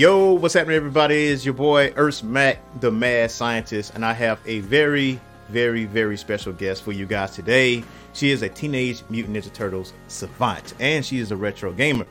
Yo, 0.00 0.32
what's 0.32 0.54
happening, 0.54 0.78
everybody? 0.78 1.26
It's 1.26 1.44
your 1.44 1.52
boy 1.52 1.90
Urs 1.90 2.22
Mac, 2.22 2.58
the 2.80 2.90
mad 2.90 3.30
scientist, 3.30 3.94
and 3.94 4.02
I 4.02 4.14
have 4.14 4.40
a 4.46 4.60
very, 4.60 5.20
very, 5.50 5.84
very 5.84 6.16
special 6.16 6.54
guest 6.54 6.84
for 6.84 6.92
you 6.92 7.04
guys 7.04 7.32
today. 7.32 7.84
She 8.14 8.30
is 8.30 8.40
a 8.40 8.48
Teenage 8.48 9.02
Mutant 9.10 9.36
Ninja 9.36 9.52
Turtles 9.52 9.92
savant, 10.08 10.72
and 10.80 11.04
she 11.04 11.18
is 11.18 11.32
a 11.32 11.36
retro 11.36 11.70
gamer. 11.70 12.06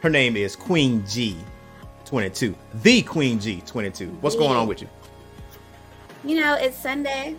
Her 0.00 0.08
name 0.08 0.38
is 0.38 0.56
Queen 0.56 1.02
G22, 1.02 2.54
the 2.76 3.02
Queen 3.02 3.38
G22. 3.38 4.18
What's 4.22 4.36
going 4.36 4.56
on 4.56 4.66
with 4.66 4.80
you? 4.80 4.88
You 6.24 6.40
know, 6.40 6.54
it's 6.54 6.78
Sunday. 6.78 7.36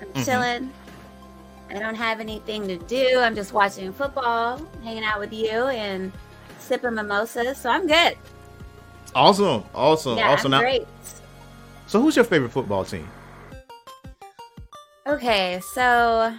I'm 0.00 0.08
Mhm. 0.08 0.24
chilling. 0.24 0.72
I 1.70 1.78
don't 1.78 1.94
have 1.94 2.18
anything 2.18 2.66
to 2.66 2.78
do. 2.78 3.20
I'm 3.20 3.36
just 3.36 3.52
watching 3.52 3.92
football, 3.92 4.60
hanging 4.82 5.04
out 5.04 5.20
with 5.20 5.32
you, 5.32 5.48
and 5.68 6.10
sipping 6.58 6.94
mimosas. 6.94 7.58
So 7.58 7.70
I'm 7.70 7.86
good. 7.86 8.16
Awesome, 9.14 9.64
awesome, 9.74 10.18
yeah, 10.18 10.30
awesome. 10.30 10.50
Now, 10.50 10.60
great. 10.60 10.86
so, 11.86 12.00
who's 12.00 12.16
your 12.16 12.24
favorite 12.24 12.50
football 12.50 12.84
team? 12.84 13.08
Okay, 15.06 15.60
so 15.72 16.34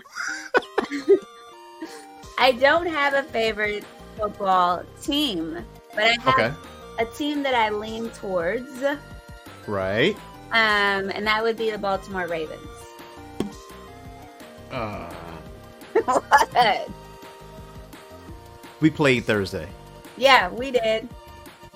I 2.37 2.51
don't 2.53 2.87
have 2.87 3.13
a 3.13 3.23
favorite 3.23 3.83
football 4.17 4.83
team, 5.01 5.63
but 5.93 6.03
I 6.03 6.15
have 6.21 6.39
Okay, 6.39 6.53
a 6.99 7.05
team 7.05 7.43
that 7.43 7.53
I 7.55 7.69
lean 7.69 8.09
towards, 8.09 8.83
Right. 9.67 10.15
um, 10.51 11.09
and 11.11 11.25
that 11.27 11.41
would 11.43 11.57
be 11.57 11.71
the 11.71 11.77
Baltimore 11.77 12.27
Ravens. 12.27 12.59
Uh, 14.71 15.09
What? 16.03 16.89
we 18.81 18.89
played 18.89 19.23
Thursday. 19.25 19.67
yeah, 20.17 20.49
we 20.49 20.71
did. 20.71 21.07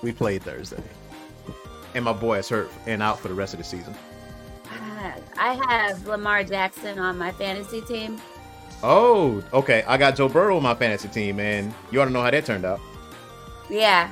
We 0.02 0.12
played 0.12 0.42
Thursday, 0.42 0.82
and 1.94 2.04
my 2.04 2.12
boy 2.12 2.38
is 2.38 2.48
hurt 2.48 2.70
and 2.86 3.02
out 3.02 3.18
for 3.20 3.28
the 3.28 3.34
rest 3.34 3.52
of 3.54 3.58
the 3.58 3.64
season. 3.64 3.94
I 5.36 5.54
have 5.68 6.06
Lamar 6.06 6.44
Jackson 6.44 6.98
on 6.98 7.16
my 7.16 7.32
fantasy 7.32 7.80
team. 7.80 8.20
Oh, 8.82 9.42
okay. 9.52 9.82
I 9.86 9.96
got 9.96 10.16
Joe 10.16 10.28
Burrow 10.28 10.56
on 10.56 10.62
my 10.62 10.74
fantasy 10.74 11.08
team, 11.08 11.40
and 11.40 11.72
you 11.90 12.00
ought 12.00 12.06
to 12.06 12.10
know 12.10 12.22
how 12.22 12.30
that 12.30 12.44
turned 12.44 12.64
out. 12.64 12.80
Yeah, 13.68 14.10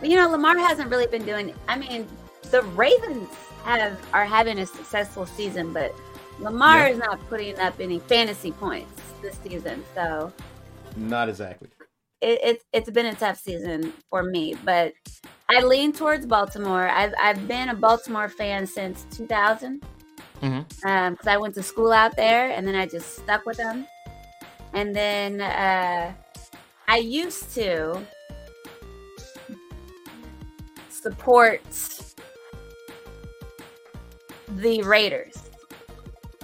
but 0.00 0.08
you 0.08 0.16
know 0.16 0.28
Lamar 0.30 0.56
hasn't 0.58 0.90
really 0.90 1.06
been 1.06 1.24
doing. 1.24 1.54
I 1.68 1.76
mean, 1.78 2.06
the 2.50 2.62
Ravens 2.62 3.28
have 3.64 3.98
are 4.12 4.24
having 4.24 4.58
a 4.58 4.66
successful 4.66 5.26
season, 5.26 5.72
but 5.72 5.94
Lamar 6.38 6.78
Yeah. 6.78 6.88
is 6.88 6.98
not 6.98 7.20
putting 7.28 7.58
up 7.58 7.74
any 7.80 7.98
fantasy 8.00 8.52
points 8.52 9.02
this 9.22 9.36
season. 9.42 9.84
So 9.94 10.32
Not 10.96 11.28
exactly. 11.28 11.68
It, 12.20 12.40
it's 12.42 12.64
it's 12.72 12.90
been 12.90 13.06
a 13.06 13.14
tough 13.14 13.38
season 13.38 13.92
for 14.10 14.22
me. 14.22 14.54
But 14.64 14.94
I 15.48 15.62
lean 15.62 15.92
towards 15.92 16.26
Baltimore. 16.26 16.88
I've 16.88 17.14
I've 17.20 17.46
been 17.46 17.68
a 17.68 17.74
Baltimore 17.74 18.28
fan 18.28 18.66
since 18.66 19.06
2000 19.16 19.82
Mhm. 20.42 20.68
because 21.10 21.26
I 21.26 21.36
went 21.38 21.54
to 21.54 21.62
school 21.62 21.92
out 21.92 22.14
there, 22.16 22.50
and 22.50 22.66
then 22.66 22.74
I 22.74 22.86
just 22.86 23.16
stuck 23.16 23.46
with 23.46 23.56
them. 23.56 23.86
And 24.74 24.94
then 24.94 25.40
uh, 25.40 26.12
I 26.88 26.96
used 26.98 27.54
to 27.54 28.02
support 30.90 31.62
the 34.48 34.82
Raiders. 34.82 35.34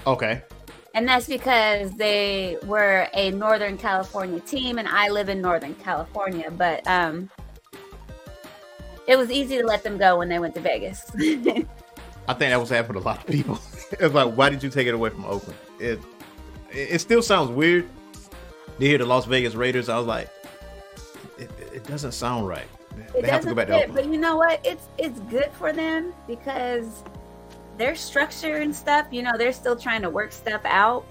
Okay. 0.06 0.42
And 0.94 1.08
that's 1.08 1.26
because 1.26 1.92
they 1.92 2.58
were 2.64 3.08
a 3.14 3.30
Northern 3.30 3.78
California 3.78 4.40
team, 4.40 4.78
and 4.78 4.86
I 4.86 5.08
live 5.08 5.28
in 5.28 5.40
Northern 5.40 5.74
California. 5.76 6.50
But 6.50 6.86
um, 6.86 7.30
it 9.06 9.16
was 9.16 9.30
easy 9.30 9.58
to 9.58 9.66
let 9.66 9.82
them 9.82 9.96
go 9.96 10.18
when 10.18 10.28
they 10.28 10.38
went 10.38 10.54
to 10.54 10.60
Vegas. 10.60 11.10
I 12.28 12.34
think 12.34 12.50
that 12.50 12.60
was 12.60 12.70
happening 12.70 13.02
to 13.02 13.06
a 13.06 13.08
lot 13.08 13.18
of 13.18 13.26
people. 13.26 13.58
it's 13.92 14.14
like, 14.14 14.34
why 14.34 14.50
did 14.50 14.62
you 14.62 14.70
take 14.70 14.86
it 14.86 14.94
away 14.94 15.10
from 15.10 15.24
Oakland? 15.24 15.58
It 15.78 15.98
it, 16.70 16.92
it 16.92 17.00
still 17.00 17.22
sounds 17.22 17.50
weird 17.50 17.88
to 18.78 18.86
hear 18.86 18.98
the 18.98 19.06
Las 19.06 19.24
Vegas 19.24 19.54
Raiders. 19.54 19.88
I 19.88 19.98
was 19.98 20.06
like, 20.06 20.28
it, 21.38 21.50
it- 21.74 21.86
doesn't 21.86 22.12
sound 22.12 22.46
right. 22.46 22.66
it 23.14 23.22
they 23.22 23.28
have 23.28 23.40
to 23.42 23.48
go 23.48 23.54
back 23.54 23.66
to 23.66 23.72
fit, 23.72 23.88
Oakland. 23.88 23.94
but 23.94 24.12
you 24.12 24.20
know 24.20 24.36
what? 24.36 24.60
It's 24.64 24.86
it's 24.98 25.18
good 25.20 25.50
for 25.52 25.72
them 25.72 26.14
because 26.28 27.02
their 27.78 27.94
structure 27.94 28.56
and 28.56 28.74
stuff. 28.74 29.06
You 29.10 29.22
know, 29.22 29.32
they're 29.36 29.52
still 29.52 29.76
trying 29.76 30.02
to 30.02 30.10
work 30.10 30.32
stuff 30.32 30.62
out, 30.64 31.06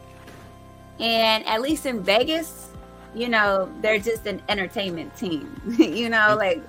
and 1.00 1.46
at 1.46 1.62
least 1.62 1.86
in 1.86 2.02
Vegas, 2.04 2.70
you 3.14 3.30
know, 3.30 3.72
they're 3.82 4.00
just 4.00 4.26
an 4.26 4.42
entertainment 4.50 5.16
team. 5.16 5.60
you 5.78 6.10
know, 6.10 6.18
mm-hmm. 6.18 6.38
like 6.38 6.62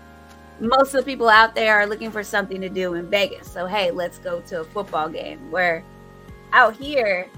most 0.61 0.95
of 0.95 1.05
the 1.05 1.11
people 1.11 1.29
out 1.29 1.55
there 1.55 1.75
are 1.75 1.87
looking 1.87 2.11
for 2.11 2.23
something 2.23 2.61
to 2.61 2.69
do 2.69 2.95
in 2.95 3.09
Vegas. 3.09 3.51
So 3.51 3.67
hey, 3.67 3.91
let's 3.91 4.19
go 4.19 4.41
to 4.43 4.61
a 4.61 4.65
football 4.65 5.09
game. 5.09 5.51
Where 5.51 5.85
out 6.53 6.77
here, 6.77 7.29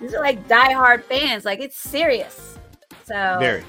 these 0.00 0.14
are 0.14 0.20
like 0.20 0.46
diehard 0.48 1.04
fans. 1.04 1.44
Like 1.44 1.60
it's 1.60 1.78
serious. 1.78 2.58
So 3.04 3.36
Very. 3.38 3.64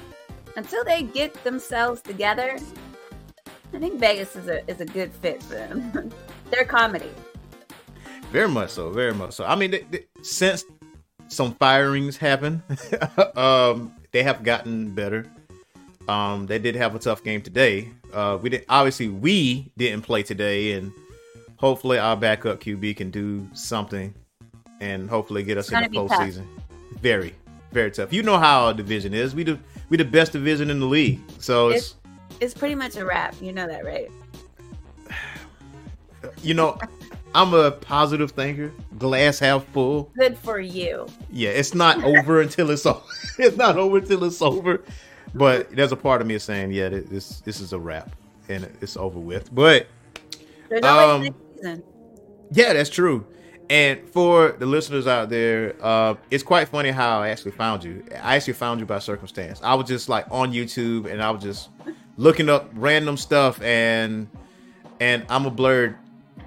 until 0.56 0.84
they 0.84 1.02
get 1.02 1.32
themselves 1.44 2.00
together, 2.02 2.58
I 3.72 3.78
think 3.78 4.00
Vegas 4.00 4.34
is 4.36 4.48
a 4.48 4.68
is 4.70 4.80
a 4.80 4.86
good 4.86 5.12
fit 5.12 5.42
for 5.42 5.54
them. 5.54 6.12
They're 6.50 6.64
comedy. 6.64 7.10
Very 8.30 8.48
much 8.48 8.70
so. 8.70 8.90
Very 8.90 9.14
much 9.14 9.32
so. 9.32 9.44
I 9.44 9.54
mean, 9.54 9.70
they, 9.70 9.80
they- 9.90 10.06
since 10.22 10.64
some 11.28 11.54
firings 11.54 12.16
happened, 12.16 12.62
um, 13.36 13.94
they 14.12 14.22
have 14.22 14.42
gotten 14.42 14.90
better. 14.94 15.26
Um, 16.08 16.46
they 16.46 16.58
did 16.58 16.74
have 16.74 16.94
a 16.94 16.98
tough 16.98 17.22
game 17.22 17.42
today. 17.42 17.90
Uh, 18.12 18.38
we 18.40 18.48
did 18.48 18.64
obviously 18.68 19.08
we 19.08 19.70
didn't 19.76 20.02
play 20.02 20.22
today, 20.22 20.72
and 20.72 20.90
hopefully 21.56 21.98
our 21.98 22.16
backup 22.16 22.60
QB 22.60 22.96
can 22.96 23.10
do 23.10 23.46
something, 23.52 24.14
and 24.80 25.08
hopefully 25.10 25.42
get 25.42 25.58
us 25.58 25.70
in 25.70 25.82
the 25.82 25.88
gonna 25.88 26.08
tough. 26.08 26.18
postseason. 26.20 26.46
Very, 27.02 27.34
very 27.72 27.90
tough. 27.90 28.10
You 28.12 28.22
know 28.22 28.38
how 28.38 28.66
our 28.66 28.74
division 28.74 29.12
is. 29.12 29.34
We 29.34 29.42
the 29.44 29.58
we 29.90 29.98
the 29.98 30.04
best 30.06 30.32
division 30.32 30.70
in 30.70 30.80
the 30.80 30.86
league. 30.86 31.20
So 31.38 31.68
it's 31.68 31.94
It's 32.40 32.54
pretty 32.54 32.74
much 32.74 32.96
a 32.96 33.04
wrap. 33.04 33.34
You 33.42 33.52
know 33.52 33.66
that, 33.66 33.84
right? 33.84 34.08
you 36.42 36.54
know. 36.54 36.78
I'm 37.34 37.52
a 37.54 37.70
positive 37.70 38.30
thinker, 38.32 38.72
glass 38.98 39.38
half 39.38 39.64
full. 39.66 40.10
Good 40.18 40.36
for 40.38 40.58
you. 40.60 41.06
yeah, 41.30 41.50
it's 41.50 41.74
not 41.74 42.02
over 42.02 42.40
until 42.42 42.70
it's 42.70 42.86
over. 42.86 43.02
It's 43.38 43.56
not 43.56 43.76
over 43.76 43.98
until 43.98 44.24
it's 44.24 44.42
over. 44.42 44.82
But 45.34 45.70
there's 45.70 45.92
a 45.92 45.96
part 45.96 46.20
of 46.20 46.26
me 46.26 46.38
saying, 46.38 46.72
yeah, 46.72 46.88
this 46.88 47.40
this 47.40 47.60
is 47.60 47.72
a 47.72 47.78
wrap 47.78 48.10
and 48.48 48.64
it's 48.80 48.96
over 48.96 49.18
with. 49.20 49.54
But 49.54 49.86
Um, 50.82 51.28
season. 51.56 51.82
yeah, 52.50 52.72
that's 52.72 52.90
true. 52.90 53.24
And 53.70 54.08
for 54.08 54.52
the 54.58 54.64
listeners 54.66 55.06
out 55.06 55.28
there, 55.28 55.76
uh, 55.82 56.14
it's 56.30 56.42
quite 56.42 56.68
funny 56.68 56.90
how 56.90 57.20
I 57.20 57.28
actually 57.28 57.50
found 57.52 57.84
you. 57.84 58.02
I 58.22 58.36
actually 58.36 58.54
found 58.54 58.80
you 58.80 58.86
by 58.86 58.98
circumstance. 58.98 59.60
I 59.62 59.74
was 59.74 59.86
just 59.86 60.08
like 60.08 60.24
on 60.30 60.52
YouTube 60.52 61.04
and 61.10 61.22
I 61.22 61.30
was 61.30 61.42
just 61.42 61.68
looking 62.16 62.48
up 62.48 62.70
random 62.74 63.16
stuff 63.18 63.60
and 63.62 64.28
and 65.00 65.24
I'm 65.28 65.44
a 65.46 65.50
Blerd 65.50 65.96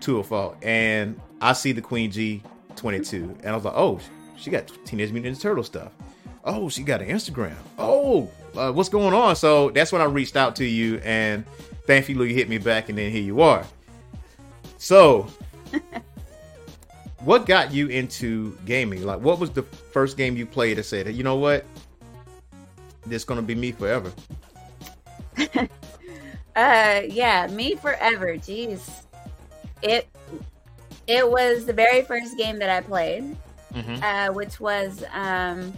to 0.01 0.19
a 0.19 0.23
fault. 0.23 0.57
And 0.61 1.19
I 1.39 1.53
see 1.53 1.71
the 1.71 1.81
Queen 1.81 2.11
G 2.11 2.43
22 2.75 3.37
and 3.41 3.49
I 3.49 3.55
was 3.55 3.65
like, 3.65 3.73
oh, 3.75 3.99
she 4.37 4.49
got 4.49 4.71
Teenage 4.85 5.11
Mutant 5.11 5.37
Ninja 5.37 5.41
Turtle 5.41 5.63
stuff. 5.63 5.91
Oh, 6.43 6.69
she 6.69 6.83
got 6.83 7.01
an 7.01 7.09
Instagram. 7.09 7.55
Oh, 7.77 8.29
uh, 8.55 8.71
what's 8.71 8.89
going 8.89 9.13
on? 9.13 9.35
So 9.35 9.69
that's 9.69 9.91
when 9.91 10.01
I 10.01 10.05
reached 10.05 10.35
out 10.35 10.55
to 10.57 10.65
you 10.65 10.97
and 11.03 11.45
thankfully 11.85 12.29
you 12.29 12.35
hit 12.35 12.49
me 12.49 12.57
back 12.57 12.89
and 12.89 12.97
then 12.97 13.11
here 13.11 13.21
you 13.21 13.41
are. 13.41 13.65
So 14.77 15.27
what 17.19 17.45
got 17.45 17.71
you 17.71 17.87
into 17.87 18.57
gaming? 18.65 19.05
Like, 19.05 19.21
what 19.21 19.39
was 19.39 19.51
the 19.51 19.63
first 19.63 20.17
game 20.17 20.35
you 20.35 20.45
played 20.45 20.77
that 20.77 20.83
said, 20.83 21.05
that 21.05 21.13
you 21.13 21.23
know 21.23 21.35
what, 21.35 21.65
this 23.05 23.23
gonna 23.23 23.41
be 23.41 23.55
me 23.55 23.71
forever? 23.71 24.11
Uh, 26.55 27.01
yeah, 27.07 27.47
me 27.47 27.75
forever. 27.75 28.35
Jeez, 28.35 29.03
it 29.81 30.07
it 31.07 31.29
was 31.29 31.65
the 31.65 31.73
very 31.73 32.01
first 32.03 32.37
game 32.37 32.59
that 32.59 32.69
I 32.69 32.81
played, 32.81 33.35
Mm-hmm. 33.73 34.03
uh, 34.03 34.33
which 34.33 34.59
was 34.59 35.03
um, 35.13 35.73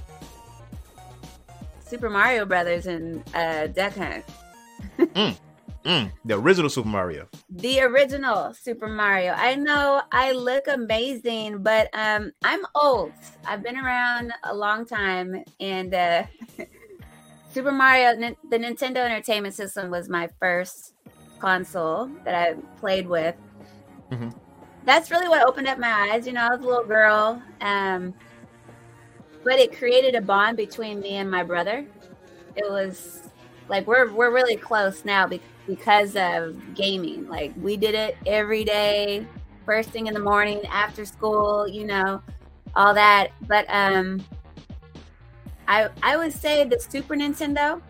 Super 1.86 2.10
Mario 2.10 2.44
Brothers 2.46 2.88
and 2.88 3.24
uh, 3.36 3.68
Duck 3.68 3.94
Hunt. 3.96 4.26
Mm, 5.86 6.12
the 6.24 6.36
original 6.36 6.70
Super 6.70 6.88
Mario. 6.88 7.28
The 7.50 7.82
original 7.82 8.54
Super 8.54 8.88
Mario. 8.88 9.34
I 9.34 9.56
know 9.56 10.02
I 10.14 10.32
look 10.32 10.68
amazing, 10.70 11.62
but 11.62 11.90
um, 11.94 12.32
I'm 12.42 12.62
old. 12.74 13.12
I've 13.46 13.62
been 13.62 13.76
around 13.78 14.32
a 14.46 14.56
long 14.56 14.86
time, 14.86 15.44
and 15.60 15.94
uh, 15.94 16.24
Super 17.54 17.74
Mario, 17.74 18.16
the 18.50 18.58
Nintendo 18.58 18.98
Entertainment 18.98 19.56
System, 19.56 19.92
was 19.92 20.08
my 20.08 20.30
first 20.40 20.94
console 21.40 22.10
that 22.24 22.34
I 22.34 22.54
played 22.80 23.06
with. 23.08 23.36
Mhm. 24.14 24.34
That's 24.86 25.12
really 25.12 25.28
what 25.30 25.48
opened 25.48 25.68
up 25.68 25.80
my 25.80 26.10
eyes. 26.12 26.28
You 26.28 26.34
know, 26.34 26.42
I 26.42 26.50
was 26.50 26.60
a 26.64 26.68
little 26.68 26.84
girl, 26.84 27.42
um, 27.62 28.14
but 29.44 29.60
it 29.60 29.76
created 29.78 30.16
a 30.16 30.22
bond 30.22 30.58
between 30.58 31.00
me 31.00 31.16
and 31.16 31.30
my 31.30 31.44
brother. 31.44 31.86
It 32.56 32.70
was 32.70 33.22
like 33.70 33.88
we're 33.88 34.12
we're 34.12 34.32
really 34.32 34.58
close 34.58 35.06
now. 35.06 35.28
Because 35.66 36.18
of 36.18 36.76
gaming. 36.76 37.30
Like 37.30 37.54
we 37.62 37.78
did 37.78 37.96
it 37.96 38.18
every 38.26 38.66
day, 38.66 39.26
first 39.66 39.92
thing 39.92 40.08
in 40.08 40.14
the 40.14 40.20
morning, 40.20 40.62
after 40.66 41.06
school, 41.06 41.66
you 41.68 41.86
know, 41.86 42.22
all 42.76 42.94
that. 42.94 43.30
But 43.48 43.66
um 43.70 44.22
I 45.70 45.88
I 46.04 46.18
would 46.18 46.34
say 46.34 46.66
the 46.66 46.78
Super 46.78 47.16
Nintendo, 47.16 47.82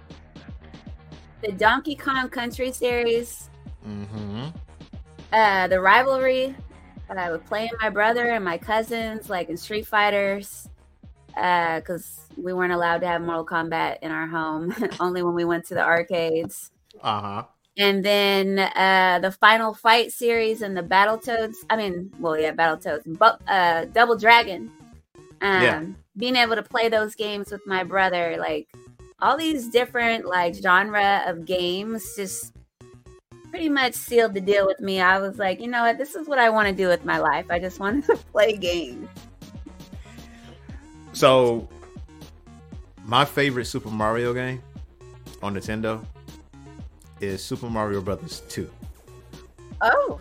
the 1.41 1.51
Donkey 1.53 1.95
Kong 1.95 2.29
Country 2.29 2.71
series, 2.71 3.49
Mm-hmm. 3.87 4.49
Uh 5.33 5.67
the 5.67 5.81
rivalry 5.81 6.55
that 7.09 7.17
I 7.17 7.31
would 7.31 7.45
play 7.45 7.67
with 7.69 7.81
my 7.81 7.89
brother 7.89 8.27
and 8.29 8.45
my 8.45 8.57
cousins, 8.57 9.29
like 9.29 9.49
in 9.49 9.57
Street 9.57 9.85
Fighters, 9.85 10.69
because 11.27 12.21
we 12.37 12.53
weren't 12.53 12.71
allowed 12.73 12.99
to 13.01 13.07
have 13.07 13.21
Mortal 13.21 13.45
Kombat 13.45 13.97
in 14.01 14.11
our 14.11 14.27
home, 14.27 14.73
only 14.99 15.21
when 15.23 15.33
we 15.33 15.45
went 15.45 15.65
to 15.67 15.73
the 15.73 15.83
arcades. 15.83 16.71
Uh 17.01 17.21
huh. 17.21 17.43
And 17.77 18.05
then 18.05 18.59
uh, 18.59 19.19
the 19.21 19.31
Final 19.31 19.73
Fight 19.73 20.11
series 20.11 20.61
and 20.61 20.77
the 20.77 20.83
Battletoads. 20.83 21.55
I 21.69 21.75
mean, 21.75 22.11
well, 22.19 22.37
yeah, 22.39 22.53
Battletoads, 22.53 23.17
but 23.17 23.41
uh, 23.47 23.85
Double 23.85 24.15
Dragon. 24.15 24.71
Um, 25.41 25.61
Yeah. 25.63 25.83
Being 26.15 26.35
able 26.35 26.55
to 26.55 26.61
play 26.61 26.89
those 26.89 27.15
games 27.15 27.51
with 27.51 27.65
my 27.65 27.83
brother, 27.83 28.35
like 28.37 28.67
all 29.19 29.35
these 29.35 29.67
different 29.69 30.25
like 30.25 30.53
genre 30.53 31.23
of 31.25 31.43
games, 31.45 32.15
just 32.15 32.52
pretty 33.53 33.69
much 33.69 33.93
sealed 33.93 34.33
the 34.33 34.41
deal 34.41 34.65
with 34.65 34.79
me. 34.79 34.99
I 34.99 35.19
was 35.19 35.37
like, 35.37 35.61
you 35.61 35.67
know 35.67 35.83
what, 35.83 35.99
this 35.99 36.15
is 36.15 36.27
what 36.27 36.39
I 36.39 36.49
want 36.49 36.67
to 36.69 36.73
do 36.73 36.87
with 36.87 37.05
my 37.05 37.19
life. 37.19 37.45
I 37.51 37.59
just 37.59 37.79
wanted 37.79 38.03
to 38.05 38.15
play 38.31 38.57
games. 38.57 39.07
So, 41.13 41.69
my 43.05 43.23
favorite 43.23 43.65
Super 43.65 43.89
Mario 43.91 44.33
game 44.33 44.59
on 45.43 45.53
Nintendo 45.53 46.03
is 47.21 47.43
Super 47.43 47.69
Mario 47.69 48.01
Brothers 48.01 48.41
2. 48.49 48.67
Oh, 49.81 50.19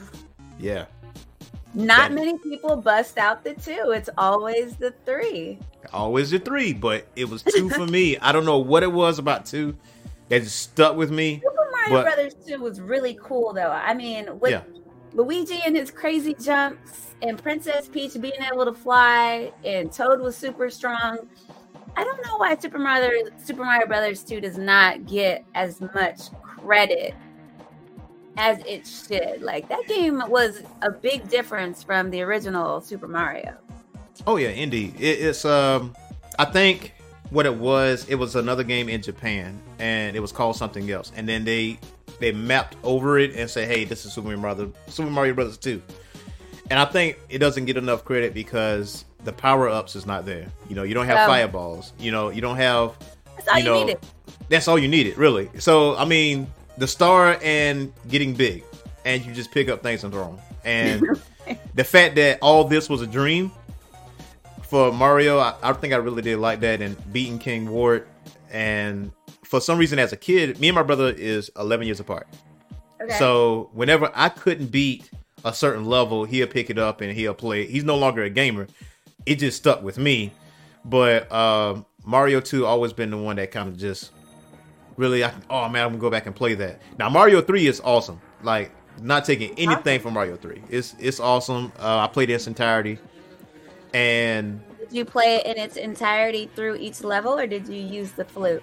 Yeah. 0.59 0.85
not 1.73 2.11
That- 2.11 2.13
many 2.13 2.37
people 2.37 2.77
bust 2.77 3.17
out 3.17 3.45
the 3.45 3.55
two. 3.55 3.93
It's 3.93 4.11
always 4.19 4.77
the 4.77 4.93
three. 5.07 5.59
Always 5.91 6.33
the 6.33 6.39
three, 6.39 6.75
but 6.75 7.07
it 7.17 7.31
was 7.31 7.43
two 7.43 7.71
for 7.71 7.87
me. 7.87 8.19
I 8.19 8.31
don't 8.33 8.45
know 8.45 8.59
what 8.59 8.83
it 8.83 8.93
was 8.93 9.19
about 9.19 9.47
two 9.47 9.75
that 10.29 10.43
just 10.43 10.61
stuck 10.61 10.97
with 10.97 11.11
me. 11.11 11.43
Mario 11.89 12.05
But- 12.05 12.15
Brothers 12.15 12.35
2 12.47 12.59
was 12.61 12.81
really 12.81 13.19
cool 13.23 13.53
though. 13.53 13.71
I 13.71 13.95
mean, 13.95 14.39
with 14.41 14.53
Yeah. 14.53 14.63
Luigi 15.15 15.61
and 15.67 15.77
his 15.77 15.91
crazy 15.91 16.35
jumps 16.35 17.15
and 17.21 17.41
Princess 17.43 17.89
Peach 17.89 18.19
being 18.21 18.41
able 18.53 18.65
to 18.65 18.73
fly 18.73 19.53
and 19.65 19.93
Toad 19.93 20.21
was 20.21 20.37
super 20.37 20.71
strong. 20.71 21.19
I 21.97 22.05
don't 22.05 22.25
know 22.25 22.39
why 22.39 22.57
Super 22.57 22.79
Mario 22.79 23.29
Super 23.43 23.65
Mario 23.65 23.87
Brothers 23.87 24.23
2 24.25 24.41
does 24.41 24.57
not 24.59 25.07
get 25.07 25.45
as 25.55 25.81
much 25.81 26.21
credit 26.43 27.15
as 28.39 28.59
it 28.67 28.87
should. 28.87 29.43
Like 29.43 29.69
that 29.69 29.87
game 29.87 30.23
was 30.29 30.63
a 30.81 30.91
big 30.91 31.29
difference 31.29 31.83
from 31.83 32.11
the 32.11 32.23
original 32.23 32.81
Super 32.81 33.09
Mario. 33.09 33.57
Oh 34.27 34.37
yeah, 34.37 34.49
indeed. 34.49 34.95
It, 34.99 35.21
it's 35.21 35.45
um, 35.45 35.95
I 36.39 36.47
think 36.47 36.95
what 37.33 37.47
it 37.47 37.55
was, 37.55 38.07
it 38.09 38.15
was 38.17 38.37
another 38.37 38.63
game 38.63 38.89
in 38.89 39.01
Japan, 39.03 39.61
and 39.79 40.15
it 40.15 40.21
was 40.21 40.33
called 40.33 40.57
something 40.57 40.91
else, 40.91 41.11
and 41.17 41.29
then 41.29 41.45
they 41.45 41.79
they 42.21 42.31
mapped 42.31 42.77
over 42.85 43.19
it 43.19 43.35
and 43.35 43.49
said, 43.51 43.67
hey, 43.69 43.85
this 43.85 44.05
is 44.05 44.13
Super 44.13 44.37
Mario 44.37 44.73
Super 44.89 45.11
Mario 45.11 45.35
Brothers 45.35 45.57
two, 45.59 45.83
and 46.71 46.79
I 46.79 46.85
think 46.85 47.19
it 47.29 47.39
doesn't 47.39 47.65
get 47.65 47.77
enough 47.77 48.05
credit 48.05 48.35
because 48.35 49.05
the 49.25 49.33
power 49.33 49.69
ups 49.69 49.97
is 49.97 50.05
not 50.07 50.27
there. 50.27 50.47
You 50.69 50.75
know, 50.77 50.83
you 50.83 50.95
don't 50.95 51.07
have 51.07 51.29
Oh. 51.29 51.33
fireballs. 51.33 51.93
You 51.99 52.11
know, 52.13 52.29
you 52.31 52.41
don't 52.41 52.57
have. 52.57 52.93
That's 53.37 53.49
all 53.49 53.57
You 53.59 53.63
you, 53.65 53.65
know, 53.71 53.85
needed. 53.87 53.99
That's 54.49 54.69
all 54.69 54.79
you 54.79 54.89
needed, 54.89 55.17
really. 55.17 55.49
So 55.59 55.97
I 55.97 56.05
mean, 56.05 56.47
the 56.77 56.87
star 56.87 57.39
and 57.43 57.93
getting 58.09 58.35
big, 58.35 58.63
and 59.05 59.25
you 59.25 59.33
just 59.33 59.51
pick 59.51 59.69
up 59.69 59.83
things 59.83 60.05
and 60.05 60.13
throw 60.13 60.25
them, 60.27 60.39
and 60.65 61.21
the 61.75 61.85
fact 61.85 62.17
that 62.17 62.39
all 62.43 62.65
this 62.65 62.89
was 62.91 63.01
a 63.01 63.07
dream 63.07 63.51
for 64.73 64.91
Mario, 64.91 65.39
I, 65.39 65.55
I 65.63 65.75
think 65.75 65.93
I 65.93 65.97
really 65.97 66.23
did 66.23 66.39
like 66.39 66.61
that 66.61 66.81
and 66.81 66.97
beating 67.13 67.39
King 67.39 67.69
Wart. 67.69 68.09
And 68.51 69.13
for 69.45 69.61
some 69.61 69.79
reason, 69.79 69.99
as 69.99 70.15
a 70.15 70.17
kid, 70.17 70.59
me 70.61 70.69
and 70.71 70.75
my 70.75 70.83
brother 70.83 71.11
is 71.15 71.51
11 71.59 71.87
years 71.87 72.01
apart. 72.01 72.27
Okay. 72.99 73.19
So 73.19 73.69
whenever 73.75 74.11
I 74.15 74.31
couldn't 74.31 74.69
beat 74.69 75.11
a 75.45 75.53
certain 75.53 75.85
level, 75.85 76.25
he'll 76.25 76.47
pick 76.47 76.71
it 76.71 76.79
up 76.79 77.03
and 77.03 77.13
he'll 77.13 77.35
play. 77.35 77.67
He's 77.67 77.85
no 77.85 77.99
longer 77.99 78.23
a 78.23 78.31
gamer. 78.31 78.67
It 79.27 79.41
just 79.41 79.59
stuck 79.59 79.83
with 79.83 79.99
me. 79.99 80.33
But 80.87 81.31
um, 81.31 81.85
Mario 82.07 82.41
2 82.41 82.65
always 82.65 82.95
been 82.95 83.11
the 83.11 83.19
one 83.19 83.37
that 83.37 83.51
kind 83.51 83.69
of 83.69 83.77
just 83.77 84.11
really, 84.97 85.23
I, 85.23 85.35
oh 85.51 85.69
man, 85.69 85.85
I'm 85.85 85.91
gonna 85.91 86.01
go 86.01 86.09
back 86.09 86.25
and 86.25 86.35
play 86.35 86.55
that. 86.55 86.81
Now 86.99 87.11
Mario 87.11 87.43
3 87.43 87.67
is 87.67 87.83
awesome. 87.85 88.23
Like 88.43 88.71
not 89.03 89.27
taking 89.27 89.53
anything 89.59 90.01
from 90.01 90.15
Mario 90.15 90.37
3. 90.37 90.63
It's 90.71 90.95
it's 90.99 91.21
awesome. 91.21 91.73
Uh, 91.79 91.99
I 91.99 92.07
played 92.07 92.31
it 92.31 92.35
its 92.35 92.47
entirety, 92.47 92.99
and 93.95 94.61
did 94.79 94.93
you 94.93 95.05
play 95.05 95.37
it 95.37 95.47
in 95.47 95.63
its 95.63 95.77
entirety 95.77 96.51
through 96.55 96.77
each 96.77 97.03
level 97.03 97.39
or 97.39 97.47
did 97.47 97.69
you 97.69 97.81
use 97.81 98.13
the 98.13 98.25
flute? 98.25 98.63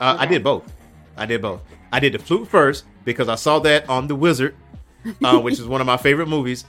Uh, 0.00 0.16
I 0.18 0.26
did 0.26 0.42
both. 0.42 0.72
I 1.16 1.26
did 1.26 1.42
both. 1.42 1.60
I 1.92 2.00
did 2.00 2.14
the 2.14 2.18
flute 2.18 2.48
first 2.48 2.84
because 3.04 3.28
I 3.28 3.34
saw 3.34 3.58
that 3.60 3.88
on 3.88 4.06
The 4.06 4.16
Wizard, 4.16 4.54
uh, 5.22 5.40
which 5.40 5.54
is 5.54 5.66
one 5.66 5.80
of 5.80 5.86
my 5.86 5.96
favorite 5.96 6.28
movies. 6.28 6.64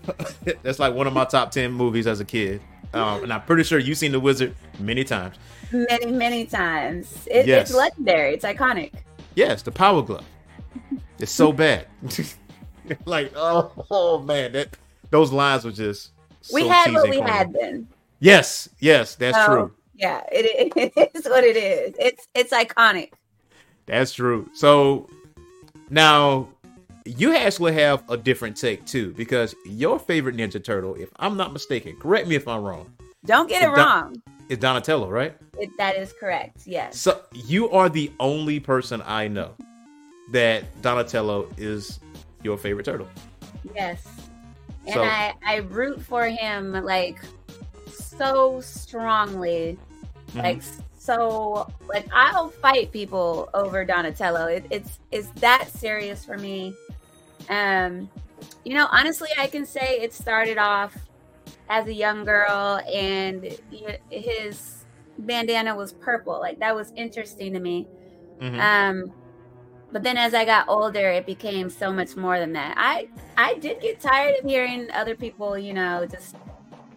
That's 0.62 0.78
like 0.78 0.94
one 0.94 1.06
of 1.06 1.12
my 1.12 1.24
top 1.24 1.50
ten 1.50 1.72
movies 1.72 2.06
as 2.06 2.20
a 2.20 2.24
kid, 2.24 2.60
um, 2.92 3.22
and 3.22 3.32
I'm 3.32 3.42
pretty 3.42 3.62
sure 3.62 3.78
you've 3.78 3.98
seen 3.98 4.12
The 4.12 4.20
Wizard 4.20 4.54
many 4.78 5.04
times. 5.04 5.36
Many, 5.72 6.06
many 6.06 6.46
times. 6.46 7.26
It, 7.30 7.46
Yes. 7.46 7.70
It's 7.70 7.76
legendary. 7.76 8.34
It's 8.34 8.44
iconic. 8.44 8.92
Yes, 9.34 9.62
the 9.62 9.70
Power 9.70 10.02
Glove. 10.02 10.24
It's 11.18 11.32
so 11.32 11.52
bad. 11.52 11.86
like, 13.04 13.32
oh, 13.36 13.72
oh 13.90 14.18
man, 14.20 14.52
that 14.52 14.76
those 15.10 15.32
lines 15.32 15.64
were 15.64 15.72
just. 15.72 16.10
We 16.52 16.66
had 16.68 16.92
what 16.92 17.08
we 17.08 17.20
had 17.20 17.52
then. 17.52 17.88
Yes, 18.20 18.68
yes, 18.80 19.14
that's 19.14 19.36
So, 19.36 19.46
true. 19.46 19.72
Yeah, 19.94 20.22
it, 20.30 20.72
it 20.96 21.10
is 21.14 21.24
what 21.24 21.44
it 21.44 21.56
is. 21.56 21.94
It's 21.98 22.26
it's 22.34 22.52
iconic. 22.52 23.12
That's 23.86 24.12
true. 24.12 24.48
So 24.54 25.08
now 25.90 26.48
you 27.04 27.34
actually 27.34 27.72
have 27.74 28.02
a 28.10 28.16
different 28.16 28.56
take 28.56 28.84
too, 28.84 29.12
because 29.14 29.54
your 29.64 29.98
favorite 29.98 30.36
Ninja 30.36 30.62
Turtle, 30.62 30.94
if 30.96 31.08
I'm 31.16 31.36
not 31.36 31.52
mistaken, 31.52 31.96
correct 32.00 32.26
me 32.26 32.34
if 32.34 32.48
I'm 32.48 32.62
wrong, 32.62 32.92
Don't 33.24 33.48
get 33.48 33.62
it 33.62 33.66
It 33.66 33.74
do- 33.74 33.80
wrong. 33.80 34.22
is 34.48 34.58
Donatello, 34.58 35.08
right? 35.08 35.36
It, 35.58 35.70
that 35.78 35.96
is 35.96 36.12
correct. 36.12 36.66
Yes. 36.66 36.98
So 36.98 37.20
you 37.32 37.70
are 37.70 37.88
the 37.88 38.10
only 38.18 38.58
person 38.60 39.02
I 39.06 39.28
know 39.28 39.54
that 40.32 40.64
Donatello 40.82 41.46
is 41.56 42.00
your 42.42 42.58
favorite 42.58 42.84
turtle. 42.84 43.08
Yes. 43.74 44.04
And 44.86 44.94
So- 44.94 45.02
I 45.02 45.34
I 45.44 45.56
root 45.56 46.00
for 46.00 46.24
him 46.24 46.72
like 46.72 47.18
so 47.90 48.60
strongly. 48.60 49.78
Mhm. 50.32 50.42
Like 50.42 50.62
so 50.98 51.68
like 51.88 52.06
I'll 52.12 52.48
fight 52.48 52.92
people 52.92 53.48
over 53.54 53.84
Donatello. 53.84 54.46
It, 54.46 54.66
it's 54.70 54.98
it's 55.10 55.28
that 55.40 55.68
serious 55.68 56.24
for 56.24 56.36
me. 56.38 56.74
Um 57.48 58.08
you 58.64 58.74
know, 58.74 58.86
honestly 58.90 59.28
I 59.38 59.46
can 59.46 59.64
say 59.66 59.98
it 60.00 60.12
started 60.12 60.58
off 60.58 60.96
as 61.68 61.86
a 61.86 61.92
young 61.92 62.24
girl 62.24 62.80
and 62.92 63.56
his 64.10 64.84
bandana 65.18 65.74
was 65.74 65.92
purple. 65.94 66.38
Like 66.38 66.58
that 66.60 66.74
was 66.74 66.92
interesting 66.96 67.52
to 67.54 67.60
me. 67.60 67.86
Mhm. 68.40 68.60
Um, 68.60 69.12
but 69.92 70.02
then 70.02 70.16
as 70.16 70.34
I 70.34 70.44
got 70.44 70.68
older, 70.68 71.10
it 71.10 71.26
became 71.26 71.70
so 71.70 71.92
much 71.92 72.16
more 72.16 72.38
than 72.38 72.52
that. 72.54 72.74
I 72.76 73.08
I 73.36 73.54
did 73.54 73.80
get 73.80 74.00
tired 74.00 74.34
of 74.38 74.44
hearing 74.44 74.90
other 74.92 75.14
people, 75.14 75.56
you 75.56 75.72
know, 75.72 76.06
just 76.06 76.36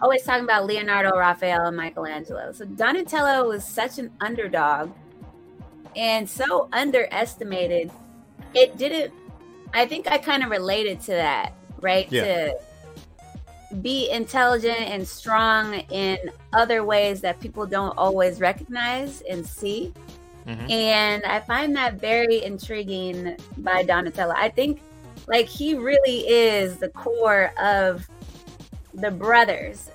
always 0.01 0.23
talking 0.23 0.43
about 0.43 0.65
Leonardo, 0.65 1.17
Raphael, 1.17 1.65
and 1.65 1.77
Michelangelo. 1.77 2.51
So 2.51 2.65
Donatello 2.65 3.47
was 3.47 3.63
such 3.63 3.99
an 3.99 4.11
underdog 4.21 4.91
and 5.95 6.29
so 6.29 6.69
underestimated. 6.73 7.91
It 8.53 8.77
didn't. 8.77 9.13
I 9.73 9.85
think 9.85 10.07
I 10.07 10.17
kind 10.17 10.43
of 10.43 10.49
related 10.49 10.99
to 11.01 11.11
that, 11.11 11.53
right? 11.81 12.11
Yeah. 12.11 12.23
To 12.23 12.59
be 13.81 14.09
intelligent 14.09 14.79
and 14.79 15.07
strong 15.07 15.75
in 15.91 16.17
other 16.53 16.83
ways 16.83 17.21
that 17.21 17.39
people 17.39 17.67
don't 17.67 17.95
always 17.97 18.39
recognize 18.39 19.21
and 19.29 19.45
see. 19.45 19.93
Mhm. 20.49 20.71
And 20.71 21.23
I 21.25 21.39
find 21.41 21.75
that 21.75 21.95
very 21.95 22.43
intriguing 22.43 23.37
by 23.57 23.83
Donatello. 23.83 24.33
I 24.35 24.49
think 24.49 24.81
like 25.27 25.45
he 25.45 25.75
really 25.75 26.27
is 26.27 26.77
the 26.77 26.89
core 26.89 27.51
of 27.61 28.07
the 28.95 29.11
brothers. 29.11 29.91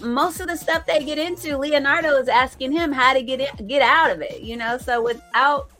Most 0.00 0.40
of 0.40 0.48
the 0.48 0.56
stuff 0.56 0.86
they 0.86 1.04
get 1.04 1.18
into, 1.18 1.58
Leonardo 1.58 2.16
is 2.16 2.28
asking 2.28 2.72
him 2.72 2.92
how 2.92 3.12
to 3.12 3.22
get 3.22 3.40
it, 3.40 3.68
get 3.68 3.82
out 3.82 4.10
of 4.10 4.22
it, 4.22 4.40
you 4.40 4.56
know? 4.56 4.78
So 4.78 5.02
without 5.02 5.70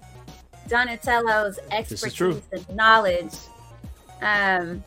Donatello's 0.68 1.58
expertise 1.70 2.42
and 2.52 2.76
knowledge, 2.76 3.32
um, 4.20 4.84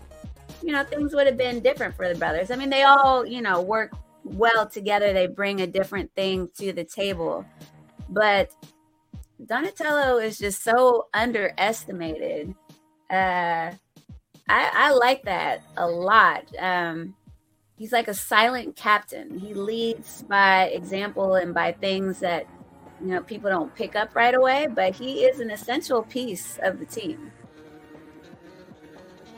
you 0.61 0.71
know, 0.71 0.83
things 0.83 1.15
would 1.15 1.25
have 1.25 1.37
been 1.37 1.61
different 1.61 1.95
for 1.95 2.07
the 2.07 2.13
brothers. 2.19 2.51
I 2.51 2.55
mean, 2.55 2.69
they 2.69 2.83
all, 2.83 3.25
you 3.25 3.41
know, 3.41 3.61
work 3.61 3.93
well 4.23 4.67
together. 4.67 5.11
They 5.11 5.25
bring 5.25 5.61
a 5.61 5.67
different 5.67 6.13
thing 6.13 6.49
to 6.59 6.71
the 6.71 6.83
table. 6.83 7.43
But 8.09 8.51
Donatello 9.45 10.17
is 10.17 10.37
just 10.37 10.63
so 10.63 11.07
underestimated. 11.13 12.53
Uh, 13.09 13.71
I, 14.49 14.71
I 14.73 14.91
like 14.91 15.23
that 15.23 15.63
a 15.77 15.87
lot. 15.87 16.45
Um, 16.59 17.15
he's 17.77 17.91
like 17.91 18.07
a 18.07 18.13
silent 18.13 18.75
captain. 18.75 19.37
He 19.37 19.53
leads 19.53 20.23
by 20.23 20.65
example 20.65 21.35
and 21.35 21.53
by 21.53 21.73
things 21.73 22.19
that 22.19 22.47
you 23.01 23.07
know 23.07 23.21
people 23.21 23.49
don't 23.49 23.73
pick 23.75 23.95
up 23.95 24.15
right 24.15 24.33
away, 24.33 24.67
but 24.73 24.95
he 24.95 25.25
is 25.25 25.39
an 25.39 25.51
essential 25.51 26.03
piece 26.03 26.59
of 26.63 26.79
the 26.79 26.85
team. 26.85 27.31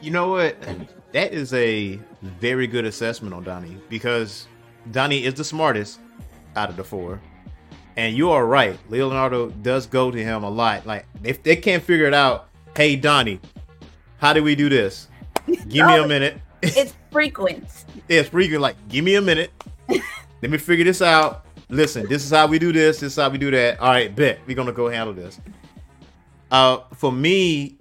You 0.02 0.12
know 0.12 0.30
what? 0.30 0.56
That 1.14 1.34
is 1.34 1.54
a 1.54 2.00
very 2.22 2.68
good 2.68 2.86
assessment 2.86 3.34
on 3.34 3.44
Donnie 3.44 3.78
because 3.90 4.48
Donnie 4.92 5.24
is 5.24 5.34
the 5.34 5.44
smartest 5.44 6.00
out 6.56 6.70
of 6.70 6.76
the 6.76 6.84
four. 6.84 7.22
And 7.98 8.16
you 8.16 8.32
are 8.32 8.46
right. 8.46 8.78
Leonardo 8.90 9.50
does 9.50 9.86
go 9.88 10.12
to 10.12 10.24
him 10.24 10.44
a 10.44 10.50
lot. 10.50 10.86
Like 10.86 11.06
if 11.24 11.44
they 11.44 11.56
can't 11.56 11.84
figure 11.84 12.06
it 12.06 12.14
out, 12.14 12.50
hey 12.76 12.96
Donnie, 12.96 13.40
how 14.18 14.34
do 14.34 14.44
we 14.44 14.56
do 14.56 14.70
this? 14.70 15.08
Give 15.48 15.86
me 15.86 15.98
a 15.98 16.08
minute. 16.08 16.40
It's 16.62 16.94
frequent. 17.12 17.86
it's 18.10 18.30
frequent. 18.30 18.62
Like, 18.62 18.76
give 18.90 19.06
me 19.06 19.16
a 19.16 19.22
minute. 19.22 19.52
Let 19.88 20.52
me 20.52 20.58
figure 20.58 20.86
this 20.86 21.02
out. 21.02 21.46
Listen, 21.70 22.08
this 22.08 22.24
is 22.24 22.32
how 22.32 22.48
we 22.48 22.60
do 22.60 22.72
this. 22.72 23.00
This 23.00 23.14
is 23.14 23.16
how 23.18 23.30
we 23.30 23.38
do 23.38 23.52
that. 23.52 23.80
All 23.80 23.90
right, 23.90 24.16
bet 24.16 24.40
we're 24.46 24.56
gonna 24.56 24.72
go 24.72 24.90
handle 24.90 25.14
this. 25.14 25.40
Uh, 26.52 26.80
for 26.94 27.12
me, 27.12 27.78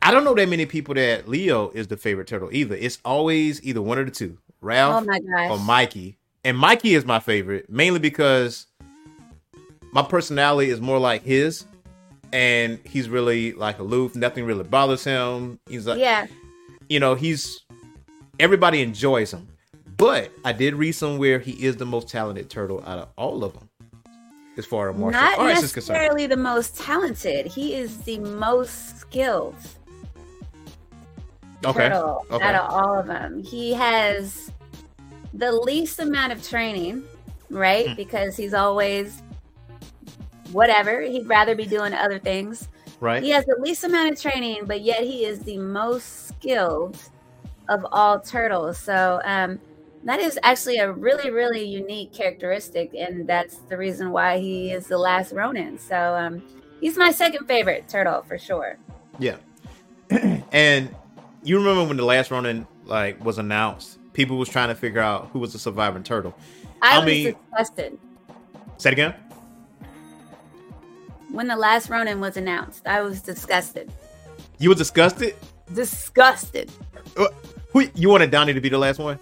I 0.00 0.10
don't 0.10 0.24
know 0.24 0.34
that 0.34 0.48
many 0.48 0.66
people 0.66 0.94
that 0.94 1.28
Leo 1.28 1.70
is 1.70 1.88
the 1.88 1.96
favorite 1.96 2.28
turtle 2.28 2.50
either. 2.52 2.76
It's 2.76 2.98
always 3.04 3.62
either 3.64 3.82
one 3.82 3.98
of 3.98 4.06
the 4.06 4.12
two, 4.12 4.38
Ralph 4.60 5.06
Oh 5.08 5.50
or 5.50 5.58
Mikey. 5.58 6.18
And 6.44 6.58
Mikey 6.58 6.94
is 6.94 7.04
my 7.04 7.20
favorite, 7.20 7.70
mainly 7.70 7.98
because 7.98 8.66
my 9.94 10.02
personality 10.02 10.70
is 10.70 10.80
more 10.80 10.98
like 10.98 11.22
his, 11.22 11.64
and 12.32 12.80
he's 12.84 13.08
really 13.08 13.52
like 13.52 13.78
aloof. 13.78 14.14
Nothing 14.16 14.44
really 14.44 14.64
bothers 14.64 15.04
him. 15.04 15.58
He's 15.68 15.86
like, 15.86 15.98
yeah. 16.00 16.26
you 16.88 17.00
know, 17.00 17.14
he's 17.14 17.60
everybody 18.40 18.82
enjoys 18.82 19.32
him. 19.32 19.48
But 19.96 20.32
I 20.44 20.52
did 20.52 20.74
read 20.74 20.92
somewhere 20.92 21.38
he 21.38 21.52
is 21.52 21.76
the 21.76 21.86
most 21.86 22.08
talented 22.08 22.50
turtle 22.50 22.82
out 22.84 22.98
of 22.98 23.08
all 23.16 23.44
of 23.44 23.54
them, 23.54 23.68
as 24.58 24.66
far 24.66 24.90
as 24.90 24.96
martial 24.96 25.20
Not 25.20 25.38
arts 25.38 25.62
is 25.62 25.72
concerned. 25.72 25.98
necessarily 25.98 26.26
the 26.26 26.36
most 26.36 26.76
talented. 26.76 27.46
He 27.46 27.74
is 27.74 27.98
the 27.98 28.18
most 28.18 28.98
skilled 28.98 29.54
Okay, 31.64 31.88
turtle 31.88 32.26
okay. 32.32 32.44
out 32.44 32.54
of 32.56 32.70
all 32.70 32.98
of 32.98 33.06
them. 33.06 33.42
He 33.44 33.72
has 33.74 34.50
the 35.32 35.52
least 35.52 36.00
amount 36.00 36.32
of 36.32 36.46
training, 36.46 37.04
right? 37.48 37.88
Hmm. 37.90 37.94
Because 37.94 38.36
he's 38.36 38.52
always 38.54 39.22
whatever. 40.54 41.02
He'd 41.02 41.28
rather 41.28 41.54
be 41.54 41.66
doing 41.66 41.92
other 41.92 42.18
things. 42.18 42.68
right? 43.00 43.22
He 43.22 43.30
has 43.30 43.44
the 43.44 43.56
least 43.60 43.84
amount 43.84 44.12
of 44.12 44.20
training, 44.20 44.64
but 44.66 44.80
yet 44.80 45.02
he 45.02 45.24
is 45.24 45.40
the 45.40 45.58
most 45.58 46.28
skilled 46.28 46.96
of 47.68 47.84
all 47.92 48.20
turtles. 48.20 48.78
So 48.78 49.20
um, 49.24 49.58
that 50.04 50.20
is 50.20 50.38
actually 50.42 50.78
a 50.78 50.92
really, 50.92 51.30
really 51.30 51.64
unique 51.64 52.12
characteristic, 52.12 52.94
and 52.94 53.26
that's 53.26 53.56
the 53.68 53.76
reason 53.76 54.10
why 54.10 54.38
he 54.38 54.72
is 54.72 54.86
the 54.86 54.98
last 54.98 55.32
Ronin. 55.32 55.78
So 55.78 56.14
um, 56.14 56.42
he's 56.80 56.96
my 56.96 57.10
second 57.10 57.46
favorite 57.46 57.88
turtle 57.88 58.22
for 58.22 58.38
sure. 58.38 58.78
Yeah. 59.18 59.36
and 60.52 60.94
you 61.42 61.58
remember 61.58 61.84
when 61.84 61.96
the 61.96 62.04
last 62.04 62.30
Ronin 62.30 62.66
like 62.84 63.22
was 63.24 63.38
announced? 63.38 63.98
People 64.12 64.36
was 64.36 64.48
trying 64.48 64.68
to 64.68 64.76
figure 64.76 65.00
out 65.00 65.30
who 65.32 65.40
was 65.40 65.52
the 65.52 65.58
surviving 65.58 66.04
turtle. 66.04 66.34
I, 66.80 66.96
I 66.96 66.98
was 66.98 67.06
mean- 67.06 67.34
disgusted 67.50 67.98
Say 68.76 68.90
it 68.90 68.92
again. 68.94 69.14
When 71.34 71.46
the 71.48 71.56
last 71.56 71.88
Ronin 71.90 72.20
was 72.20 72.36
announced. 72.36 72.86
I 72.86 73.00
was 73.02 73.20
disgusted, 73.20 73.90
You 74.58 74.68
were 74.70 74.74
disgusted. 74.74 75.34
disgusted. 75.72 76.70
Uh, 77.16 77.26
Who 77.72 77.86
you 77.94 78.08
wanted 78.08 78.30
Donnie 78.30 78.54
to 78.54 78.60
be 78.60 78.68
the 78.68 78.78
last 78.78 78.98
one? 78.98 79.18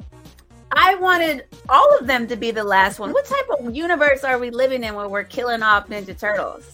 I 0.74 0.94
wanted 0.96 1.44
all 1.68 1.98
of 1.98 2.06
them 2.06 2.26
to 2.28 2.36
be 2.36 2.50
the 2.50 2.64
last 2.64 2.98
one. 2.98 3.12
What 3.12 3.26
type 3.26 3.46
of 3.58 3.74
universe 3.74 4.24
are 4.24 4.38
we 4.38 4.50
living 4.50 4.84
in 4.84 4.94
where 4.94 5.08
we're 5.08 5.24
killing 5.24 5.62
off 5.62 5.88
Ninja 5.88 6.18
Turtles? 6.18 6.70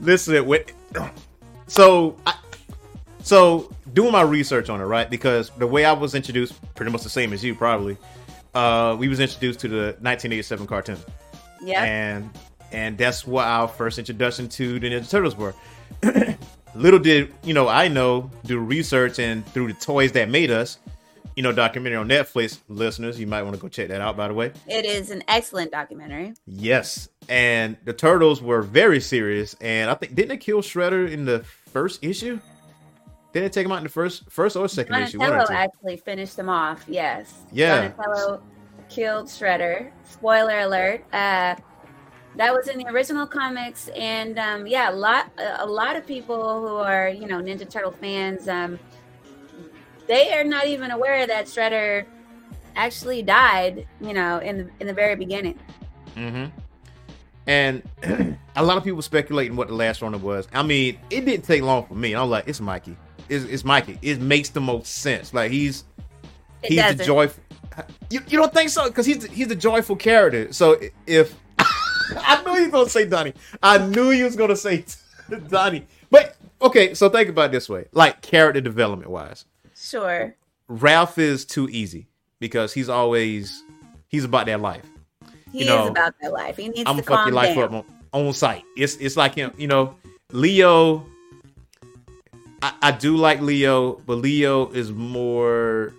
Listen, 0.00 0.46
with 0.46 0.72
so 1.66 2.16
I, 2.26 2.34
so 3.22 3.70
doing 3.92 4.12
my 4.12 4.22
research 4.22 4.68
on 4.70 4.80
it, 4.80 4.84
right? 4.84 5.10
Because 5.10 5.50
the 5.58 5.66
way 5.66 5.84
I 5.84 5.92
was 5.92 6.14
introduced, 6.14 6.54
pretty 6.74 6.92
much 6.92 7.02
the 7.02 7.10
same 7.10 7.32
as 7.32 7.42
you, 7.44 7.54
probably. 7.54 7.96
Uh, 8.54 8.96
we 8.98 9.08
was 9.08 9.20
introduced 9.20 9.60
to 9.60 9.68
the 9.68 9.76
1987 10.00 10.66
cartoon, 10.66 10.96
Yeah. 11.62 11.84
and 11.84 12.30
and 12.72 12.96
that's 12.96 13.26
what 13.26 13.46
our 13.46 13.68
first 13.68 13.98
introduction 13.98 14.48
to 14.50 14.78
the 14.78 14.90
Ninja 14.90 15.08
Turtles 15.08 15.36
were. 15.36 15.54
Little 16.74 17.00
did 17.00 17.32
you 17.42 17.54
know, 17.54 17.68
I 17.68 17.88
know 17.88 18.30
through 18.46 18.60
research 18.60 19.18
and 19.18 19.46
through 19.46 19.68
the 19.68 19.74
toys 19.74 20.12
that 20.12 20.28
made 20.28 20.50
us. 20.50 20.78
You 21.36 21.44
know, 21.44 21.52
documentary 21.52 21.96
on 21.96 22.08
Netflix. 22.08 22.58
Listeners, 22.68 23.18
you 23.18 23.26
might 23.26 23.42
want 23.42 23.54
to 23.54 23.62
go 23.62 23.68
check 23.68 23.88
that 23.88 24.00
out. 24.00 24.16
By 24.16 24.28
the 24.28 24.34
way, 24.34 24.52
It 24.66 24.84
is 24.84 25.10
an 25.10 25.22
excellent 25.28 25.70
documentary. 25.70 26.34
Yes, 26.46 27.08
and 27.28 27.76
the 27.84 27.92
turtles 27.92 28.42
were 28.42 28.62
very 28.62 29.00
serious, 29.00 29.54
and 29.60 29.90
I 29.90 29.94
think 29.94 30.14
didn't 30.14 30.30
they 30.30 30.36
kill 30.36 30.60
Shredder 30.60 31.10
in 31.10 31.24
the 31.24 31.44
first 31.72 32.04
issue? 32.04 32.40
Did 33.32 33.44
they 33.44 33.48
take 33.48 33.64
him 33.64 33.72
out 33.72 33.78
in 33.78 33.84
the 33.84 33.90
first, 33.90 34.28
first 34.28 34.56
or 34.56 34.68
second 34.68 34.94
issue? 34.96 35.18
One 35.18 35.28
or 35.28 35.36
Donatello 35.36 35.58
actually 35.58 35.96
finished 35.98 36.36
them 36.36 36.48
off. 36.48 36.84
Yes. 36.88 37.32
Yeah. 37.52 37.88
Donatello 37.88 38.42
killed 38.88 39.26
Shredder. 39.26 39.92
Spoiler 40.04 40.58
alert. 40.60 41.04
Uh, 41.12 41.54
that 42.36 42.54
was 42.54 42.68
in 42.68 42.78
the 42.78 42.86
original 42.88 43.26
comics, 43.26 43.88
and 43.96 44.38
um, 44.38 44.66
yeah, 44.66 44.90
a 44.90 44.94
lot 44.94 45.30
a 45.38 45.66
lot 45.66 45.96
of 45.96 46.06
people 46.06 46.60
who 46.60 46.76
are 46.76 47.08
you 47.08 47.26
know 47.26 47.40
Ninja 47.40 47.68
Turtle 47.68 47.92
fans, 47.92 48.48
um, 48.48 48.78
they 50.06 50.32
are 50.32 50.44
not 50.44 50.66
even 50.66 50.90
aware 50.90 51.26
that 51.26 51.46
Shredder 51.46 52.06
actually 52.76 53.22
died. 53.22 53.86
You 54.00 54.12
know, 54.14 54.38
in 54.38 54.58
the, 54.58 54.70
in 54.80 54.86
the 54.86 54.94
very 54.94 55.16
beginning. 55.16 55.58
hmm 56.16 56.46
And 57.46 57.82
a 58.56 58.62
lot 58.64 58.76
of 58.76 58.84
people 58.84 59.02
speculating 59.02 59.56
what 59.56 59.68
the 59.68 59.74
last 59.74 60.02
Ronin 60.02 60.22
was. 60.22 60.46
I 60.52 60.62
mean, 60.62 60.98
it 61.10 61.24
didn't 61.24 61.44
take 61.44 61.62
long 61.62 61.86
for 61.86 61.94
me. 61.94 62.14
I 62.14 62.22
was 62.22 62.30
like, 62.30 62.48
it's 62.48 62.60
Mikey. 62.60 62.96
It's, 63.28 63.44
it's 63.44 63.64
Mikey. 63.64 63.98
It 64.02 64.20
makes 64.20 64.50
the 64.50 64.60
most 64.60 64.86
sense. 64.98 65.32
Like 65.34 65.50
he's 65.50 65.84
It 66.62 66.72
he's 66.72 66.86
the 66.86 66.94
doesn't. 66.94 67.06
joyful. 67.06 67.42
You, 68.10 68.20
you 68.28 68.38
don't 68.38 68.52
think 68.52 68.70
so? 68.70 68.88
Because 68.88 69.06
he's 69.06 69.18
the, 69.20 69.28
he's 69.28 69.48
the 69.48 69.54
joyful 69.56 69.96
character. 69.96 70.52
So 70.52 70.78
if 71.06 71.34
I 72.16 72.42
knew 72.42 72.52
you 72.56 72.62
was 72.64 72.72
gonna 72.72 72.88
say 72.90 73.06
Donnie, 73.06 73.34
I 73.62 73.78
knew 73.78 74.10
you 74.10 74.24
was 74.24 74.36
gonna 74.36 74.56
say 74.56 74.84
Donnie. 75.48 75.86
But 76.10 76.36
okay, 76.62 76.94
so 76.94 77.08
think 77.08 77.28
about 77.28 77.46
it 77.46 77.52
this 77.52 77.68
way: 77.68 77.86
like 77.92 78.20
character 78.22 78.60
development 78.60 79.10
wise, 79.10 79.44
Sure. 79.76 80.34
Ralph 80.68 81.18
is 81.18 81.44
too 81.44 81.68
easy 81.70 82.06
because 82.38 82.72
he's 82.72 82.88
always 82.88 83.62
he's 84.08 84.24
about 84.24 84.46
that 84.46 84.60
life. 84.60 84.84
He 85.52 85.60
You 85.60 85.64
know, 85.66 85.84
is 85.84 85.90
about 85.90 86.14
that 86.22 86.32
life. 86.32 86.56
He 86.56 86.68
needs 86.68 86.88
I'm 86.88 86.96
to 86.96 87.02
gonna 87.02 87.16
fuck 87.18 87.26
your 87.26 87.34
life 87.34 87.54
down. 87.56 87.74
up 87.74 87.86
on, 88.12 88.26
on 88.26 88.32
site. 88.34 88.62
It's 88.76 88.96
it's 88.96 89.16
like 89.16 89.34
him, 89.34 89.52
you 89.56 89.66
know. 89.66 89.96
Leo, 90.32 91.04
I, 92.62 92.72
I 92.82 92.90
do 92.92 93.16
like 93.16 93.40
Leo, 93.40 93.94
but 94.06 94.16
Leo 94.18 94.70
is 94.70 94.92
more. 94.92 95.92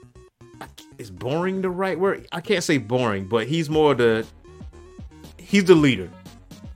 Is 0.97 1.09
boring 1.09 1.61
the 1.61 1.69
right 1.69 1.99
word? 1.99 2.27
I 2.31 2.41
can't 2.41 2.63
say 2.63 2.77
boring, 2.77 3.25
but 3.27 3.47
he's 3.47 3.69
more 3.69 3.93
the. 3.95 4.25
He's 5.51 5.65
the 5.65 5.75
leader. 5.75 6.09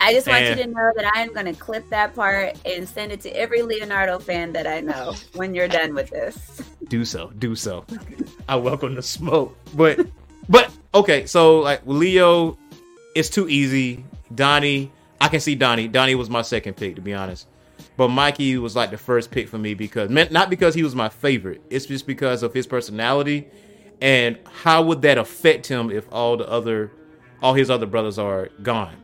I 0.01 0.11
just 0.13 0.27
want 0.27 0.43
And- 0.43 0.59
you 0.59 0.65
to 0.65 0.69
know 0.69 0.91
that 0.97 1.09
I 1.15 1.21
am 1.21 1.33
going 1.33 1.45
to 1.45 1.53
clip 1.53 1.89
that 1.91 2.13
part 2.13 2.57
and 2.65 2.87
send 2.87 3.13
it 3.13 3.21
to 3.21 3.29
every 3.29 3.61
Leonardo 3.61 4.19
fan 4.19 4.51
that 4.51 4.67
I 4.67 4.81
know 4.81 5.15
when 5.33 5.55
you're 5.55 5.69
done 5.69 5.93
with 5.95 6.09
this. 6.09 6.61
Do 6.89 7.05
so, 7.05 7.31
do 7.39 7.55
so. 7.55 7.85
I 8.49 8.57
welcome 8.57 8.95
the 8.95 9.01
smoke, 9.01 9.57
but 9.73 10.05
but 10.49 10.69
okay. 10.93 11.25
So 11.25 11.59
like 11.59 11.81
Leo, 11.85 12.57
it's 13.15 13.29
too 13.29 13.47
easy. 13.47 14.03
Donnie, 14.35 14.91
I 15.21 15.29
can 15.29 15.39
see 15.39 15.55
Donnie. 15.55 15.87
Donnie 15.87 16.15
was 16.15 16.29
my 16.29 16.41
second 16.41 16.75
pick 16.75 16.95
to 16.95 17.01
be 17.01 17.13
honest, 17.13 17.47
but 17.95 18.09
Mikey 18.09 18.57
was 18.57 18.75
like 18.75 18.91
the 18.91 18.97
first 18.97 19.31
pick 19.31 19.47
for 19.47 19.57
me 19.57 19.73
because 19.73 20.09
not 20.09 20.49
because 20.49 20.75
he 20.75 20.83
was 20.83 20.93
my 20.93 21.07
favorite. 21.07 21.61
It's 21.69 21.85
just 21.85 22.05
because 22.05 22.43
of 22.43 22.53
his 22.53 22.67
personality 22.67 23.47
and 24.01 24.37
how 24.63 24.83
would 24.83 25.01
that 25.03 25.17
affect 25.17 25.65
him 25.67 25.89
if 25.89 26.05
all 26.11 26.35
the 26.35 26.47
other, 26.49 26.91
all 27.41 27.53
his 27.53 27.69
other 27.69 27.85
brothers 27.85 28.17
are 28.19 28.49
gone. 28.63 28.95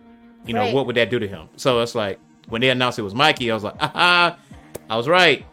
You 0.46 0.54
know 0.54 0.62
Right. 0.62 0.74
what 0.74 0.86
would 0.88 0.96
that 0.96 1.10
do 1.10 1.20
to 1.20 1.28
him? 1.28 1.50
So 1.58 1.82
it's 1.82 1.94
like 1.96 2.20
when 2.50 2.62
they 2.62 2.70
announced 2.70 2.98
it 3.00 3.04
was 3.04 3.14
Mikey, 3.16 3.52
I 3.52 3.54
was 3.54 3.64
like, 3.64 3.76
aha, 3.80 4.38
I 4.90 4.98
was 4.98 5.08
right, 5.08 5.46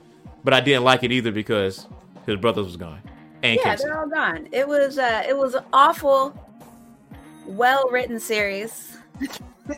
but 0.44 0.54
I 0.54 0.60
didn't 0.60 0.84
like 0.84 1.02
it 1.04 1.12
either 1.12 1.30
because 1.32 1.86
his 2.26 2.36
brothers 2.36 2.64
was 2.66 2.76
gone 2.76 3.00
and 3.42 3.56
yeah, 3.62 3.70
Casey. 3.72 3.84
they're 3.84 4.00
all 4.00 4.08
gone. 4.08 4.48
It 4.52 4.66
was 4.66 4.98
uh, 4.98 5.24
it 5.28 5.36
was 5.36 5.54
an 5.54 5.64
awful, 5.72 6.34
well 7.46 7.88
written 7.90 8.18
series. 8.20 8.96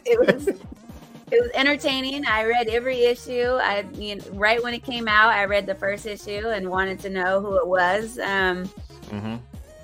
it 0.04 0.18
was 0.18 0.48
it 0.48 1.40
was 1.40 1.50
entertaining. 1.54 2.24
I 2.26 2.44
read 2.44 2.68
every 2.68 3.04
issue. 3.04 3.58
I 3.60 3.84
you 3.94 4.16
know, 4.16 4.24
right 4.32 4.62
when 4.62 4.74
it 4.74 4.82
came 4.84 5.08
out, 5.08 5.28
I 5.32 5.44
read 5.44 5.66
the 5.66 5.74
first 5.74 6.06
issue 6.06 6.48
and 6.48 6.68
wanted 6.70 7.00
to 7.00 7.10
know 7.10 7.40
who 7.40 7.56
it 7.58 7.66
was. 7.66 8.18
Um, 8.18 8.66
hmm 9.10 9.36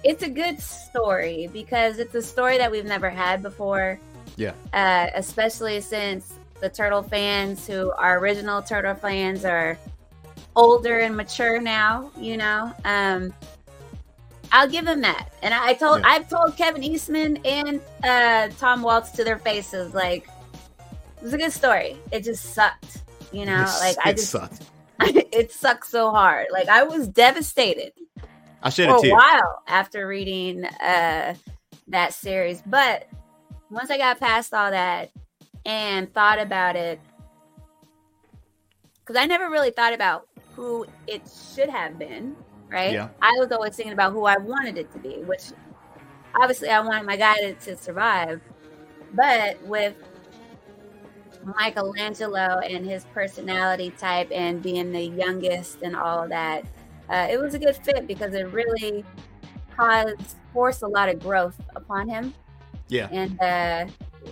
it's 0.06 0.22
a 0.22 0.28
good 0.30 0.60
story 0.60 1.48
because 1.52 1.98
it's 1.98 2.14
a 2.14 2.22
story 2.22 2.58
that 2.58 2.70
we've 2.70 2.84
never 2.84 3.10
had 3.10 3.42
before. 3.42 3.98
Yeah. 4.36 4.52
uh, 4.74 5.08
especially 5.14 5.80
since 5.80 6.34
the 6.60 6.68
turtle 6.68 7.02
fans 7.02 7.66
who 7.66 7.90
are 7.92 8.18
original 8.18 8.60
turtle 8.60 8.94
fans 8.94 9.46
are 9.46 9.78
older 10.54 10.98
and 11.00 11.16
mature 11.16 11.58
now, 11.58 12.10
you 12.18 12.36
know. 12.36 12.70
Um, 12.84 13.32
I'll 14.52 14.68
give 14.68 14.86
him 14.86 15.00
that. 15.00 15.30
And 15.42 15.54
I 15.54 15.72
told 15.72 16.00
Yeah. 16.00 16.08
I've 16.08 16.28
told 16.28 16.54
Kevin 16.56 16.84
Eastman 16.84 17.38
and 17.46 17.80
uh, 18.04 18.48
Tom 18.58 18.82
Waltz 18.82 19.10
to 19.12 19.24
their 19.24 19.38
faces, 19.38 19.94
like 19.94 20.28
it 21.16 21.22
was 21.22 21.32
a 21.32 21.38
good 21.38 21.52
story. 21.52 21.96
It 22.12 22.22
just 22.22 22.52
sucked, 22.54 23.04
you 23.32 23.46
know. 23.46 23.64
Like 23.80 23.96
I 24.04 24.10
it 24.10 24.16
just 24.16 24.30
sucked. 24.30 24.62
it 25.00 25.50
sucked 25.50 25.86
so 25.86 26.10
hard. 26.10 26.48
Like 26.52 26.68
I 26.68 26.82
was 26.82 27.08
devastated 27.08 27.92
I 28.66 28.68
shed 28.68 28.88
for 28.88 29.06
a 29.06 29.10
a 29.10 29.12
while 29.12 29.62
after 29.68 30.08
reading 30.08 30.64
uh, 30.64 31.34
that 31.86 32.12
series. 32.12 32.64
But 32.66 33.08
once 33.70 33.92
I 33.92 33.96
got 33.96 34.18
past 34.18 34.52
all 34.52 34.72
that 34.72 35.12
and 35.64 36.12
thought 36.12 36.40
about 36.40 36.74
it, 36.74 36.98
because 38.98 39.14
I 39.14 39.26
never 39.26 39.50
really 39.50 39.70
thought 39.70 39.92
about 39.92 40.26
who 40.56 40.84
it 41.06 41.22
should 41.54 41.70
have 41.70 41.96
been, 41.96 42.34
right? 42.68 42.92
Yeah. 42.92 43.10
I 43.22 43.34
was 43.38 43.52
always 43.52 43.76
thinking 43.76 43.92
about 43.92 44.12
who 44.12 44.24
I 44.24 44.36
wanted 44.36 44.78
it 44.78 44.92
to 44.94 44.98
be, 44.98 45.22
which 45.22 45.52
obviously 46.34 46.68
I 46.68 46.80
wanted 46.80 47.06
my 47.06 47.16
guy 47.16 47.36
to, 47.36 47.54
to 47.54 47.76
survive. 47.76 48.40
But 49.14 49.62
with 49.62 49.94
Michelangelo 51.44 52.58
and 52.64 52.84
his 52.84 53.04
personality 53.14 53.92
type 53.96 54.28
and 54.32 54.60
being 54.60 54.90
the 54.90 55.04
youngest 55.04 55.82
and 55.82 55.94
all 55.94 56.24
of 56.24 56.30
that, 56.30 56.64
uh, 57.10 57.26
it 57.30 57.40
was 57.40 57.54
a 57.54 57.58
good 57.58 57.76
fit 57.76 58.06
because 58.06 58.34
it 58.34 58.44
really 58.52 59.04
caused 59.76 60.36
forced 60.52 60.82
a 60.82 60.88
lot 60.88 61.08
of 61.08 61.20
growth 61.20 61.60
upon 61.74 62.08
him, 62.08 62.32
Yeah. 62.88 63.08
and 63.12 63.40
uh, 63.40 63.86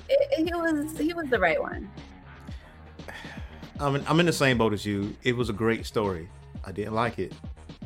it, 0.08 0.46
he 0.46 0.54
was 0.54 0.98
he 0.98 1.12
was 1.12 1.28
the 1.28 1.38
right 1.38 1.60
one. 1.60 1.90
I'm 3.80 3.96
in, 3.96 4.04
I'm 4.06 4.20
in 4.20 4.26
the 4.26 4.32
same 4.32 4.58
boat 4.58 4.72
as 4.72 4.86
you. 4.86 5.16
It 5.22 5.36
was 5.36 5.48
a 5.50 5.52
great 5.52 5.84
story. 5.86 6.28
I 6.64 6.72
didn't 6.72 6.94
like 6.94 7.18
it, 7.18 7.32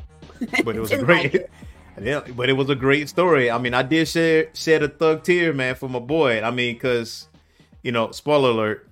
but 0.63 0.75
it 0.75 0.79
was 0.79 0.91
a 0.91 1.03
great. 1.03 1.23
like 1.25 1.35
it. 1.35 1.51
I 1.97 2.01
didn't- 2.01 2.37
but 2.37 2.49
it 2.49 2.53
was 2.53 2.69
a 2.69 2.75
great 2.75 3.09
story. 3.09 3.51
I 3.51 3.57
mean, 3.57 3.73
I 3.73 3.81
did 3.83 4.07
share 4.07 4.49
shed 4.53 4.83
a 4.83 4.87
thug 4.87 5.23
tear, 5.23 5.51
man, 5.53 5.75
for 5.75 5.89
my 5.89 5.99
boy. 5.99 6.41
I 6.41 6.51
mean, 6.51 6.75
because 6.75 7.27
you 7.83 7.91
know, 7.91 8.11
spoiler 8.11 8.51
alert. 8.51 8.85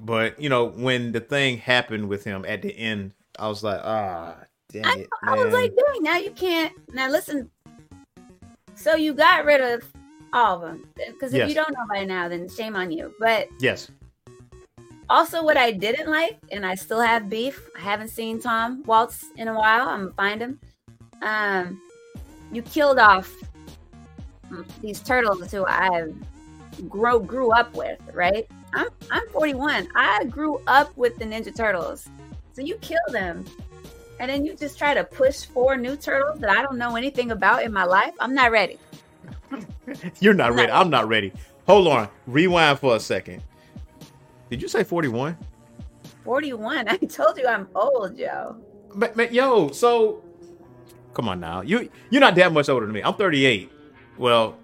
But 0.00 0.40
you 0.40 0.48
know, 0.48 0.66
when 0.66 1.12
the 1.12 1.20
thing 1.20 1.58
happened 1.58 2.08
with 2.08 2.22
him 2.24 2.44
at 2.46 2.62
the 2.62 2.70
end, 2.76 3.12
I 3.38 3.48
was 3.48 3.64
like, 3.64 3.80
ah, 3.82 4.36
I, 4.74 4.98
it, 4.98 5.08
I 5.22 5.34
was 5.34 5.52
like, 5.54 5.72
dang, 5.74 6.02
now 6.02 6.16
you 6.18 6.30
can't. 6.30 6.72
Now 6.92 7.08
listen. 7.10 7.50
So 8.74 8.94
you 8.94 9.14
got 9.14 9.44
rid 9.44 9.60
of 9.60 9.82
all 10.32 10.56
of 10.56 10.60
them 10.62 10.88
because 10.96 11.32
if 11.32 11.38
Yes. 11.38 11.48
you 11.48 11.54
don't 11.54 11.72
know 11.72 11.86
by 11.88 12.04
now, 12.04 12.28
then 12.28 12.48
shame 12.48 12.76
on 12.76 12.90
you. 12.92 13.14
But 13.18 13.48
yes, 13.60 13.90
also, 15.10 15.42
what 15.42 15.56
I 15.56 15.70
didn't 15.72 16.10
like, 16.10 16.38
and 16.52 16.66
I 16.66 16.74
still 16.74 17.00
have 17.00 17.30
beef. 17.30 17.66
I 17.76 17.80
haven't 17.80 18.08
seen 18.08 18.40
Tom 18.40 18.82
Waltz 18.84 19.24
in 19.36 19.48
a 19.48 19.54
while. 19.54 19.88
I'm 19.88 20.00
gonna 20.00 20.12
find 20.12 20.40
him. 20.40 20.60
Um, 21.22 21.80
you 22.52 22.60
killed 22.62 22.98
off 22.98 23.34
these 24.82 25.00
turtles 25.00 25.50
who 25.50 25.64
I 25.66 26.12
grow 26.88 27.18
grew 27.18 27.52
up 27.52 27.74
with, 27.74 27.98
right? 28.12 28.46
I'm 28.74 28.88
I'm 29.10 29.26
41. 29.30 29.88
I 29.94 30.24
grew 30.24 30.60
up 30.66 30.94
with 30.96 31.16
the 31.18 31.24
Ninja 31.24 31.56
Turtles, 31.56 32.06
so 32.52 32.60
you 32.60 32.76
kill 32.76 32.98
them, 33.10 33.46
and 34.20 34.30
then 34.30 34.44
you 34.44 34.54
just 34.54 34.78
try 34.78 34.94
to 34.94 35.04
push 35.04 35.44
four 35.44 35.76
new 35.76 35.96
turtles 35.96 36.40
that 36.40 36.50
I 36.50 36.62
don't 36.62 36.78
know 36.78 36.96
anything 36.96 37.30
about 37.30 37.62
in 37.62 37.72
my 37.72 37.84
life. 37.84 38.12
I'm 38.20 38.34
not 38.34 38.50
ready. 38.50 38.78
you're 40.20 40.34
not 40.34 40.50
I'm 40.50 40.56
ready. 40.56 40.68
not- 40.72 40.80
I'm 40.80 40.90
not 40.90 41.08
ready. 41.08 41.32
Hold 41.66 41.88
on, 41.88 42.08
rewind 42.26 42.78
for 42.78 42.96
a 42.96 43.00
second. 43.00 43.42
Did 44.50 44.62
you 44.62 44.68
say 44.68 44.84
41? 44.84 45.36
41. 46.24 46.88
I 46.88 46.96
told 46.96 47.36
you 47.38 47.46
I'm 47.46 47.68
old, 47.74 48.16
yo. 48.16 48.56
But, 48.94 49.14
but 49.16 49.32
yo, 49.32 49.70
so 49.70 50.22
come 51.14 51.28
on 51.28 51.40
now. 51.40 51.60
You 51.60 51.90
you're 52.10 52.20
not 52.20 52.34
that 52.36 52.52
much 52.52 52.68
older 52.68 52.86
than 52.86 52.94
me. 52.94 53.02
I'm 53.02 53.14
38. 53.14 53.70
Well, 54.16 54.56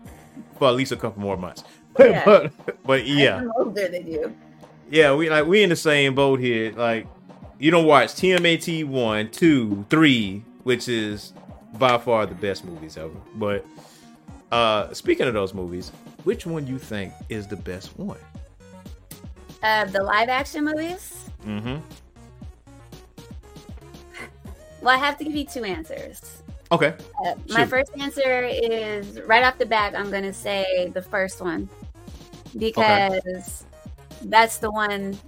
for 0.58 0.68
at 0.68 0.74
least 0.74 0.92
a 0.92 0.96
couple 0.96 1.20
more 1.22 1.36
months. 1.36 1.64
Yeah. 1.96 2.24
but 2.24 2.52
but 2.84 3.06
yeah. 3.06 3.36
I'm 3.36 3.52
older 3.56 3.86
than 3.86 4.04
you. 4.10 4.34
Yeah, 4.90 5.14
we 5.14 5.30
like 5.30 5.46
we 5.46 5.62
in 5.62 5.68
the 5.68 5.76
same 5.76 6.16
boat 6.16 6.40
here. 6.40 6.72
Like 6.72 7.06
you 7.64 7.70
don't 7.70 7.86
watch 7.86 8.10
TMNT 8.10 8.84
one, 8.84 9.30
two, 9.30 9.86
three, 9.88 10.42
which 10.64 10.86
is 10.86 11.32
by 11.78 11.96
far 11.96 12.26
the 12.26 12.34
best 12.34 12.62
movies 12.62 12.98
ever. 12.98 13.16
But 13.36 13.64
uh 14.52 14.92
speaking 14.92 15.26
of 15.26 15.32
those 15.32 15.54
movies, 15.54 15.90
which 16.24 16.44
one 16.44 16.66
you 16.66 16.78
think 16.78 17.14
is 17.30 17.46
the 17.46 17.56
best 17.56 17.98
one? 17.98 18.18
Uh, 19.62 19.86
the 19.86 20.02
live 20.02 20.28
action 20.28 20.66
movies. 20.66 21.30
Mm-hmm. 21.46 21.76
Well, 24.82 24.94
I 24.94 24.98
have 24.98 25.16
to 25.16 25.24
give 25.24 25.34
you 25.34 25.46
two 25.46 25.64
answers. 25.64 26.42
Okay. 26.70 26.92
Uh, 27.24 27.34
my 27.48 27.64
first 27.64 27.90
answer 27.98 28.44
is 28.44 29.22
right 29.22 29.42
off 29.42 29.56
the 29.56 29.64
bat. 29.64 29.98
I'm 29.98 30.10
going 30.10 30.24
to 30.24 30.34
say 30.34 30.90
the 30.92 31.00
first 31.00 31.40
one 31.40 31.70
because 32.58 33.64
that's 34.26 34.58
the 34.58 34.70
one 34.70 35.18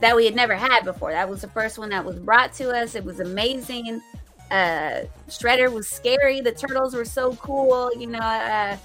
that 0.00 0.14
we 0.16 0.24
had 0.24 0.34
never 0.34 0.54
had 0.54 0.84
before. 0.84 1.12
That 1.12 1.28
was 1.28 1.40
the 1.42 1.48
first 1.48 1.78
one 1.78 1.90
that 1.90 2.04
was 2.04 2.18
brought 2.18 2.52
to 2.54 2.70
us. 2.70 2.94
It 2.94 3.04
was 3.04 3.20
amazing. 3.20 4.00
Uh, 4.50 5.02
Shredder 5.28 5.72
was 5.72 5.88
scary. 5.88 6.40
The 6.40 6.52
turtles 6.52 6.94
were 6.94 7.04
so 7.04 7.34
cool. 7.36 7.90
You 7.98 8.08
know, 8.08 8.18
uh, 8.18 8.76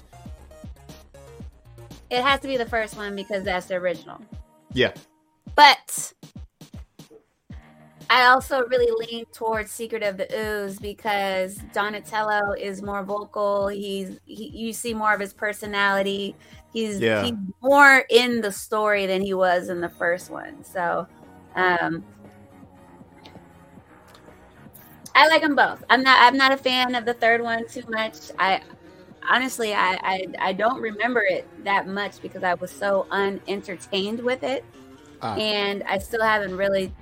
it 2.10 2.22
has 2.22 2.40
to 2.40 2.48
be 2.48 2.56
the 2.56 2.66
first 2.66 2.96
one 2.96 3.14
because 3.14 3.44
that's 3.44 3.66
the 3.66 3.74
original. 3.76 4.20
Yeah. 4.72 4.92
But 5.54 6.12
I 8.10 8.26
also 8.26 8.64
really 8.66 8.90
lean 9.06 9.24
towards 9.32 9.70
Secret 9.72 10.02
of 10.02 10.16
the 10.18 10.28
Ooze 10.34 10.78
because 10.78 11.56
Donatello 11.72 12.52
is 12.52 12.82
more 12.82 13.02
vocal. 13.04 13.68
He's 13.68 14.18
he, 14.26 14.48
you 14.48 14.72
see 14.72 14.94
more 14.94 15.14
of 15.14 15.20
his 15.20 15.32
personality. 15.32 16.36
He's 16.72 17.00
Yeah. 17.00 17.22
he's 17.22 17.34
more 17.62 18.04
in 18.10 18.40
the 18.42 18.52
story 18.52 19.06
than 19.06 19.22
he 19.22 19.34
was 19.34 19.68
in 19.68 19.80
the 19.80 19.88
first 19.88 20.30
one. 20.30 20.62
So, 20.64 21.08
um, 21.54 22.04
I 25.14 25.28
like 25.28 25.42
them 25.42 25.54
both. 25.54 25.82
I'm 25.90 26.02
not 26.02 26.18
I'm 26.20 26.36
not 26.36 26.52
a 26.52 26.56
fan 26.56 26.94
of 26.94 27.04
the 27.04 27.14
third 27.14 27.42
one 27.42 27.66
too 27.68 27.82
much. 27.88 28.16
I 28.38 28.62
honestly 29.28 29.74
I 29.74 29.98
I, 30.02 30.26
I 30.38 30.52
don't 30.52 30.80
remember 30.80 31.22
it 31.22 31.48
that 31.64 31.86
much 31.86 32.20
because 32.22 32.42
I 32.42 32.54
was 32.54 32.72
so 32.72 33.06
unentertained 33.10 34.20
with 34.20 34.42
it 34.42 34.64
Ah. 35.22 35.34
and 35.36 35.82
I 35.84 35.98
still 35.98 36.22
haven't 36.22 36.56
really 36.56 36.94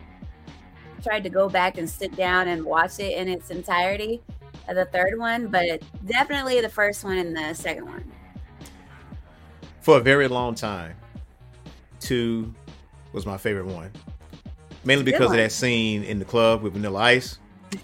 tried 1.02 1.24
to 1.24 1.30
go 1.30 1.48
back 1.48 1.78
and 1.78 1.88
sit 1.88 2.14
down 2.16 2.48
and 2.48 2.64
watch 2.64 2.98
it 2.98 3.16
in 3.16 3.28
its 3.28 3.50
entirety. 3.50 4.20
uh, 4.68 4.74
The 4.74 4.84
third 4.86 5.18
one, 5.18 5.48
but 5.48 5.82
definitely 6.06 6.60
the 6.60 6.68
first 6.68 7.04
one 7.04 7.18
and 7.18 7.36
the 7.36 7.54
second 7.54 7.86
one. 7.86 8.04
For 9.80 9.96
a 9.96 10.00
very 10.00 10.28
long 10.28 10.54
time, 10.54 10.94
two 12.00 12.52
was 13.12 13.26
my 13.26 13.36
favorite 13.38 13.66
one. 13.66 13.90
Mainly 14.84 15.04
because 15.04 15.30
of 15.30 15.36
that 15.36 15.52
scene 15.52 16.02
in 16.04 16.18
the 16.18 16.24
club 16.24 16.62
with 16.62 16.72
Vanilla 16.74 16.98
Ice. 17.00 17.38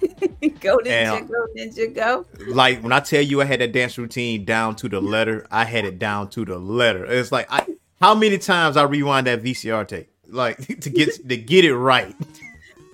go 0.61 0.79
ninja, 0.79 0.87
And- 1.21 1.29
go 1.29 1.47
ninja, 1.57 1.95
go. 1.95 2.27
like 2.49 2.81
when 2.83 2.93
I 2.93 3.01
tell 3.01 3.23
you 3.23 3.41
I 3.41 3.45
had 3.45 3.61
that 3.61 3.73
dance 3.73 3.97
routine 3.99 4.45
down 4.45 4.75
to 4.77 4.89
the 4.89 5.01
letter, 5.01 5.47
I 5.51 5.65
had 5.65 5.85
it 5.85 5.99
down 5.99 6.29
to 6.31 6.45
the 6.45 6.59
letter. 6.59 7.05
It's 7.05 7.31
like 7.31 7.47
I 7.51 7.67
how 8.01 8.15
many 8.15 8.37
times 8.39 8.77
I 8.77 8.83
rewind 8.83 9.27
that 9.29 9.43
VCR 9.43 9.87
tape 9.87 10.11
like 10.29 10.57
to 10.81 10.91
get 10.91 11.29
to 11.29 11.37
get 11.37 11.65
it 11.65 11.77
right. 11.77 12.15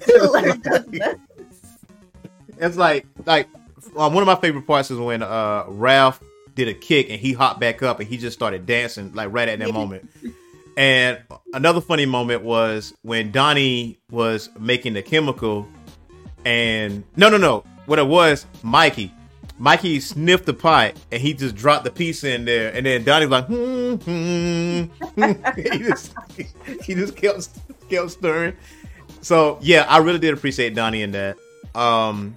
It's 2.63 2.77
like 2.77 3.07
like 3.27 3.49
um, 3.97 4.15
one 4.15 4.23
of 4.23 4.27
my 4.27 4.37
favorite 4.37 4.67
parts 4.67 4.91
is 4.91 4.99
when 4.99 5.23
uh 5.23 5.65
Ralph 5.67 6.23
did 6.55 6.69
a 6.69 6.75
kick 6.75 7.11
and 7.11 7.19
he 7.19 7.33
hopped 7.33 7.59
back 7.59 7.83
up 7.83 7.99
and 7.99 8.09
he 8.09 8.17
just 8.17 8.37
started 8.37 8.67
dancing 8.67 9.13
like 9.15 9.33
right 9.33 9.49
at 9.49 9.59
that 9.59 9.73
moment. 9.73 10.09
And 10.77 11.19
another 11.53 11.81
funny 11.81 12.07
moment 12.07 12.43
was 12.43 12.95
when 13.03 13.33
Donnie 13.33 13.99
was 14.11 14.49
making 14.59 14.95
the 14.95 15.03
chemical 15.03 15.67
and 16.45 17.05
no 17.17 17.29
no 17.29 17.37
no 17.37 17.65
what 17.87 17.99
it 17.99 18.07
was 18.07 18.47
Mikey 18.63 19.13
Mikey 19.59 20.01
sniffed 20.01 20.47
the 20.47 20.55
pot 20.55 20.95
and 21.11 21.21
he 21.21 21.35
just 21.35 21.57
dropped 21.57 21.85
the 21.85 21.91
piece 21.91 22.23
in 22.23 22.45
there 22.45 22.73
and 22.73 22.87
then 22.87 23.03
Donnie 23.03 23.27
was 23.27 23.33
like 23.33 23.47
hmm, 23.47 23.95
hmm, 23.95 24.83
hmm. 25.21 25.61
he 25.61 25.79
just 25.79 26.15
he 26.83 26.95
just 26.95 27.17
kept 27.17 27.49
kept 27.89 28.11
stirring 28.11 28.57
so 29.23 29.59
yeah 29.63 29.87
I 29.89 29.99
really 29.99 30.19
did 30.19 30.35
appreciate 30.35 30.75
Donnie 30.75 31.01
in 31.03 31.13
that 31.13 31.37
um 31.75 32.37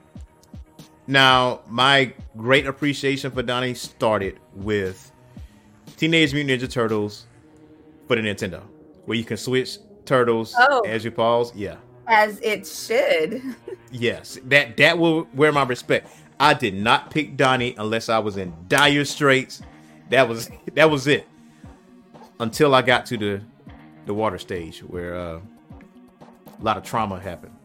now 1.07 1.59
my 1.67 2.13
great 2.37 2.65
appreciation 2.65 3.31
for 3.31 3.43
Donnie 3.43 3.73
started 3.73 4.39
with 4.53 5.11
Teenage 5.97 6.33
Mutant 6.33 6.61
Ninja 6.61 6.71
Turtles 6.71 7.25
for 8.07 8.15
the 8.15 8.21
Nintendo 8.21 8.61
where 9.05 9.17
you 9.17 9.23
can 9.25 9.37
switch 9.37 9.77
turtles 10.05 10.55
Oh. 10.57 10.81
as 10.85 11.03
you 11.03 11.11
pause 11.11 11.53
yeah 11.55 11.75
As 12.07 12.39
it 12.41 12.65
should. 12.67 13.41
Yes, 13.91 14.37
that 14.45 14.75
that 14.77 14.97
will 14.97 15.25
wear 15.33 15.53
my 15.53 15.63
respect. 15.63 16.09
I 16.37 16.53
did 16.53 16.73
not 16.73 17.11
pick 17.11 17.37
Donnie 17.37 17.75
unless 17.77 18.09
I 18.09 18.19
was 18.19 18.35
in 18.35 18.53
dire 18.67 19.05
straits. 19.05 19.61
That 20.09 20.27
was 20.27 20.49
that 20.73 20.91
was 20.91 21.07
it. 21.07 21.25
Until 22.41 22.75
I 22.75 22.81
got 22.81 23.05
to 23.07 23.17
the 23.17 23.41
the 24.05 24.13
water 24.13 24.37
stage 24.37 24.79
where 24.79 25.15
uh, 25.15 25.39
a 26.59 26.63
lot 26.63 26.77
of 26.77 26.83
trauma 26.83 27.19
happened. 27.19 27.55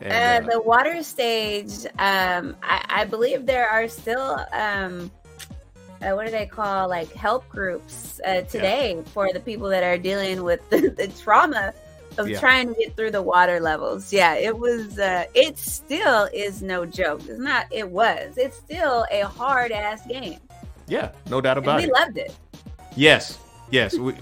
And, 0.00 0.44
uh, 0.44 0.50
the 0.52 0.60
water 0.60 1.02
stage, 1.02 1.86
um, 1.98 2.56
I, 2.62 2.84
I, 2.88 3.04
believe 3.04 3.46
there 3.46 3.68
are 3.68 3.86
still 3.86 4.44
um, 4.52 5.12
uh, 6.02 6.12
what 6.14 6.26
do 6.26 6.32
they 6.32 6.46
call 6.46 6.88
like 6.88 7.12
help 7.12 7.48
groups 7.48 8.20
uh, 8.26 8.40
today 8.42 8.96
yeah. 8.96 9.02
for 9.12 9.32
the 9.32 9.38
people 9.38 9.68
that 9.68 9.84
are 9.84 9.96
dealing 9.98 10.42
with 10.42 10.60
the, 10.70 10.88
the 10.88 11.06
trauma 11.08 11.72
of 12.18 12.28
yeah. 12.28 12.40
trying 12.40 12.68
to 12.68 12.74
get 12.74 12.96
through 12.96 13.10
the 13.10 13.22
water 13.22 13.60
levels. 13.60 14.12
Yeah, 14.12 14.34
it 14.34 14.58
was. 14.58 14.98
Uh, 14.98 15.24
it 15.34 15.58
still 15.58 16.28
is 16.32 16.62
no 16.62 16.84
joke. 16.84 17.20
It's 17.28 17.38
not. 17.38 17.66
It 17.70 17.88
was. 17.88 18.36
It's 18.36 18.56
still 18.56 19.06
a 19.10 19.22
hard 19.22 19.72
ass 19.72 20.06
game. 20.06 20.38
Yeah, 20.88 21.12
no 21.30 21.40
doubt 21.40 21.58
about 21.58 21.78
we 21.78 21.84
it. 21.84 21.86
We 21.86 21.92
loved 21.92 22.18
it. 22.18 22.36
Yes, 22.96 23.38
yes. 23.70 23.96
we 23.96 24.14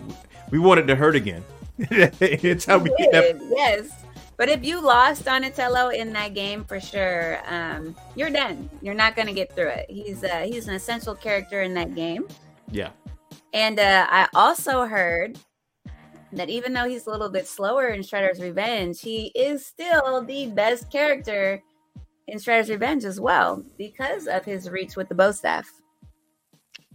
we 0.50 0.58
wanted 0.58 0.86
to 0.88 0.96
hurt 0.96 1.16
again. 1.16 1.42
it's 2.20 2.64
how 2.64 2.78
we. 2.78 2.90
did, 2.96 3.40
yes. 3.50 4.04
But 4.36 4.48
if 4.48 4.64
you 4.64 4.80
lost 4.80 5.24
Donatello 5.24 5.90
in 5.90 6.12
that 6.14 6.34
game, 6.34 6.64
for 6.64 6.80
sure, 6.80 7.40
um, 7.46 7.94
you're 8.14 8.30
done. 8.30 8.70
You're 8.80 8.94
not 8.94 9.14
going 9.14 9.28
to 9.28 9.34
get 9.34 9.54
through 9.54 9.68
it. 9.68 9.86
He's 9.88 10.24
uh, 10.24 10.40
he's 10.46 10.66
an 10.68 10.74
essential 10.74 11.14
character 11.14 11.62
in 11.62 11.74
that 11.74 11.94
game. 11.94 12.26
Yeah. 12.70 12.90
And 13.52 13.78
uh, 13.78 14.06
I 14.08 14.28
also 14.34 14.86
heard 14.86 15.38
that 16.32 16.48
even 16.48 16.72
though 16.72 16.88
he's 16.88 17.06
a 17.06 17.10
little 17.10 17.28
bit 17.28 17.46
slower 17.46 17.88
in 17.88 18.00
Shredder's 18.00 18.40
Revenge, 18.40 19.00
he 19.00 19.26
is 19.34 19.66
still 19.66 20.22
the 20.24 20.46
best 20.48 20.90
character 20.90 21.62
in 22.28 22.38
Shredder's 22.38 22.70
Revenge 22.70 23.04
as 23.04 23.20
well 23.20 23.64
because 23.76 24.26
of 24.26 24.44
his 24.44 24.70
reach 24.70 24.96
with 24.96 25.08
the 25.08 25.14
bow 25.14 25.32
staff. 25.32 25.68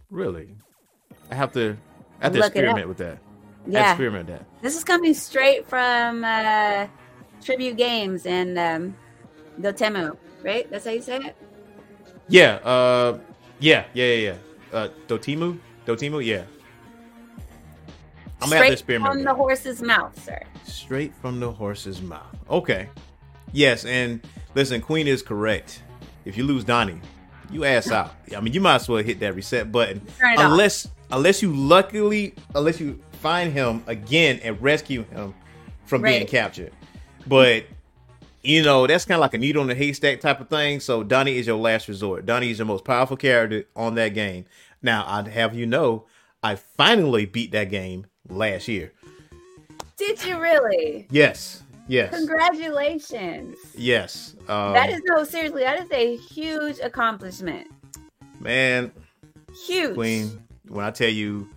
Really? 0.10 0.56
I 1.30 1.36
have 1.36 1.52
to 1.54 1.76
I 2.22 2.26
have 2.26 2.34
to 2.34 2.40
Look 2.40 2.56
experiment 2.56 2.88
with 2.88 2.98
that. 2.98 3.20
Yeah. 3.68 3.92
experiment 3.92 4.28
that. 4.28 4.46
This 4.62 4.76
is 4.76 4.84
coming 4.84 5.14
straight 5.14 5.68
from 5.68 6.24
uh, 6.24 6.88
Tribute 7.44 7.78
Games 7.78 8.26
and 8.26 8.58
um, 8.58 8.96
Dotemu, 9.60 10.18
right? 10.44 10.70
That's 10.70 10.86
how 10.86 10.92
you 10.92 11.02
say 11.02 11.18
it? 11.18 11.36
Yeah, 12.28 12.56
uh 12.64 13.20
yeah, 13.60 13.86
yeah, 13.94 14.06
yeah, 14.06 14.16
yeah. 14.16 14.38
Uh 14.78 14.88
Dotemu? 15.08 15.60
Dotemu, 15.86 16.26
yeah. 16.26 16.44
I'm 18.42 18.50
Straight 18.50 18.80
from 18.82 19.24
the 19.24 19.34
horse's 19.34 19.82
mouth, 19.82 20.24
sir. 20.24 20.42
Straight 20.66 21.14
from 21.16 21.40
the 21.40 21.52
horse's 21.52 22.02
mouth. 22.02 22.36
Okay. 22.50 22.90
Yes, 23.54 23.86
and 23.86 24.22
listen, 24.56 24.82
Queen 24.82 25.08
is 25.08 25.22
correct. 25.22 25.84
If 26.26 26.38
you 26.38 26.44
lose 26.44 26.64
Donnie, 26.64 27.00
you 27.52 27.64
ass 27.64 27.92
out. 27.92 28.14
I 28.36 28.42
mean, 28.42 28.54
you 28.54 28.60
might 28.60 28.76
as 28.76 28.90
well 28.90 29.04
hit 29.04 29.20
that 29.22 29.36
reset 29.36 29.72
button. 29.72 30.02
Unless, 30.20 30.88
off. 30.88 30.92
unless 31.12 31.42
you 31.42 31.54
luckily, 31.56 32.34
unless 32.54 32.80
you 32.80 33.00
find 33.16 33.54
him 33.54 33.84
again 33.88 34.40
and 34.44 34.62
rescue 34.62 35.04
him 35.06 35.34
from 35.86 36.02
right. 36.02 36.12
being 36.12 36.28
captured. 36.28 36.72
But 37.28 37.66
you 38.44 38.62
know, 38.62 38.86
that's 38.86 39.06
kind 39.06 39.18
of 39.18 39.22
like 39.22 39.34
a 39.34 39.38
needle 39.38 39.64
in 39.64 39.70
a 39.70 39.76
haystack 39.76 40.20
type 40.20 40.40
of 40.40 40.50
thing. 40.50 40.80
So 40.80 41.04
Donnie 41.04 41.38
is 41.38 41.48
your 41.48 41.58
last 41.58 41.88
resort. 41.88 42.26
Donnie 42.26 42.52
is 42.52 42.60
your 42.60 42.68
most 42.68 42.86
powerful 42.86 43.18
character 43.18 43.66
on 43.76 43.96
that 43.96 44.10
game. 44.10 44.46
Now, 44.82 45.04
I'd 45.08 45.28
have 45.28 45.56
you 45.56 45.66
know, 45.66 46.06
I 46.44 46.56
finally 46.56 47.26
beat 47.26 47.52
that 47.54 47.70
game 47.70 48.06
last 48.30 48.68
year. 48.68 48.94
Did 49.98 50.24
you 50.24 50.40
really? 50.40 51.08
Yes. 51.10 51.64
Yes. 51.88 52.16
Congratulations. 52.16 53.58
Yes. 53.76 54.36
Um, 54.48 54.74
that 54.74 54.90
is 54.90 55.02
no 55.06 55.24
seriously. 55.24 55.64
That 55.64 55.82
is 55.82 55.92
a 55.92 56.18
huge 56.18 56.80
accomplishment. 56.80 57.68
Man. 58.40 58.92
Huge. 59.66 59.96
Queen. 59.96 60.44
When 60.68 60.86
I 60.86 60.92
tell 60.92 61.10
you, 61.10 61.50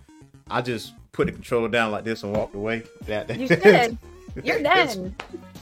I 0.49 0.61
just 0.61 0.93
put 1.19 1.25
the 1.25 1.33
controller 1.33 1.67
down 1.67 1.91
like 1.91 2.05
this 2.05 2.23
and 2.23 2.33
walked 2.33 2.55
away. 2.55 2.81
That 3.05 3.37
you 3.37 3.47
should. 3.47 3.97
You're 4.41 4.63
done. 4.63 5.13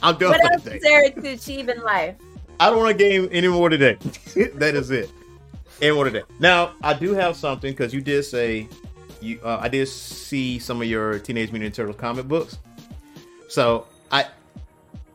I'm 0.04 0.16
done. 0.16 0.30
What 0.30 0.52
else 0.52 0.66
is 0.68 0.80
there 0.82 1.10
to 1.10 1.28
achieve 1.30 1.68
in 1.68 1.82
life? 1.82 2.14
I 2.60 2.70
don't 2.70 2.78
want 2.78 2.96
to 2.96 3.04
game 3.04 3.28
anymore 3.32 3.68
today. 3.68 3.94
that 4.54 4.76
is 4.76 4.92
it. 4.92 5.10
Anymore 5.82 6.04
today. 6.04 6.22
Now 6.38 6.74
I 6.80 6.94
do 6.94 7.12
have 7.12 7.34
something 7.34 7.72
because 7.72 7.92
you 7.92 8.00
did 8.00 8.22
say 8.24 8.68
you 9.20 9.40
uh, 9.42 9.58
I 9.60 9.68
did 9.68 9.88
see 9.88 10.60
some 10.60 10.80
of 10.80 10.86
your 10.86 11.18
Teenage 11.18 11.50
Mutant 11.50 11.74
Turtles 11.74 11.96
comic 11.96 12.28
books. 12.28 12.58
So 13.48 13.88
I 14.12 14.26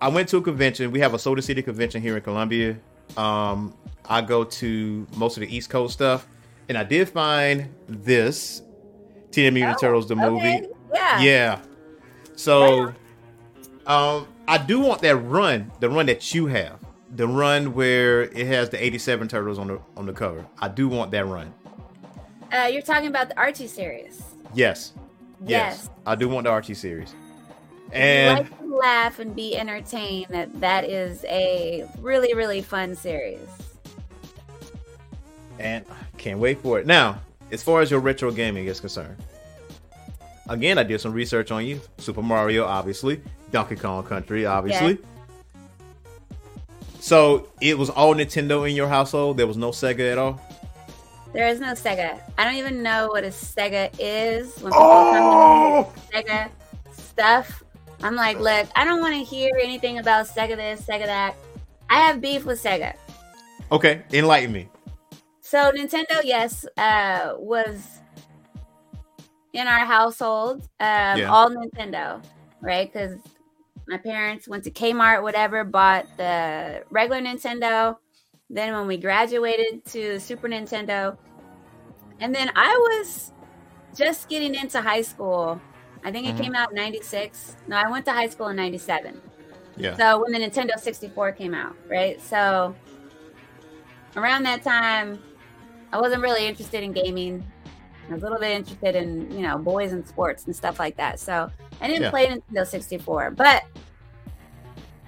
I 0.01 0.09
went 0.09 0.27
to 0.29 0.37
a 0.37 0.41
convention. 0.41 0.91
We 0.91 0.99
have 0.99 1.13
a 1.13 1.19
Soda 1.19 1.41
City 1.41 1.61
convention 1.61 2.01
here 2.01 2.17
in 2.17 2.21
Columbia. 2.21 2.77
Um, 3.15 3.73
I 4.09 4.19
go 4.19 4.43
to 4.43 5.07
most 5.15 5.37
of 5.37 5.41
the 5.41 5.55
East 5.55 5.69
Coast 5.69 5.93
stuff, 5.93 6.27
and 6.67 6.77
I 6.77 6.83
did 6.83 7.07
find 7.07 7.73
this 7.87 8.61
Teenage 9.33 9.53
Mutant 9.53 9.77
oh, 9.77 9.81
Turtles 9.81 10.07
the 10.07 10.15
movie. 10.15 10.47
Okay. 10.47 10.67
Yeah. 10.93 11.21
Yeah. 11.21 11.59
So, 12.35 12.93
um, 13.85 14.27
I 14.47 14.57
do 14.57 14.79
want 14.79 15.01
that 15.01 15.15
run, 15.17 15.71
the 15.79 15.89
run 15.89 16.05
that 16.07 16.33
you 16.33 16.47
have, 16.47 16.79
the 17.15 17.27
run 17.27 17.73
where 17.73 18.23
it 18.23 18.47
has 18.47 18.69
the 18.69 18.83
'87 18.83 19.27
Turtles 19.27 19.59
on 19.59 19.67
the 19.67 19.79
on 19.97 20.05
the 20.05 20.13
cover. 20.13 20.45
I 20.59 20.67
do 20.67 20.87
want 20.87 21.11
that 21.11 21.25
run. 21.25 21.53
Uh, 22.51 22.67
you're 22.71 22.81
talking 22.81 23.07
about 23.07 23.29
the 23.29 23.37
Archie 23.37 23.67
series. 23.67 24.23
Yes. 24.53 24.93
yes. 25.41 25.49
Yes. 25.49 25.89
I 26.05 26.15
do 26.15 26.29
want 26.29 26.43
the 26.43 26.51
Archie 26.51 26.75
series. 26.75 27.15
And 27.91 28.39
like 28.39 28.59
to 28.59 28.75
laugh 28.75 29.19
and 29.19 29.35
be 29.35 29.57
entertained. 29.57 30.27
That 30.29 30.59
that 30.59 30.85
is 30.85 31.23
a 31.25 31.87
really 31.99 32.33
really 32.33 32.61
fun 32.61 32.95
series. 32.95 33.39
And 35.59 35.85
I 35.89 36.17
can't 36.17 36.39
wait 36.39 36.61
for 36.61 36.79
it. 36.79 36.85
Now, 36.85 37.21
as 37.53 37.61
far 37.61 37.81
as 37.81 37.91
your 37.91 37.99
retro 37.99 38.31
gaming 38.31 38.65
is 38.65 38.79
concerned, 38.79 39.17
again, 40.49 40.77
I 40.77 40.83
did 40.83 40.99
some 40.99 41.13
research 41.13 41.51
on 41.51 41.65
you. 41.65 41.79
Super 41.99 42.23
Mario, 42.23 42.65
obviously. 42.65 43.21
Donkey 43.51 43.75
Kong 43.75 44.03
Country, 44.03 44.45
obviously. 44.45 44.97
So 46.99 47.49
it 47.61 47.77
was 47.77 47.89
all 47.89 48.15
Nintendo 48.15 48.67
in 48.67 48.75
your 48.75 48.87
household. 48.87 49.37
There 49.37 49.45
was 49.45 49.57
no 49.57 49.69
Sega 49.69 50.11
at 50.11 50.17
all. 50.17 50.41
There 51.33 51.47
is 51.47 51.59
no 51.59 51.73
Sega. 51.73 52.19
I 52.37 52.43
don't 52.43 52.55
even 52.55 52.81
know 52.81 53.07
what 53.07 53.23
a 53.23 53.27
Sega 53.27 53.93
is. 53.99 54.55
When 54.59 54.71
people 54.71 54.83
oh! 54.83 55.93
come 55.93 56.23
to 56.23 56.29
Sega 56.29 56.49
stuff, 56.91 57.63
I'm 58.01 58.15
like, 58.15 58.39
look, 58.39 58.67
I 58.75 58.85
don't 58.85 59.01
want 59.01 59.13
to 59.15 59.23
hear 59.23 59.51
anything 59.61 59.99
about 59.99 60.27
Sega 60.27 60.55
this, 60.55 60.81
Sega 60.81 61.05
that. 61.05 61.35
I 61.89 61.99
have 61.99 62.21
beef 62.21 62.45
with 62.45 62.61
Sega. 62.61 62.95
Okay, 63.71 64.01
enlighten 64.11 64.51
me. 64.51 64.69
So 65.53 65.71
Nintendo, 65.71 66.19
yes, 66.23 66.65
uh, 66.77 67.35
was 67.37 67.99
in 69.53 69.67
our 69.67 69.85
household, 69.85 70.63
um, 70.79 71.19
yeah. 71.19 71.29
all 71.29 71.47
Nintendo, 71.51 72.23
right? 72.59 72.91
Because 72.91 73.19
my 73.87 73.97
parents 73.97 74.47
went 74.47 74.63
to 74.63 74.71
Kmart, 74.71 75.21
whatever, 75.21 75.63
bought 75.63 76.07
the 76.17 76.83
regular 76.89 77.21
Nintendo, 77.21 77.97
then 78.49 78.73
when 78.73 78.87
we 78.87 78.97
graduated 78.97 79.85
to 79.85 80.19
Super 80.19 80.49
Nintendo, 80.49 81.15
and 82.19 82.33
then 82.33 82.49
I 82.55 82.75
was 82.75 83.31
just 83.95 84.29
getting 84.29 84.55
into 84.55 84.81
high 84.81 85.03
school. 85.03 85.61
I 86.03 86.11
think 86.11 86.25
it 86.25 86.33
mm-hmm. 86.33 86.45
came 86.45 86.55
out 86.55 86.71
in 86.71 86.77
96. 86.77 87.57
No, 87.67 87.75
I 87.75 87.87
went 87.91 88.05
to 88.05 88.11
high 88.11 88.29
school 88.29 88.47
in 88.47 88.55
97. 88.55 89.21
Yeah. 89.77 89.95
So 89.97 90.19
when 90.19 90.31
the 90.31 90.39
Nintendo 90.39 90.79
64 90.79 91.33
came 91.33 91.53
out, 91.53 91.75
right? 91.87 92.19
So 92.19 92.75
around 94.15 94.41
that 94.47 94.63
time, 94.63 95.19
I 95.93 96.01
wasn't 96.01 96.23
really 96.23 96.47
interested 96.47 96.83
in 96.83 96.91
gaming. 96.91 97.45
I 98.09 98.13
was 98.13 98.23
a 98.23 98.25
little 98.25 98.39
bit 98.39 98.49
interested 98.49 98.95
in, 98.95 99.31
you 99.31 99.43
know, 99.43 99.59
boys 99.59 99.93
and 99.93 100.05
sports 100.07 100.47
and 100.47 100.55
stuff 100.55 100.79
like 100.79 100.97
that. 100.97 101.19
So 101.19 101.51
I 101.79 101.87
didn't 101.87 102.01
yeah. 102.01 102.09
play 102.09 102.25
Nintendo 102.25 102.65
64, 102.65 103.31
but 103.31 103.63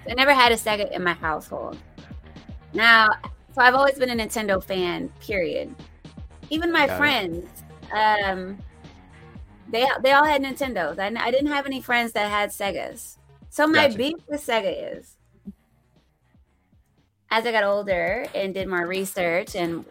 I 0.08 0.13
never 0.13 0.32
had 0.32 0.52
a 0.52 0.56
Sega 0.56 0.91
in 0.91 1.04
my 1.04 1.13
household. 1.13 1.80
Now, 2.74 3.10
so 3.54 3.62
I've 3.62 3.74
always 3.74 3.95
been 3.95 4.12
a 4.12 4.24
Nintendo 4.24 4.63
fan, 4.63 5.12
period. 5.19 5.74
Even 6.52 6.71
my 6.71 6.86
Got 6.86 6.98
friends, 7.00 7.50
um, 7.91 8.56
they 9.69 9.88
they 10.04 10.12
all 10.12 10.24
had 10.24 10.43
Nintendos. 10.43 11.00
I, 11.00 11.08
I 11.19 11.32
didn't 11.32 11.48
have 11.48 11.65
any 11.65 11.82
friends 11.82 12.12
that 12.12 12.30
had 12.30 12.52
Segas. 12.52 13.17
So 13.50 13.65
my 13.65 13.88
gotcha. 13.88 13.98
beef 13.98 14.15
with 14.28 14.45
Sega 14.45 14.98
is, 15.00 15.17
as 17.32 17.48
I 17.48 17.52
got 17.52 17.63
older 17.63 18.28
and 18.36 18.54
did 18.54 18.67
more 18.67 18.86
research, 18.86 19.56
and 19.56 19.84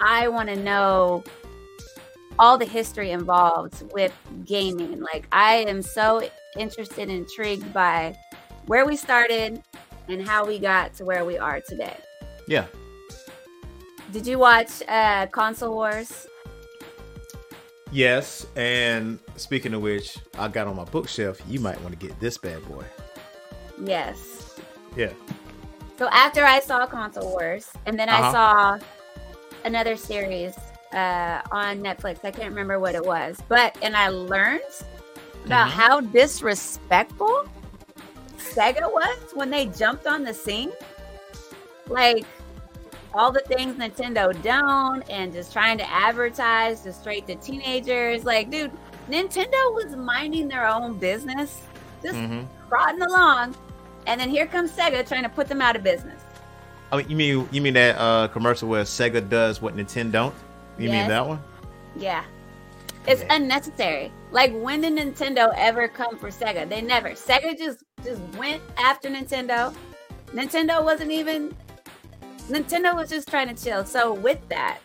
I 0.00 0.28
want 0.28 0.48
to 0.48 0.56
know 0.56 1.24
all 2.38 2.58
the 2.58 2.64
history 2.64 3.10
involved 3.10 3.82
with 3.92 4.12
gaming. 4.44 5.00
Like 5.00 5.26
I 5.32 5.64
am 5.68 5.82
so 5.82 6.28
interested 6.58 7.08
and 7.08 7.18
intrigued 7.18 7.72
by 7.72 8.16
where 8.66 8.86
we 8.86 8.96
started 8.96 9.62
and 10.08 10.26
how 10.26 10.44
we 10.46 10.58
got 10.58 10.94
to 10.94 11.04
where 11.04 11.24
we 11.24 11.38
are 11.38 11.60
today. 11.60 11.96
Yeah. 12.46 12.66
Did 14.12 14.26
you 14.26 14.38
watch 14.38 14.82
uh, 14.88 15.26
Console 15.26 15.74
Wars? 15.74 16.26
Yes, 17.90 18.46
and 18.56 19.20
speaking 19.36 19.72
of 19.72 19.82
which, 19.82 20.18
I 20.36 20.48
got 20.48 20.66
on 20.66 20.76
my 20.76 20.84
bookshelf. 20.84 21.40
You 21.48 21.60
might 21.60 21.80
want 21.80 21.98
to 21.98 22.06
get 22.06 22.18
this 22.18 22.36
bad 22.36 22.64
boy. 22.66 22.84
Yes. 23.82 24.58
Yeah. 24.96 25.12
So 25.96 26.08
after 26.08 26.44
I 26.44 26.58
saw 26.58 26.86
Console 26.86 27.30
Wars, 27.30 27.70
and 27.86 27.98
then 27.98 28.08
uh-huh. 28.08 28.28
I 28.28 28.32
saw 28.32 28.78
another 29.64 29.96
series 29.96 30.54
uh, 30.92 31.40
on 31.50 31.80
Netflix. 31.80 32.18
I 32.24 32.30
can't 32.30 32.50
remember 32.50 32.78
what 32.78 32.94
it 32.94 33.04
was, 33.04 33.38
but 33.48 33.76
and 33.82 33.96
I 33.96 34.08
learned 34.08 34.60
about 35.44 35.68
Mhm. 35.68 35.72
how 35.72 36.00
disrespectful 36.00 37.46
Sega 38.38 38.90
was 38.92 39.18
when 39.34 39.50
they 39.50 39.66
jumped 39.66 40.06
on 40.06 40.22
the 40.22 40.32
scene. 40.32 40.72
Like 41.88 42.24
all 43.12 43.30
the 43.30 43.40
things 43.40 43.76
Nintendo 43.76 44.40
don't, 44.42 45.02
and 45.10 45.32
just 45.32 45.52
trying 45.52 45.78
to 45.78 45.88
advertise 45.90 46.80
to 46.80 46.92
straight 46.92 47.26
to 47.28 47.36
teenagers. 47.36 48.24
Like, 48.24 48.50
dude, 48.50 48.72
Nintendo 49.08 49.72
was 49.74 49.94
minding 49.96 50.48
their 50.48 50.66
own 50.66 50.98
business, 50.98 51.60
just 52.02 52.16
Mhm. 52.16 52.46
trotting 52.68 53.02
along, 53.02 53.54
and 54.06 54.20
then 54.20 54.28
here 54.30 54.46
comes 54.46 54.72
Sega 54.72 55.06
trying 55.06 55.22
to 55.22 55.28
put 55.28 55.46
them 55.46 55.60
out 55.62 55.76
of 55.76 55.82
business. 55.84 56.22
You 56.98 57.16
mean 57.16 57.48
you 57.50 57.60
mean 57.60 57.74
that 57.74 57.96
uh, 57.98 58.28
commercial 58.28 58.68
where 58.68 58.84
Sega 58.84 59.26
does 59.28 59.60
what 59.60 59.76
Nintendo 59.76 60.12
don't? 60.12 60.34
You 60.78 60.90
mean 60.90 61.08
that 61.08 61.26
one? 61.26 61.40
Yeah. 61.96 62.24
It's 63.06 63.22
Yeah. 63.22 63.34
unnecessary. 63.36 64.12
Like 64.30 64.52
when 64.54 64.80
did 64.80 64.94
Nintendo 64.94 65.52
ever 65.56 65.88
come 65.88 66.18
for 66.18 66.28
Sega? 66.30 66.68
They 66.68 66.80
never. 66.82 67.10
Sega 67.10 67.56
just 67.56 67.84
just 68.04 68.20
went 68.38 68.62
after 68.78 69.08
Nintendo. 69.08 69.74
Nintendo 70.32 70.82
wasn't 70.84 71.10
even 71.10 71.54
Nintendo 72.48 72.94
was 72.94 73.08
just 73.08 73.28
trying 73.28 73.54
to 73.54 73.62
chill. 73.64 73.84
So 73.84 74.12
with 74.14 74.40
that, 74.48 74.78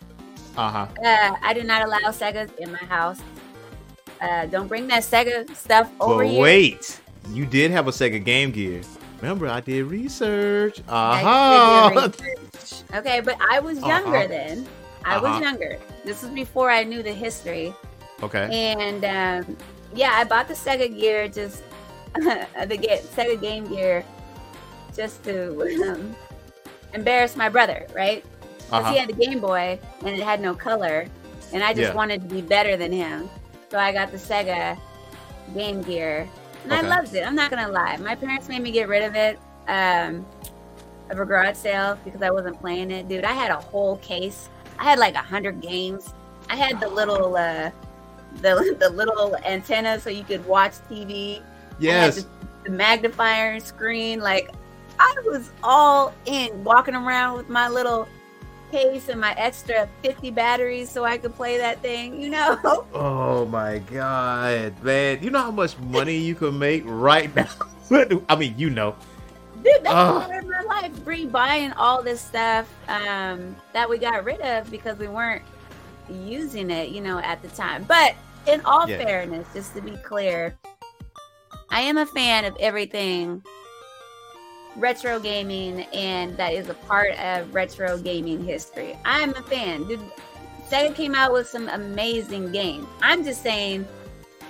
Uh 0.55 0.69
huh. 0.69 0.87
uh, 1.03 1.35
I 1.41 1.53
do 1.53 1.63
not 1.63 1.83
allow 1.83 1.97
Sega 2.09 2.49
in 2.57 2.71
my 2.71 2.77
house. 2.79 3.19
Uh, 4.21 4.45
don't 4.47 4.67
bring 4.67 4.87
that 4.87 5.03
Sega 5.03 5.53
stuff 5.55 5.89
over 5.99 6.23
But 6.25 6.33
wait, 6.35 6.99
you 7.31 7.45
did 7.45 7.71
have 7.71 7.87
a 7.87 7.91
Sega 7.91 8.23
Game 8.23 8.51
Gear. 8.51 8.81
Remember, 9.21 9.47
I 9.47 9.59
did 9.59 9.85
research. 9.85 10.81
Uh-huh. 10.87 12.09
Okay, 12.95 13.19
but 13.21 13.35
I 13.51 13.59
was 13.59 13.79
younger 13.85 14.17
Uh-huh. 14.17 14.27
then. 14.27 14.67
I 15.05 15.15
Uh-huh. 15.15 15.27
was 15.29 15.39
younger. 15.41 15.77
This 16.05 16.21
was 16.21 16.31
before 16.31 16.69
I 16.71 16.83
knew 16.83 17.03
the 17.03 17.13
history. 17.13 17.73
okay. 18.23 18.47
And 18.51 19.03
um, 19.05 19.57
yeah, 19.93 20.11
I 20.15 20.23
bought 20.23 20.47
the 20.47 20.53
Sega 20.53 20.87
Gear 20.93 21.27
just 21.27 21.63
the 22.15 22.77
get 22.77 23.03
Sega 23.15 23.39
Game 23.39 23.67
Gear 23.67 24.03
just 24.95 25.23
to 25.23 25.55
um, 25.89 26.15
embarrass 26.93 27.35
my 27.35 27.47
brother, 27.49 27.87
right? 27.95 28.23
Because 28.65 28.85
Uh 28.85 28.91
he 28.91 28.97
had 28.97 29.09
the 29.09 29.13
Game 29.13 29.39
Boy 29.39 29.79
and 30.01 30.09
it 30.09 30.21
had 30.23 30.41
no 30.41 30.53
color, 30.53 31.05
and 31.53 31.63
I 31.63 31.73
just 31.73 31.89
Yeah. 31.89 31.95
wanted 31.95 32.21
to 32.27 32.27
be 32.35 32.41
better 32.41 32.75
than 32.77 32.91
him. 32.91 33.29
So 33.71 33.77
I 33.79 33.91
got 33.93 34.11
the 34.11 34.17
Sega 34.17 34.77
Game 35.53 35.81
Gear, 35.81 36.27
and 36.63 36.73
I 36.73 36.79
Okay. 36.79 36.87
loved 36.87 37.13
it. 37.15 37.25
I'm 37.25 37.35
not 37.35 37.49
gonna 37.49 37.69
lie, 37.69 37.97
my 37.97 38.15
parents 38.15 38.47
made 38.49 38.61
me 38.61 38.71
get 38.71 38.87
rid 38.87 39.03
of 39.03 39.15
it. 39.15 39.39
Um, 39.67 40.25
of 41.11 41.19
a 41.19 41.25
garage 41.25 41.55
sale 41.55 41.97
because 42.05 42.21
I 42.21 42.29
wasn't 42.29 42.59
playing 42.61 42.91
it, 42.91 43.07
dude. 43.07 43.23
I 43.23 43.33
had 43.33 43.49
a 43.51 43.55
whole 43.59 43.97
case. 43.97 44.47
I 44.77 44.83
had 44.83 44.99
like 44.99 45.15
a 45.15 45.19
hundred 45.19 45.59
games. 45.59 46.13
I 46.49 46.55
had 46.55 46.79
the 46.79 46.87
little 46.87 47.35
uh 47.35 47.71
the 48.41 48.75
the 48.79 48.89
little 48.89 49.35
antenna 49.45 49.99
so 49.99 50.09
you 50.11 50.23
could 50.23 50.45
watch 50.45 50.73
TV. 50.89 51.39
I 51.39 51.43
Yes. 51.79 52.15
the, 52.15 52.25
the 52.65 52.69
magnifier 52.71 53.59
screen. 53.59 54.19
Like 54.19 54.51
I 54.99 55.15
was 55.25 55.49
all 55.63 56.13
in 56.25 56.63
walking 56.63 56.93
around 56.95 57.37
with 57.37 57.49
my 57.49 57.67
little 57.69 58.07
case 58.71 59.09
and 59.09 59.19
my 59.19 59.33
extra 59.37 59.89
50 60.03 60.31
batteries 60.31 60.89
so 60.89 61.03
I 61.05 61.17
could 61.17 61.35
play 61.35 61.57
that 61.57 61.81
thing, 61.81 62.21
you 62.21 62.29
know? 62.29 62.57
Oh 62.93 63.45
my 63.45 63.79
god, 63.79 64.81
man! 64.83 65.23
You 65.23 65.29
know 65.29 65.39
how 65.41 65.51
much 65.51 65.77
money 65.79 66.17
you 66.17 66.35
could 66.35 66.53
make 66.53 66.83
right 66.85 67.33
now. 67.35 67.47
I 68.29 68.35
mean, 68.35 68.55
you 68.57 68.69
know. 68.69 68.95
Dude, 69.63 69.73
that's 69.83 69.87
Ugh. 69.93 70.23
part 70.27 70.43
of 70.43 70.49
my 70.49 70.61
life. 70.61 71.03
Bree 71.03 71.25
buying 71.25 71.71
all 71.73 72.01
this 72.03 72.21
stuff 72.21 72.69
um, 72.87 73.55
that 73.73 73.89
we 73.89 73.97
got 73.97 74.23
rid 74.23 74.41
of 74.41 74.69
because 74.71 74.97
we 74.97 75.07
weren't 75.07 75.43
using 76.09 76.69
it, 76.71 76.89
you 76.89 77.01
know, 77.01 77.19
at 77.19 77.41
the 77.41 77.47
time. 77.49 77.83
But 77.83 78.15
in 78.47 78.61
all 78.65 78.87
Yeah. 78.89 78.97
fairness, 79.03 79.47
just 79.53 79.73
to 79.75 79.81
be 79.81 79.95
clear, 79.97 80.57
I 81.71 81.81
am 81.81 81.97
a 81.97 82.05
fan 82.05 82.45
of 82.45 82.55
everything 82.59 83.43
retro 84.79 85.19
gaming 85.19 85.81
and 85.93 86.35
that 86.37 86.53
is 86.53 86.69
a 86.69 86.73
part 86.73 87.11
of 87.19 87.53
retro 87.53 87.97
gaming 87.97 88.43
history. 88.43 88.97
I'm 89.05 89.31
a 89.31 89.41
fan. 89.43 89.87
Dude, 89.87 89.99
Sega 90.69 90.95
came 90.95 91.15
out 91.15 91.33
with 91.33 91.47
some 91.47 91.67
amazing 91.69 92.51
games. 92.51 92.87
I'm 93.01 93.23
just 93.23 93.41
saying, 93.43 93.87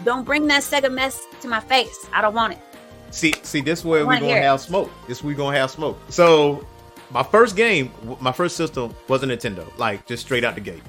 don't 0.03 0.23
bring 0.25 0.47
that 0.47 0.63
Sega 0.63 0.91
mess 0.91 1.21
to 1.41 1.47
my 1.47 1.59
face. 1.59 2.07
I 2.13 2.21
don't 2.21 2.33
want 2.33 2.53
it. 2.53 2.59
See, 3.11 3.33
see, 3.41 3.61
this 3.61 3.83
where 3.83 4.01
we 4.01 4.05
Wanna 4.05 4.19
gonna 4.21 4.33
it. 4.33 4.43
have 4.43 4.61
smoke. 4.61 4.91
This 5.07 5.23
we 5.23 5.33
gonna 5.33 5.57
have 5.57 5.71
smoke. 5.71 5.99
So, 6.09 6.65
my 7.09 7.23
first 7.23 7.55
game, 7.55 7.91
my 8.19 8.31
first 8.31 8.55
system 8.55 8.93
was 9.07 9.23
a 9.23 9.25
Nintendo, 9.25 9.65
like 9.77 10.05
just 10.05 10.23
straight 10.23 10.43
out 10.43 10.53
the 10.53 10.61
gate, 10.61 10.83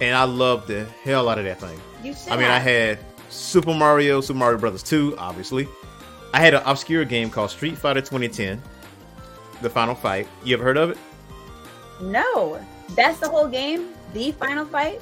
and 0.00 0.16
I 0.16 0.24
loved 0.24 0.66
the 0.66 0.84
hell 1.04 1.28
out 1.28 1.38
of 1.38 1.44
that 1.44 1.60
thing. 1.60 1.78
You 2.02 2.12
should. 2.12 2.32
I 2.32 2.36
mean, 2.36 2.46
I 2.50 2.58
had 2.58 2.98
Super 3.30 3.72
Mario, 3.72 4.20
Super 4.20 4.38
Mario 4.38 4.58
Brothers 4.58 4.82
2, 4.82 5.16
obviously. 5.16 5.68
I 6.34 6.40
had 6.40 6.52
an 6.52 6.62
obscure 6.66 7.04
game 7.04 7.30
called 7.30 7.50
Street 7.52 7.78
Fighter 7.78 8.00
2010, 8.00 8.60
The 9.62 9.70
Final 9.70 9.94
Fight. 9.94 10.26
You 10.42 10.54
ever 10.56 10.64
heard 10.64 10.76
of 10.76 10.90
it? 10.90 10.98
No, 12.02 12.60
that's 12.96 13.20
the 13.20 13.28
whole 13.28 13.46
game. 13.46 13.90
The 14.14 14.32
final 14.32 14.66
fight. 14.66 15.00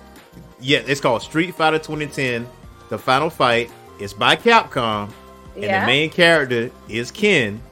Yeah, 0.60 0.80
it's 0.86 1.00
called 1.00 1.22
Street 1.22 1.54
Fighter 1.54 1.78
2010, 1.78 2.46
The 2.90 2.98
Final 2.98 3.30
Fight. 3.30 3.70
It's 3.98 4.12
by 4.12 4.36
Capcom, 4.36 5.10
and 5.54 5.64
Yeah, 5.64 5.80
the 5.80 5.86
main 5.86 6.10
character 6.10 6.70
is 6.90 7.10
Ken, 7.10 7.62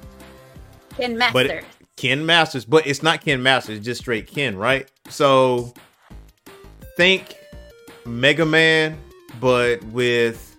Ken 0.96 1.18
but 1.18 1.34
Master. 1.34 1.58
it- 1.58 1.64
Ken 1.96 2.24
Masters, 2.24 2.64
but 2.64 2.86
it's 2.86 3.02
not 3.02 3.22
Ken 3.22 3.42
Masters, 3.42 3.76
it's 3.76 3.84
just 3.84 4.00
straight 4.00 4.26
Ken, 4.26 4.56
right? 4.56 4.90
So 5.10 5.74
think 6.96 7.34
Mega 8.06 8.46
Man, 8.46 8.96
but 9.38 9.82
with 9.84 10.56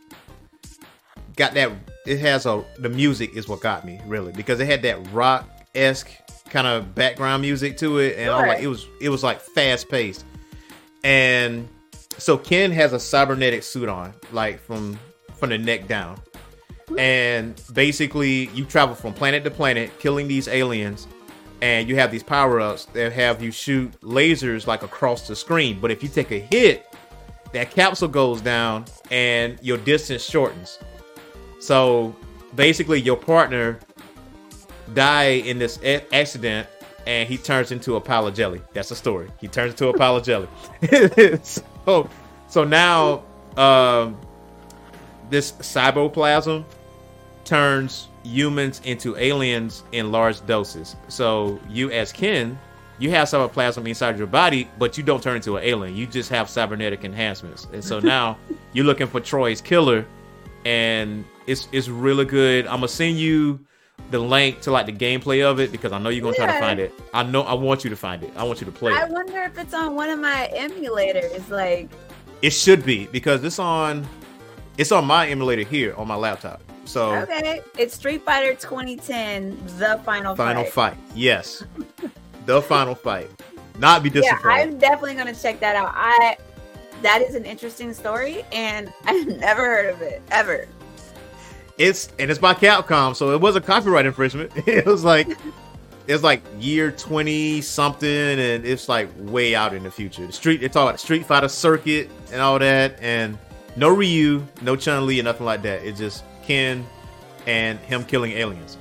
got 1.36 1.56
that 1.56 1.72
it 2.06 2.20
has 2.20 2.46
a 2.46 2.64
the 2.80 2.90
music 2.90 3.36
is 3.36 3.48
what 3.48 3.62
got 3.62 3.86
me 3.86 4.00
really 4.06 4.32
because 4.32 4.60
it 4.60 4.66
had 4.66 4.82
that 4.82 5.12
rock 5.12 5.48
esque 5.76 6.10
kind 6.50 6.68
of 6.68 6.94
background 6.94 7.42
music 7.42 7.78
to 7.78 8.00
it, 8.00 8.18
and 8.18 8.30
was 8.30 8.48
like 8.48 8.62
it 8.62 8.68
was 8.68 8.88
it 9.00 9.10
was 9.10 9.24
like 9.24 9.40
fast 9.40 9.90
paced, 9.90 10.26
and 11.04 11.68
so 12.18 12.38
Ken 12.38 12.72
has 12.72 12.94
a 12.94 13.00
cybernetic 13.00 13.64
suit 13.64 13.90
on, 13.90 14.14
like 14.32 14.60
from 14.60 15.00
from 15.36 15.50
the 15.50 15.58
neck 15.58 15.88
down, 15.88 16.20
and 16.98 17.60
basically 17.74 18.50
you 18.50 18.66
travel 18.66 18.96
from 18.96 19.14
planet 19.14 19.44
to 19.46 19.52
planet, 19.52 19.98
killing 20.00 20.28
these 20.28 20.48
aliens, 20.48 21.08
and 21.62 21.88
you 21.88 21.96
have 21.96 22.12
these 22.12 22.24
power 22.24 22.60
ups 22.60 22.86
that 22.88 23.14
have 23.14 23.42
you 23.42 23.52
shoot 23.52 23.92
lasers 24.02 24.68
like 24.68 24.84
across 24.84 25.28
the 25.28 25.36
screen. 25.36 25.80
But 25.80 25.92
if 25.92 26.04
you 26.04 26.10
take 26.10 26.32
a 26.32 26.40
hit, 26.40 26.86
that 27.54 27.72
capsule 27.72 28.10
goes 28.10 28.42
down 28.42 28.86
and 29.10 29.58
your 29.62 29.78
distance 29.78 30.24
shortens. 30.24 30.80
So 31.62 32.16
basically, 32.56 33.00
your 33.00 33.18
partner 33.18 33.80
die 34.94 35.42
in 35.46 35.60
this 35.60 35.80
a- 35.84 36.04
accident 36.14 36.68
and 37.08 37.28
he 37.28 37.38
turns 37.38 37.72
into 37.72 37.96
a 37.96 38.02
pile 38.02 38.28
of 38.28 38.36
jelly. 38.36 38.62
That's 38.74 38.90
the 38.90 38.96
story. 38.96 39.30
He 39.40 39.48
turns 39.48 39.74
into 39.74 39.88
a 39.88 39.98
pile 39.98 40.18
of 40.18 40.24
jelly. 40.24 40.48
so, 41.44 42.10
so 42.48 42.64
now 42.64 43.24
um, 43.58 44.20
this 45.30 45.54
cyboplasm 45.54 46.66
turns 47.44 48.08
humans 48.24 48.82
into 48.84 49.16
aliens 49.18 49.84
in 49.92 50.12
large 50.12 50.46
doses. 50.46 50.96
So 51.08 51.60
you 51.70 51.92
as 51.92 52.12
Ken, 52.12 52.58
you 53.00 53.10
have 53.12 53.28
cyberplasm 53.28 53.88
inside 53.88 54.18
your 54.18 54.28
body, 54.28 54.70
but 54.78 54.96
you 54.98 55.04
don't 55.04 55.24
turn 55.24 55.38
into 55.38 55.58
an 55.58 55.64
alien. 55.64 55.96
You 55.96 56.06
just 56.06 56.30
have 56.30 56.50
cybernetic 56.50 57.04
enhancements. 57.04 57.68
And 57.74 57.84
so 57.84 58.00
now 58.00 58.38
you're 58.74 58.86
looking 58.86 59.08
for 59.08 59.20
Troy's 59.20 59.60
killer, 59.60 60.06
and 60.66 61.26
it's 61.48 61.68
it's 61.72 61.88
really 61.88 62.26
good. 62.26 62.66
I'm 62.68 62.78
gonna 62.78 62.88
send 62.88 63.18
you 63.18 63.60
the 64.10 64.20
link 64.20 64.62
to 64.62 64.72
like 64.72 64.86
the 64.88 64.94
gameplay 64.94 65.44
of 65.44 65.60
it 65.60 65.72
because 65.72 65.92
I 65.92 66.00
know 66.00 66.10
you're 66.10 66.24
gonna 66.24 66.36
try 66.36 66.48
to 66.48 66.60
find 66.60 66.80
it. 66.80 66.94
I 67.14 67.24
know 67.24 67.44
I 67.44 67.54
want 67.54 67.84
you 67.84 67.90
to 67.90 67.96
find 67.96 68.24
it. 68.24 68.32
I 68.36 68.44
want 68.44 68.60
you 68.62 68.66
to 68.66 68.72
play 68.72 68.94
I 68.94 69.04
it. 69.06 69.12
wonder 69.12 69.42
if 69.44 69.58
it's 69.58 69.74
on 69.74 69.96
one 69.96 70.10
of 70.10 70.20
my 70.20 70.50
emulators. 70.56 71.50
Like, 71.50 71.90
It 72.42 72.52
should 72.52 72.84
be 72.86 73.08
because 73.08 73.44
it's 73.44 73.60
on 73.60 74.08
it's 74.78 74.92
on 74.92 75.06
my 75.06 75.28
emulator 75.28 75.64
here 75.64 75.94
on 75.98 76.08
my 76.08 76.16
laptop. 76.16 76.62
So 76.86 77.14
okay, 77.18 77.62
it's 77.78 77.94
Street 77.96 78.24
Fighter 78.26 78.56
2010, 78.56 79.58
the 79.78 80.02
final, 80.04 80.36
final 80.36 80.64
fight. 80.64 80.96
fight. 80.96 80.98
Yes. 81.16 81.64
the 82.46 82.62
final 82.62 82.96
fight. 82.96 83.30
Not 83.78 84.02
be 84.04 84.10
Yeah, 84.10 84.22
disappointed. 84.22 84.50
I'm 84.50 84.78
definitely 84.80 85.16
gonna 85.16 85.36
check 85.36 85.60
that 85.60 85.76
out. 85.76 85.92
I 85.96 86.38
that 87.04 87.22
is 87.22 87.36
an 87.36 87.46
interesting 87.46 87.94
story, 87.94 88.44
and 88.52 88.92
I've 89.06 89.28
never 89.28 89.64
heard 89.64 89.94
of 89.94 90.02
it 90.02 90.22
ever. 90.32 90.68
It's 91.82 92.10
and 92.20 92.30
it's 92.30 92.40
by 92.40 92.54
Capcom, 92.54 93.16
so 93.16 93.32
it 93.32 93.42
was 93.42 93.56
a 93.56 93.62
copyright 93.62 94.06
infringement. 94.06 94.52
It 94.68 94.86
was 94.86 95.04
like 95.04 95.28
it's 96.08 96.22
like 96.24 96.44
year 96.60 96.92
twenty 96.92 97.62
something, 97.62 98.10
and 98.10 98.66
it's 98.66 98.88
like 98.88 99.10
way 99.18 99.56
out 99.56 99.74
in 99.74 99.84
the 99.84 99.92
future. 99.92 100.26
The 100.28 100.34
street, 100.34 100.62
it's 100.62 100.76
all 100.76 100.84
about 100.88 100.94
the 100.94 101.00
Street 101.00 101.26
Fighter 101.26 101.48
circuit 101.48 102.10
and 102.32 102.40
all 102.40 102.60
that, 102.60 103.00
and 103.02 103.38
no 103.76 103.90
Ryu, 103.90 104.46
no 104.62 104.76
Chun 104.76 105.08
Li, 105.08 105.20
and 105.20 105.26
nothing 105.26 105.46
like 105.46 105.64
that. 105.64 105.84
It's 105.84 105.98
just 105.98 106.24
Ken 106.44 106.86
and 107.48 107.80
him 107.80 108.04
killing 108.04 108.34
aliens. 108.34 108.78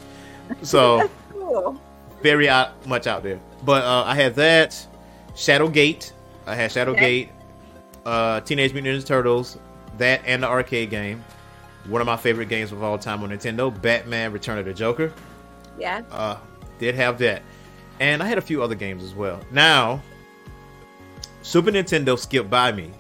So 0.63 1.11
Cool. 1.31 1.81
very 2.23 2.49
out, 2.49 2.87
much 2.87 3.07
out 3.07 3.23
there. 3.23 3.41
But 3.65 3.83
uh, 3.85 4.05
I 4.05 4.15
had 4.15 4.35
that 4.35 4.87
Shadowgate. 5.35 6.13
I 6.47 6.55
had 6.55 6.71
Shadowgate, 6.71 7.29
uh, 8.05 8.41
Teenage 8.41 8.73
Mutant 8.75 9.03
Ninja 9.03 9.07
Turtles, 9.07 9.59
that 9.99 10.21
and 10.27 10.43
the 10.43 10.49
arcade 10.49 10.91
game. 10.91 11.25
One 11.91 12.01
of 12.01 12.07
my 12.07 12.17
favorite 12.17 12.49
games 12.49 12.73
of 12.73 12.83
all 12.83 12.97
time 12.99 13.23
on 13.23 13.31
Nintendo, 13.31 13.71
Batman: 13.83 14.33
Return 14.33 14.59
of 14.59 14.65
the 14.65 14.73
Joker. 14.75 15.13
Yeah. 15.79 16.03
Uh, 16.11 16.37
did 16.79 16.95
have 16.95 17.19
that, 17.19 17.43
and 18.01 18.23
I 18.23 18.27
had 18.27 18.39
a 18.39 18.43
few 18.43 18.63
other 18.63 18.75
games 18.75 19.03
as 19.05 19.15
well. 19.15 19.41
Now, 19.51 20.01
Super 21.43 21.71
Nintendo 21.71 22.19
skipped 22.19 22.51
by 22.51 22.73
me, 22.73 22.91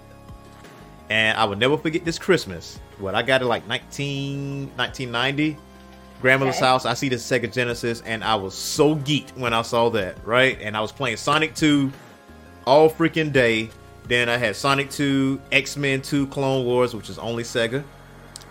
and 1.08 1.36
I 1.38 1.44
will 1.44 1.56
never 1.56 1.76
forget 1.76 2.04
this 2.04 2.18
Christmas. 2.18 2.78
What 2.98 3.14
I 3.14 3.22
got 3.22 3.42
it 3.42 3.46
like 3.46 3.66
19, 3.66 4.70
1990 4.76 5.56
grandmother's 6.20 6.56
Okay. 6.56 6.66
house. 6.66 6.84
I 6.84 6.92
see 6.94 7.08
the 7.08 7.16
Sega 7.16 7.50
Genesis, 7.50 8.02
and 8.04 8.22
I 8.22 8.34
was 8.34 8.54
so 8.54 8.94
geeked 8.96 9.36
when 9.38 9.54
I 9.54 9.62
saw 9.62 9.88
that, 9.90 10.18
right? 10.26 10.58
And 10.60 10.76
I 10.76 10.80
was 10.80 10.92
playing 10.92 11.16
Sonic 11.16 11.54
2 11.54 11.90
all 12.66 12.90
freaking 12.90 13.32
day. 13.32 13.70
Then 14.06 14.28
I 14.28 14.36
had 14.36 14.54
Sonic 14.56 14.90
2, 14.90 15.40
X 15.52 15.76
Men 15.78 16.02
2, 16.02 16.26
Clone 16.26 16.66
Wars, 16.66 16.94
which 16.94 17.08
is 17.08 17.18
only 17.18 17.42
Sega. 17.42 17.82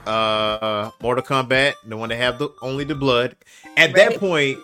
Uh, 0.05 0.91
Mortal 1.01 1.23
Kombat, 1.23 1.75
the 1.85 1.95
one 1.97 2.09
that 2.09 2.17
have 2.17 2.39
the 2.39 2.49
only 2.62 2.83
the 2.83 2.95
blood. 2.95 3.35
At 3.77 3.93
that 3.95 4.17
point, 4.19 4.59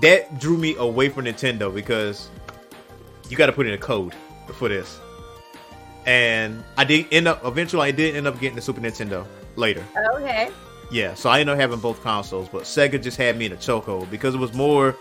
that 0.00 0.38
drew 0.38 0.56
me 0.58 0.74
away 0.76 1.08
from 1.08 1.24
Nintendo 1.24 1.72
because 1.72 2.28
you 3.28 3.36
got 3.36 3.46
to 3.46 3.52
put 3.52 3.66
in 3.66 3.74
a 3.74 3.78
code 3.78 4.14
for 4.54 4.68
this. 4.68 5.00
And 6.06 6.62
I 6.76 6.84
did 6.84 7.06
end 7.12 7.28
up 7.28 7.44
eventually. 7.44 7.88
I 7.88 7.92
did 7.92 8.16
end 8.16 8.26
up 8.26 8.38
getting 8.40 8.56
the 8.56 8.62
Super 8.62 8.80
Nintendo 8.80 9.26
later. 9.56 9.84
Okay. 10.14 10.50
Yeah, 10.90 11.14
so 11.14 11.30
I 11.30 11.40
ended 11.40 11.54
up 11.54 11.60
having 11.60 11.78
both 11.78 12.02
consoles, 12.02 12.48
but 12.48 12.64
Sega 12.64 13.02
just 13.02 13.16
had 13.16 13.38
me 13.38 13.46
in 13.46 13.52
a 13.52 13.56
chokehold 13.56 14.10
because 14.10 14.34
it 14.34 14.38
was 14.38 14.52
more. 14.52 14.94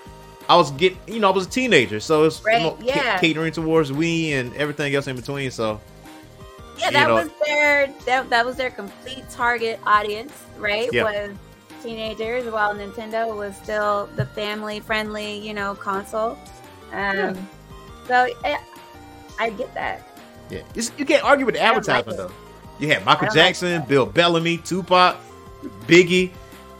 I 0.47 0.55
was 0.55 0.71
getting, 0.71 0.97
you 1.07 1.19
know, 1.19 1.29
I 1.29 1.33
was 1.33 1.47
a 1.47 1.49
teenager, 1.49 1.99
so 1.99 2.23
it's 2.23 2.43
Right, 2.43 2.73
yeah. 2.81 3.19
catering 3.19 3.51
towards 3.51 3.91
we 3.91 4.31
and 4.33 4.53
everything 4.55 4.95
else 4.95 5.07
in 5.07 5.15
between. 5.15 5.51
So 5.51 5.81
Yeah, 6.81 6.91
that 6.91 7.07
know- 7.07 7.15
was 7.15 7.29
their 7.45 7.87
that, 8.05 8.29
that 8.29 8.45
was 8.45 8.55
their 8.55 8.69
complete 8.71 9.23
target 9.29 9.79
audience, 9.85 10.33
right? 10.57 10.89
Yeah. 10.91 11.03
Was 11.03 11.37
teenagers, 11.83 12.45
while 12.51 12.73
Nintendo 12.75 13.35
was 13.35 13.55
still 13.55 14.07
the 14.15 14.25
family 14.25 14.79
friendly, 14.79 15.37
you 15.37 15.53
know, 15.53 15.75
console. 15.75 16.31
Um, 16.91 17.17
Yeah. 17.17 17.33
So 18.07 18.27
yeah, 18.43 18.61
I 19.39 19.49
get 19.51 19.73
that. 19.73 20.07
yeah, 20.49 20.59
It's- 20.75 20.91
you 20.97 21.05
can't 21.05 21.23
argue 21.23 21.45
with 21.45 21.55
the 21.55 21.61
don't 21.61 21.87
like 21.87 22.05
though. 22.05 22.31
You 22.79 22.87
had 22.89 23.05
Michael 23.05 23.27
don't 23.27 23.35
like 23.35 23.45
Jackson, 23.47 23.83
Bill 23.87 24.05
Bellamy, 24.05 24.57
Tupac, 24.57 25.15
Biggie. 25.87 26.31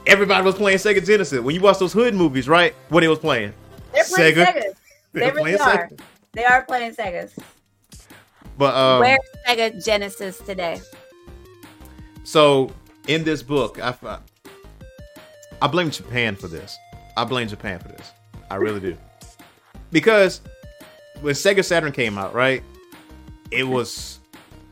Everybody 0.08 0.44
was 0.44 0.56
playing 0.56 0.80
Sega 0.80 1.06
Genesis. 1.06 1.40
When 1.40 1.54
you 1.54 1.62
watch 1.62 1.78
those 1.78 1.94
hood 1.94 2.16
movies, 2.16 2.50
right? 2.50 2.74
What 2.90 3.02
they 3.02 3.08
was 3.08 3.20
playing? 3.20 3.54
They're 3.94 4.04
playing 4.04 4.36
Sega. 4.36 4.46
Sega. 4.46 4.64
They 5.14 5.28
were 5.30 5.34
really 5.34 5.58
are. 5.58 5.90
They 6.34 6.46
are 6.46 6.64
playing 6.64 6.96
Segas. 6.96 7.32
But 8.62 8.76
um, 8.76 9.00
Where's 9.00 9.20
Sega 9.48 9.84
Genesis 9.84 10.38
today? 10.38 10.80
So 12.24 12.72
in 13.08 13.24
this 13.24 13.42
book, 13.42 13.80
I 13.82 14.20
I 15.64 15.66
blame 15.66 15.90
Japan 15.90 16.36
for 16.36 16.48
this. 16.48 16.78
I 17.18 17.24
blame 17.24 17.48
Japan 17.48 17.80
for 17.80 17.88
this. 17.88 18.12
I 18.52 18.58
really 18.58 18.80
do. 18.80 18.96
Because 19.92 20.42
when 21.22 21.34
Sega 21.34 21.66
Saturn 21.66 21.92
came 21.92 22.20
out, 22.20 22.36
right? 22.36 22.62
It 23.50 23.64
was 23.64 24.20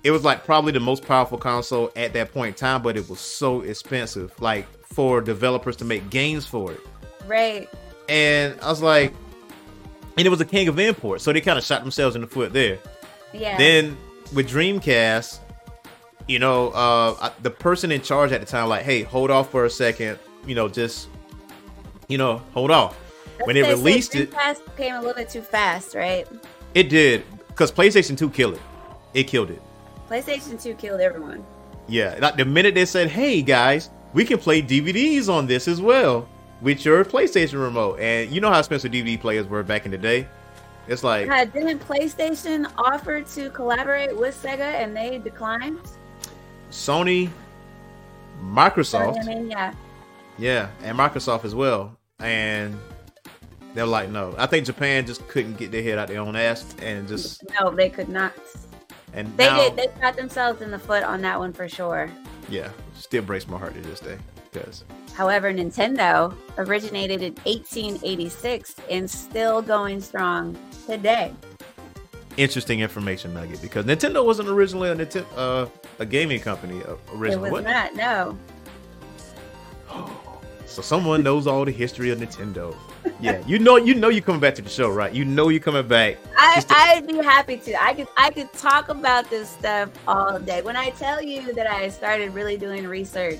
it 0.03 0.11
was 0.11 0.23
like 0.23 0.45
probably 0.45 0.71
the 0.71 0.79
most 0.79 1.03
powerful 1.03 1.39
console 1.39 1.91
at 1.95 2.13
that 2.13 2.31
point 2.31 2.49
in 2.49 2.53
time, 2.53 2.83
but 2.83 2.95
it 2.95 3.09
was 3.09 3.19
so 3.19 3.61
expensive, 3.61 4.39
like 4.39 4.67
for 4.85 5.19
developers 5.19 5.75
to 5.77 5.83
make 5.83 6.11
games 6.11 6.45
for 6.45 6.73
it. 6.73 6.81
Right. 7.25 7.67
And 8.07 8.55
I 8.61 8.69
was 8.69 8.83
like, 8.83 9.15
and 10.15 10.27
it 10.27 10.29
was 10.29 10.41
a 10.41 10.45
king 10.45 10.67
of 10.67 10.77
imports, 10.77 11.23
so 11.23 11.33
they 11.33 11.41
kind 11.41 11.57
of 11.57 11.63
shot 11.65 11.81
themselves 11.81 12.15
in 12.15 12.21
the 12.21 12.27
foot 12.27 12.53
there. 12.53 12.77
Yeah. 13.33 13.57
Then 13.57 13.97
with 14.33 14.49
Dreamcast, 14.49 15.39
you 16.27 16.39
know, 16.39 16.69
uh, 16.69 17.31
the 17.41 17.49
person 17.49 17.91
in 17.91 18.01
charge 18.01 18.31
at 18.31 18.39
the 18.39 18.45
time, 18.47 18.69
like, 18.69 18.83
hey, 18.83 19.03
hold 19.03 19.31
off 19.31 19.49
for 19.49 19.65
a 19.65 19.69
second, 19.69 20.19
you 20.45 20.55
know, 20.55 20.67
just, 20.67 21.09
you 22.07 22.17
know, 22.17 22.37
hold 22.53 22.71
off. 22.71 22.95
When 23.45 23.55
They 23.55 23.63
released 23.63 24.15
it, 24.15 24.31
Dreamcast 24.31 24.77
came 24.77 24.95
a 24.95 24.99
little 24.99 25.13
bit 25.13 25.29
too 25.29 25.41
fast, 25.41 25.95
right? 25.95 26.27
it 26.75 26.89
did 26.89 27.23
because 27.47 27.71
PlayStation 27.71 28.17
2 28.17 28.29
killed 28.29 28.55
it. 28.55 28.61
It 29.13 29.23
killed 29.25 29.49
it. 29.49 29.61
PlayStation 30.09 30.61
2 30.61 30.75
killed 30.75 31.01
everyone. 31.01 31.43
Yeah, 31.87 32.17
like 32.21 32.37
the 32.37 32.45
minute 32.45 32.75
they 32.75 32.85
said, 32.85 33.09
hey 33.09 33.41
guys, 33.41 33.89
we 34.13 34.23
can 34.25 34.37
play 34.37 34.61
DVDs 34.61 35.29
on 35.29 35.47
this 35.47 35.67
as 35.67 35.81
well 35.81 36.27
with 36.61 36.85
your 36.85 37.03
PlayStation 37.05 37.61
remote, 37.61 37.99
and 37.99 38.29
you 38.29 38.41
know 38.41 38.51
how 38.51 38.59
expensive 38.59 38.91
DVD 38.91 39.19
players 39.19 39.47
were 39.47 39.63
back 39.63 39.85
in 39.85 39.91
the 39.91 39.97
day. 39.97 40.27
It's 40.89 41.03
like 41.03 41.29
Uh, 41.29 41.45
didn't 41.45 41.79
PlayStation 41.87 42.69
offer 42.77 43.21
to 43.21 43.49
collaborate 43.51 44.15
with 44.17 44.41
Sega 44.41 44.59
and 44.81 44.95
they 44.95 45.19
declined? 45.19 45.79
Sony, 46.71 47.29
Microsoft. 48.43 49.19
I 49.21 49.25
mean, 49.25 49.49
yeah. 49.49 49.73
Yeah, 50.37 50.69
and 50.83 50.97
Microsoft 50.97 51.45
as 51.45 51.53
well. 51.53 51.95
And 52.19 52.77
they're 53.75 53.85
like, 53.85 54.09
no. 54.09 54.33
I 54.37 54.45
think 54.47 54.65
Japan 54.65 55.05
just 55.05 55.27
couldn't 55.27 55.57
get 55.57 55.71
their 55.71 55.83
head 55.83 55.97
out 55.99 56.07
their 56.07 56.21
own 56.21 56.35
ass 56.35 56.65
and 56.81 57.07
just 57.07 57.43
No, 57.59 57.69
they 57.71 57.89
could 57.89 58.09
not. 58.09 58.33
and 59.13 59.27
They 59.37 59.45
now, 59.45 59.57
did. 59.69 59.75
They 59.75 59.87
shot 60.01 60.15
themselves 60.15 60.61
in 60.61 60.71
the 60.71 60.79
foot 60.79 61.03
on 61.03 61.21
that 61.21 61.37
one 61.39 61.53
for 61.53 61.67
sure. 61.69 62.09
yeah, 62.49 62.69
still 62.95 63.21
breaks 63.21 63.47
my 63.47 63.57
heart 63.59 63.75
to 63.75 63.81
this 63.81 63.99
day 63.99 64.17
because 64.51 64.83
However, 65.13 65.51
Nintendo 65.53 66.33
originated 66.57 67.21
in 67.21 67.33
1886 67.43 68.75
and 68.89 69.09
still 69.09 69.61
going 69.61 69.99
strong 70.01 70.57
today. 70.89 71.33
interesting 72.37 72.79
information 72.79 73.33
nugget 73.33 73.61
because 73.61 73.85
Nintendo 73.85 74.23
wasn't 74.25 74.47
originally 74.49 74.89
a 74.89 74.95
Nintendo, 74.95 75.25
uh, 75.35 75.65
a 75.99 76.05
gaming 76.05 76.39
company 76.39 76.81
uh, 76.83 76.93
It 76.93 76.99
originally. 77.15 77.51
was 77.51 77.63
not. 77.63 77.95
No. 77.95 78.37
So 80.65 80.83
someone 80.83 81.23
knows 81.23 81.47
all 81.47 81.65
the 81.65 81.71
history 81.71 82.11
of 82.11 82.19
Nintendo. 82.19 82.75
Yeah, 83.21 83.41
you 83.47 83.57
know, 83.59 83.77
you 83.77 83.95
know, 83.95 84.09
you're 84.09 84.21
coming 84.21 84.39
back 84.41 84.55
to 84.55 84.61
the 84.61 84.69
show, 84.69 84.89
right? 84.89 85.11
You 85.11 85.25
know, 85.25 85.49
you're 85.49 85.61
coming 85.61 85.87
back. 85.87 86.17
I, 86.37 86.59
to- 86.59 86.73
I'd 86.77 87.07
be 87.07 87.15
happy 87.17 87.57
to. 87.57 87.81
I 87.81 87.93
could 87.93 88.07
I 88.17 88.29
could 88.29 88.51
talk 88.53 88.89
about 88.89 89.29
this 89.29 89.49
stuff 89.49 89.89
all 90.07 90.37
day. 90.37 90.61
When 90.61 90.75
I 90.77 90.89
tell 90.91 91.21
you 91.21 91.53
that 91.53 91.65
I 91.65 91.89
started 91.89 92.33
really 92.33 92.55
doing 92.57 92.85
research 92.85 93.39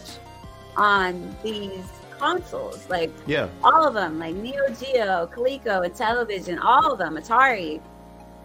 on 0.76 1.36
these 1.44 1.84
consoles, 2.20 2.88
like 2.90 3.12
Yeah, 3.26 3.50
all 3.64 3.88
of 3.88 3.94
them, 3.94 4.20
like 4.20 4.36
Neo 4.36 4.68
Geo, 4.70 5.30
Coleco, 5.34 5.88
Intellivision, 5.88 6.60
all 6.62 6.92
of 6.92 7.00
them, 7.00 7.16
Atari. 7.16 7.82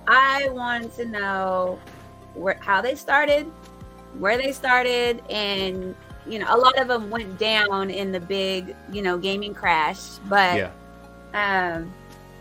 I 0.07 0.49
wanted 0.51 0.95
to 0.97 1.05
know 1.07 1.79
where 2.35 2.59
how 2.61 2.81
they 2.81 2.95
started, 2.95 3.47
where 4.19 4.37
they 4.37 4.53
started, 4.53 5.23
and 5.31 5.95
you 6.27 6.39
know, 6.39 6.47
a 6.49 6.57
lot 6.57 6.79
of 6.79 6.89
them 6.89 7.11
went 7.11 7.39
down 7.39 7.91
in 7.91 8.13
the 8.13 8.21
big, 8.21 8.75
you 8.91 9.03
know, 9.03 9.19
gaming 9.19 9.55
crash. 9.55 10.01
But 10.29 10.57
yeah, 10.57 10.71
um, 11.75 11.93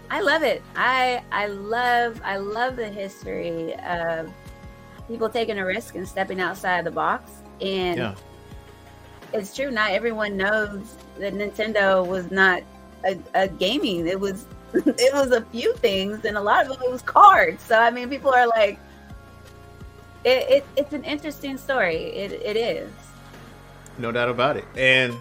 I 0.10 0.22
love 0.22 0.44
it. 0.44 0.62
I 0.76 1.24
I 1.32 1.48
love 1.48 2.22
I 2.24 2.38
love 2.38 2.76
the 2.76 2.88
history 2.88 3.76
of 3.76 4.32
people 5.08 5.30
taking 5.30 5.58
a 5.58 5.66
risk 5.66 5.96
and 5.96 6.08
stepping 6.08 6.40
outside 6.40 6.80
of 6.80 6.86
the 6.86 6.92
box. 6.92 7.32
And 7.62 7.98
yeah. 7.98 8.16
it's 9.34 9.56
true, 9.56 9.72
not 9.72 9.92
everyone 9.92 10.38
knows 10.38 10.96
that 11.20 11.34
Nintendo 11.34 12.06
was 12.06 12.32
not 12.32 12.64
a, 13.06 13.18
a 13.34 13.48
gaming. 13.48 14.08
It 14.08 14.20
was 14.20 14.46
it 14.74 15.14
was 15.14 15.32
a 15.32 15.42
few 15.46 15.74
things, 15.76 16.26
and 16.26 16.38
a 16.38 16.42
lot 16.42 16.66
of 16.66 16.74
them 16.74 16.82
it 16.84 16.92
was 16.92 17.02
cards. 17.02 17.64
So 17.64 17.78
I 17.78 17.92
mean, 17.92 18.10
people 18.10 18.32
are 18.32 18.48
like, 18.48 18.80
it, 20.24 20.50
it 20.50 20.66
it's 20.76 20.94
an 20.94 21.04
interesting 21.04 21.58
story. 21.58 21.96
It 21.96 22.32
it 22.34 22.58
is. 22.58 22.92
No 23.98 24.12
doubt 24.12 24.30
about 24.30 24.58
it. 24.58 24.66
And 24.76 25.16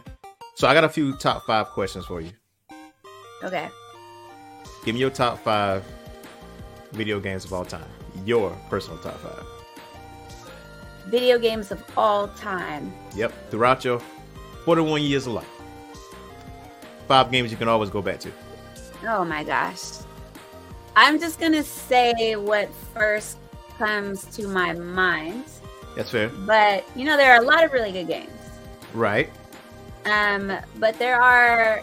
so 0.55 0.67
I 0.67 0.75
got 0.75 0.85
a 0.85 0.89
few 0.89 1.17
top 1.17 1.45
five 1.45 1.69
questions 1.69 2.07
for 2.07 2.21
you. 2.21 2.31
Okay. 3.43 3.69
Give 4.85 4.95
me 4.95 5.01
your 5.01 5.11
top 5.11 5.39
five 5.41 5.85
video 6.93 7.21
games 7.21 7.45
of 7.45 7.53
all 7.53 7.65
time. 7.65 7.85
Your 8.25 8.51
personal 8.71 8.99
top 8.99 9.19
five. 9.19 9.45
Video 11.07 11.39
games 11.39 11.71
of 11.71 11.83
all 11.97 12.29
time. 12.29 12.93
Yep. 13.15 13.51
Throughout 13.51 13.85
your 13.85 14.01
41 14.65 15.03
years 15.03 15.27
of 15.27 15.35
life. 15.35 15.62
Five 17.09 17.31
games 17.31 17.51
you 17.51 17.57
can 17.57 17.69
always 17.69 17.91
go 17.91 18.03
back 18.03 18.21
to. 18.21 18.33
Oh 19.07 19.25
my 19.25 19.45
gosh. 19.45 19.81
I'm 20.95 21.19
just 21.19 21.41
going 21.41 21.53
to 21.53 21.63
say 21.63 22.37
what 22.37 22.73
first 22.95 23.39
comes 23.79 24.25
to 24.37 24.47
my 24.47 24.73
mind. 24.75 25.45
That's 25.97 26.11
fair. 26.11 26.29
But, 26.29 26.85
you 26.95 27.05
know, 27.05 27.17
there 27.17 27.33
are 27.33 27.43
a 27.43 27.45
lot 27.45 27.65
of 27.65 27.73
really 27.73 27.93
good 27.93 28.07
games. 28.07 28.31
Right. 28.95 29.31
Um, 30.05 30.53
but 30.77 30.99
there 30.99 31.21
are, 31.21 31.83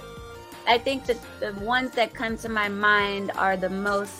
I 0.67 0.77
think 0.77 1.05
that 1.05 1.17
the 1.39 1.53
ones 1.63 1.91
that 1.91 2.13
come 2.13 2.37
to 2.37 2.49
my 2.49 2.69
mind 2.69 3.31
are 3.35 3.57
the 3.57 3.69
most 3.69 4.15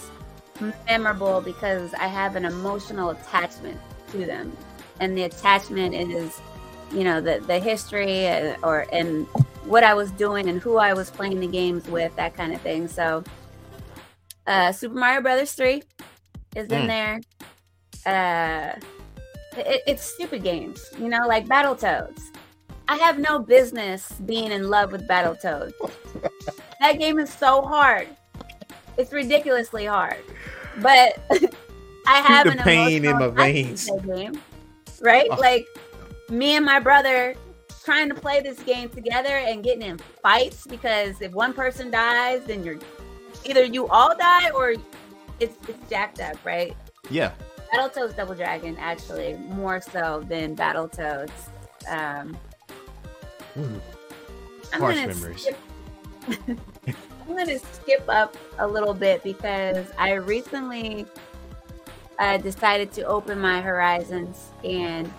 memorable 0.88 1.42
because 1.42 1.94
I 1.94 2.08
have 2.08 2.36
an 2.36 2.46
emotional 2.46 3.12
attachment 3.12 3.80
to 4.12 4.26
them. 4.26 4.56
And 5.00 5.18
the 5.18 5.24
attachment 5.24 5.96
is, 5.96 6.42
you 6.92 7.04
know, 7.04 7.22
the, 7.22 7.40
the 7.46 7.60
history 7.60 8.28
uh, 8.28 8.56
or, 8.64 8.86
and 8.92 9.28
what 9.66 9.84
I 9.84 9.94
was 9.94 10.12
doing 10.12 10.50
and 10.50 10.62
who 10.62 10.78
I 10.78 10.94
was 10.94 11.10
playing 11.10 11.40
the 11.40 11.48
games 11.48 11.88
with, 11.88 12.16
that 12.16 12.36
kind 12.36 12.54
of 12.54 12.62
thing. 12.62 12.88
So, 12.88 13.24
uh, 14.48 14.72
Super 14.72 14.96
Mario 14.96 15.22
Brothers 15.22 15.52
3 15.54 15.84
is 16.56 16.68
in 16.68 16.88
Mm. 16.88 16.88
there. 16.88 17.22
Uh, 18.06 18.80
it, 19.58 19.82
it's 19.86 20.04
stupid 20.04 20.44
games, 20.44 20.90
you 20.98 21.10
know, 21.10 21.28
like 21.28 21.48
Battletoads. 21.48 22.22
I 22.88 22.96
have 22.98 23.20
no 23.20 23.38
business 23.40 24.12
being 24.26 24.52
in 24.52 24.70
love 24.70 24.92
with 24.92 25.08
Battletoads. 25.08 25.74
that 26.80 26.98
game 26.98 27.20
is 27.20 27.32
so 27.32 27.62
hard. 27.62 28.08
It's 28.98 29.12
ridiculously 29.14 29.86
hard. 29.86 30.18
But 30.82 31.20
I 32.08 32.18
have 32.22 32.46
the 32.46 32.54
an 32.54 32.58
pain 32.60 33.06
in 33.06 33.18
my 33.18 33.28
veins. 33.28 33.90
game, 34.08 34.42
right? 35.02 35.28
Oh. 35.30 35.36
Like 35.36 35.68
me 36.30 36.56
and 36.56 36.66
my 36.66 36.80
brother 36.80 37.36
trying 37.84 38.10
to 38.10 38.16
play 38.16 38.42
this 38.42 38.60
game 38.64 38.90
together 38.90 39.38
and 39.38 39.64
getting 39.64 39.82
in 39.84 39.98
fights 39.98 40.68
because 40.68 41.22
if 41.22 41.32
one 41.32 41.54
person 41.54 41.92
dies, 41.92 42.44
then 42.46 42.64
you're 42.64 42.78
either 43.46 43.64
you 43.64 43.88
all 43.88 44.16
die 44.18 44.50
or 44.52 44.76
it's 45.40 45.58
it's 45.68 45.90
jacked 45.90 46.20
up, 46.20 46.38
right? 46.46 46.76
Yeah. 47.10 47.32
Battletoads 47.74 48.16
Double 48.16 48.36
Dragon 48.36 48.76
actually 48.80 49.36
more 49.50 49.80
so 49.80 50.24
than 50.28 50.56
Battletoads. 50.56 51.32
Um, 51.88 52.38
Ooh, 53.58 53.82
I'm 54.74 54.82
Harsh 54.82 54.96
gonna 54.96 55.08
memories. 55.08 55.42
skip. 55.42 55.58
I'm 56.88 57.36
gonna 57.38 57.60
skip 57.60 58.04
up 58.08 58.36
a 58.58 58.68
little 58.68 58.94
bit 58.94 59.24
because 59.24 59.86
I 59.98 60.14
recently 60.14 61.06
uh, 62.18 62.38
decided 62.38 62.92
to 62.94 63.04
open 63.04 63.40
my 63.40 63.62
horizons 63.62 64.50
and 64.64 65.12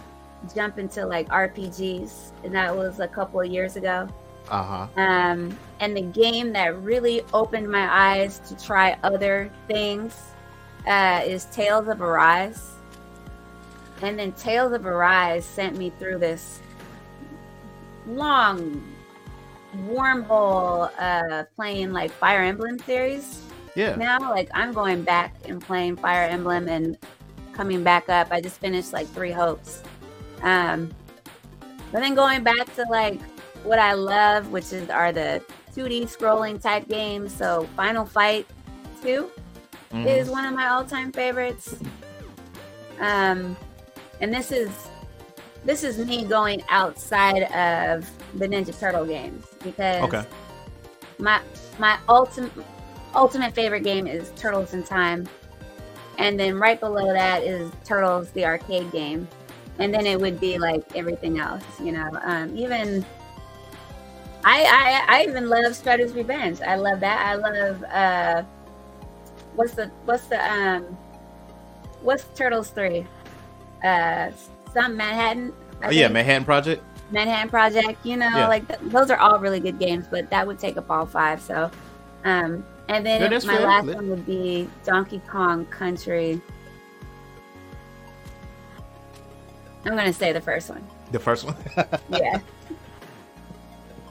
jump 0.55 0.79
into 0.79 1.07
like 1.07 1.29
RPGs, 1.29 2.33
and 2.45 2.55
that 2.55 2.75
was 2.75 3.01
a 3.01 3.09
couple 3.09 3.41
of 3.41 3.47
years 3.47 3.77
ago. 3.77 4.09
Uh 4.51 4.63
huh. 4.63 5.01
Um, 5.01 5.57
and 5.81 5.97
the 5.97 6.03
game 6.03 6.53
that 6.53 6.81
really 6.83 7.23
opened 7.33 7.71
my 7.71 7.89
eyes 7.89 8.41
to 8.49 8.57
try 8.57 8.99
other 9.03 9.51
things 9.69 10.17
uh, 10.87 11.23
is 11.25 11.45
Tales 11.47 11.89
of 11.89 12.01
Arise. 12.01 12.73
And 14.03 14.19
then 14.19 14.33
Tales 14.33 14.73
of 14.73 14.87
Arise 14.87 15.45
sent 15.45 15.77
me 15.77 15.93
through 15.99 16.19
this 16.19 16.61
long 18.07 18.83
wormhole 19.87 20.91
uh, 20.99 21.45
playing 21.55 21.93
like 21.93 22.11
Fire 22.11 22.43
Emblem 22.43 22.79
series. 22.81 23.43
Yeah. 23.75 23.95
Now, 23.97 24.19
like 24.19 24.49
I'm 24.53 24.73
going 24.73 25.03
back 25.03 25.35
and 25.49 25.61
playing 25.61 25.97
Fire 25.97 26.29
Emblem 26.29 26.69
and 26.69 26.99
coming 27.53 27.85
back 27.85 28.09
up. 28.09 28.29
I 28.31 28.41
just 28.41 28.59
finished 28.59 28.93
like 28.93 29.07
Three 29.09 29.31
Hopes. 29.31 29.83
Um, 30.43 30.91
but 31.93 32.01
then 32.01 32.15
going 32.15 32.43
back 32.43 32.75
to 32.77 32.85
like 32.91 33.21
what 33.65 33.79
I 33.79 33.93
love, 33.93 34.51
which 34.51 34.73
is 34.73 34.89
are 34.91 35.13
the 35.13 35.43
2D 35.75 36.03
scrolling 36.05 36.61
type 36.61 36.89
games. 36.89 37.35
So 37.35 37.69
Final 37.77 38.05
Fight 38.07 38.47
2 39.03 39.31
Mhm. 39.93 40.07
is 40.07 40.31
one 40.31 40.45
of 40.45 40.55
my 40.55 40.69
all-time 40.69 41.11
favorites. 41.13 41.75
Um, 43.01 43.57
and 44.21 44.33
this 44.33 44.53
is 44.53 44.71
this 45.65 45.85
is 45.85 45.99
me 45.99 46.25
going 46.25 46.63
outside 46.71 47.43
of 47.53 48.09
the 48.39 48.47
Ninja 48.49 48.79
Turtle 48.79 49.05
games 49.05 49.45
because 49.63 50.03
Okay. 50.05 50.25
my 51.19 51.41
my 51.79 51.99
ultimate 52.09 52.53
ultimate 53.15 53.55
favorite 53.55 53.83
game 53.83 54.07
is 54.07 54.31
Turtles 54.37 54.73
in 54.75 54.83
Time, 54.85 55.29
and 56.19 56.39
then 56.39 56.59
right 56.59 56.79
below 56.79 57.13
that 57.13 57.43
is 57.43 57.71
Turtles 57.85 58.31
the 58.33 58.45
arcade 58.47 58.91
game, 58.93 59.27
and 59.79 59.93
then 59.95 60.07
it 60.07 60.21
would 60.21 60.41
be 60.41 60.59
like 60.59 60.85
everything 60.97 61.39
else, 61.39 61.65
you 61.81 61.93
know. 61.93 62.11
Um, 62.23 62.57
even 62.57 63.05
I, 64.45 65.05
I 65.09 65.17
I 65.19 65.23
even 65.29 65.49
love 65.49 65.73
Shredder's 65.73 66.13
Revenge. 66.15 66.61
I 66.61 66.77
love 66.77 67.01
that. 67.01 67.27
I 67.27 67.35
love 67.35 67.85
uh, 67.85 68.43
what's 69.55 69.75
the 69.75 69.91
what's 70.05 70.27
the 70.27 70.53
um, 70.53 70.97
what's 72.03 72.25
Turtles 72.35 72.71
three? 72.71 73.07
Uh, 73.85 74.31
some 74.73 74.97
Manhattan. 74.97 75.53
I 75.83 75.87
Oh, 75.87 75.91
yeah, 75.91 76.03
think. 76.03 76.13
Manhattan 76.15 76.45
Project. 76.45 76.83
Manhattan 77.11 77.49
Project, 77.51 78.05
you 78.07 78.17
know, 78.17 78.29
Yeah. 78.29 78.47
like 78.47 78.69
th- 78.69 78.81
those 78.93 79.11
are 79.11 79.17
all 79.19 79.39
really 79.41 79.59
good 79.61 79.79
games, 79.79 80.07
but 80.11 80.31
that 80.31 80.47
would 80.47 80.59
take 80.59 80.77
up 80.77 80.91
all 80.91 81.07
five. 81.07 81.41
So, 81.41 81.71
um, 82.25 82.65
and 82.89 83.05
then 83.05 83.31
that's 83.31 83.45
my 83.45 83.57
fair. 83.57 83.67
last 83.67 83.87
one 83.87 84.09
would 84.11 84.27
be 84.27 84.69
Donkey 84.85 85.21
Kong 85.27 85.65
Country. 85.67 86.41
I'm 89.85 89.97
gonna 89.97 90.13
say 90.13 90.33
the 90.33 90.41
first 90.41 90.69
one. 90.69 90.87
The 91.13 91.19
first 91.19 91.45
one. 91.45 91.57
Yeah, 92.11 92.41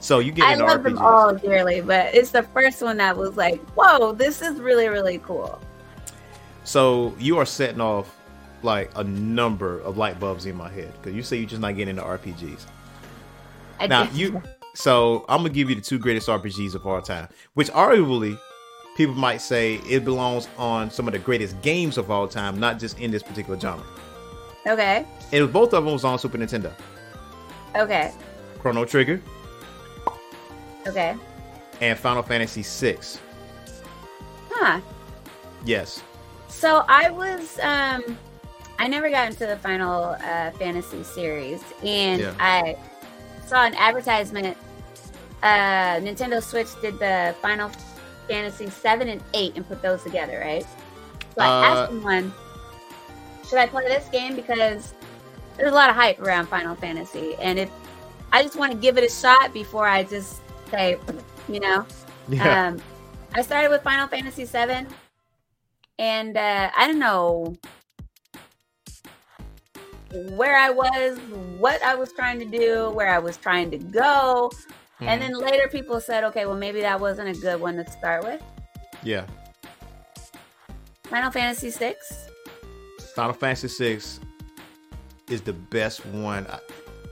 so 0.00 0.18
you 0.18 0.32
get 0.32 0.44
I 0.46 0.54
love 0.54 0.80
RPGs. 0.80 0.82
them 0.84 0.98
all 0.98 1.34
dearly, 1.34 1.80
but 1.82 2.14
it's 2.14 2.30
the 2.30 2.42
first 2.42 2.80
one 2.82 2.96
that 2.96 3.16
was 3.16 3.36
like, 3.36 3.60
whoa, 3.70 4.12
this 4.12 4.40
is 4.42 4.58
really 4.60 4.88
really 4.88 5.18
cool. 5.18 5.60
So 6.64 7.14
you 7.18 7.38
are 7.38 7.46
setting 7.46 7.80
off 7.80 8.16
like 8.62 8.90
a 8.96 9.04
number 9.04 9.80
of 9.80 9.96
light 9.96 10.18
bulbs 10.20 10.46
in 10.46 10.56
my 10.56 10.68
head 10.70 10.92
because 10.94 11.14
you 11.14 11.22
say 11.22 11.36
you're 11.38 11.48
just 11.48 11.60
not 11.60 11.76
getting 11.76 11.96
into 11.96 12.02
RPGs. 12.02 12.66
I 13.78 13.86
Now 13.86 14.04
did- 14.04 14.14
you, 14.14 14.42
so 14.74 15.24
I'm 15.28 15.38
gonna 15.38 15.50
give 15.50 15.68
you 15.68 15.76
the 15.76 15.82
two 15.82 15.98
greatest 15.98 16.28
RPGs 16.28 16.74
of 16.74 16.86
all 16.86 17.00
time, 17.02 17.28
which 17.54 17.68
arguably 17.70 18.38
people 18.96 19.14
might 19.14 19.40
say 19.40 19.76
it 19.88 20.04
belongs 20.04 20.48
on 20.58 20.90
some 20.90 21.06
of 21.08 21.12
the 21.12 21.18
greatest 21.18 21.60
games 21.62 21.96
of 21.98 22.10
all 22.10 22.26
time, 22.28 22.58
not 22.58 22.78
just 22.78 22.98
in 22.98 23.10
this 23.10 23.22
particular 23.22 23.58
genre. 23.58 23.84
Okay, 24.66 25.06
And 25.32 25.52
both 25.52 25.72
of 25.74 25.84
them 25.84 25.92
was 25.92 26.04
on 26.04 26.18
Super 26.18 26.38
Nintendo. 26.38 26.72
okay, 27.76 28.12
Chrono 28.60 28.84
Trigger 28.84 29.20
okay, 30.86 31.16
and 31.80 31.98
Final 31.98 32.22
Fantasy 32.22 32.62
VI. 32.62 32.98
huh? 34.50 34.80
Yes. 35.64 36.02
So 36.48 36.84
I 36.88 37.10
was 37.10 37.58
um 37.62 38.18
I 38.78 38.88
never 38.88 39.10
got 39.10 39.28
into 39.30 39.46
the 39.46 39.56
Final 39.56 40.16
uh, 40.24 40.50
Fantasy 40.52 41.02
series 41.04 41.62
and 41.84 42.20
Yeah. 42.20 42.34
I 42.38 42.76
saw 43.46 43.64
an 43.64 43.74
advertisement 43.74 44.56
uh 45.42 46.00
Nintendo 46.00 46.42
Switch 46.42 46.68
did 46.82 46.98
the 46.98 47.34
Final 47.40 47.70
Fantasy 48.28 48.68
7 48.70 49.08
and 49.08 49.22
8 49.34 49.56
and 49.56 49.66
put 49.68 49.82
those 49.82 50.02
together, 50.02 50.38
right? 50.40 50.64
So 51.34 51.40
I 51.42 51.46
Uh, 51.46 51.64
asked 51.64 51.90
someone, 51.90 52.32
should 53.50 53.58
I 53.58 53.66
play 53.66 53.82
this 53.88 54.08
game 54.08 54.34
because 54.36 54.94
there's 55.56 55.72
a 55.72 55.74
lot 55.74 55.90
of 55.90 55.96
hype 55.96 56.20
around 56.20 56.46
Final 56.46 56.74
Fantasy 56.76 57.34
and 57.42 57.58
if 57.58 57.68
I 58.32 58.42
just 58.44 58.56
want 58.56 58.70
to 58.70 58.78
give 58.78 58.96
it 58.96 59.02
a 59.04 59.12
shot 59.12 59.52
before 59.52 59.88
I 59.88 60.04
just 60.04 60.40
say, 60.70 60.96
you 61.48 61.58
know, 61.60 61.84
Yeah. 62.28 62.68
um, 62.68 62.80
I 63.34 63.42
started 63.42 63.70
with 63.70 63.82
Final 63.82 64.06
Fantasy 64.06 64.44
VII, 64.44 64.86
and 65.98 66.36
uh, 66.36 66.70
I 66.76 66.86
don't 66.86 67.00
know 67.00 67.56
where 70.36 70.56
I 70.56 70.70
was, 70.70 71.18
what 71.58 71.82
I 71.82 71.94
was 71.96 72.12
trying 72.12 72.38
to 72.38 72.44
do, 72.44 72.90
where 72.90 73.08
I 73.12 73.18
was 73.18 73.36
trying 73.36 73.70
to 73.72 73.78
go, 73.78 74.50
and 75.00 75.20
Mhm. 75.20 75.26
then 75.26 75.32
later 75.34 75.66
people 75.68 76.00
said, 76.00 76.22
okay, 76.24 76.46
well 76.46 76.56
maybe 76.56 76.80
that 76.82 77.00
wasn't 77.00 77.36
a 77.36 77.40
good 77.40 77.60
one 77.60 77.74
to 77.76 77.90
start 77.90 78.22
with. 78.24 78.40
yeah. 79.02 79.26
Final 81.04 81.32
Fantasy 81.32 81.70
VI. 81.70 81.94
Final 83.14 83.32
Fantasy 83.34 83.68
VI 83.96 84.00
is 85.28 85.40
the 85.42 85.52
best 85.52 86.04
one. 86.06 86.46
I, 86.48 86.58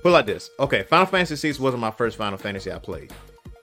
put 0.03 0.09
it 0.09 0.13
like 0.13 0.27
this. 0.27 0.51
Okay, 0.61 0.83
Final 0.85 1.07
Fantasy 1.07 1.53
VI 1.53 1.63
wasn't 1.63 1.81
my 1.81 1.91
first 1.91 2.17
Final 2.17 2.39
Fantasy 2.39 2.73
I 2.73 2.79
played. 2.79 3.13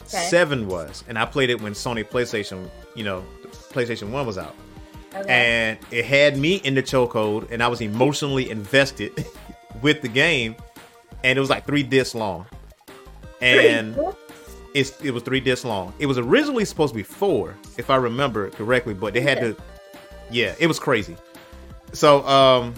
Okay. 0.03 0.17
Seven 0.29 0.67
was, 0.67 1.03
and 1.07 1.17
I 1.17 1.25
played 1.25 1.49
it 1.49 1.59
when 1.61 1.73
Sony 1.73 2.03
PlayStation, 2.07 2.69
you 2.95 3.03
know, 3.03 3.23
PlayStation 3.71 4.11
One 4.11 4.25
was 4.27 4.37
out, 4.37 4.55
Okay. 5.15 5.25
and 5.27 5.79
it 5.91 6.05
had 6.05 6.37
me 6.37 6.55
in 6.57 6.75
the 6.75 6.83
chokehold, 6.83 7.49
and 7.51 7.63
I 7.63 7.67
was 7.67 7.81
emotionally 7.81 8.49
invested 8.51 9.25
with 9.81 10.01
the 10.03 10.07
game, 10.07 10.55
and 11.23 11.37
it 11.37 11.39
was 11.39 11.49
like 11.49 11.65
three 11.65 11.81
discs 11.83 12.13
long, 12.13 12.45
and 13.41 13.97
it's 14.75 14.99
it 15.01 15.11
was 15.11 15.23
three 15.23 15.39
discs 15.39 15.65
long. 15.65 15.91
It 15.97 16.05
was 16.05 16.19
originally 16.19 16.65
supposed 16.65 16.93
to 16.93 16.97
be 16.97 17.03
four, 17.03 17.55
if 17.77 17.89
I 17.89 17.95
remember 17.95 18.51
correctly, 18.51 18.93
but 18.93 19.13
they 19.15 19.21
had 19.21 19.39
to. 19.39 19.55
Yeah, 20.29 20.53
it 20.59 20.67
was 20.67 20.79
crazy. 20.79 21.15
So 21.93 22.25
um, 22.27 22.75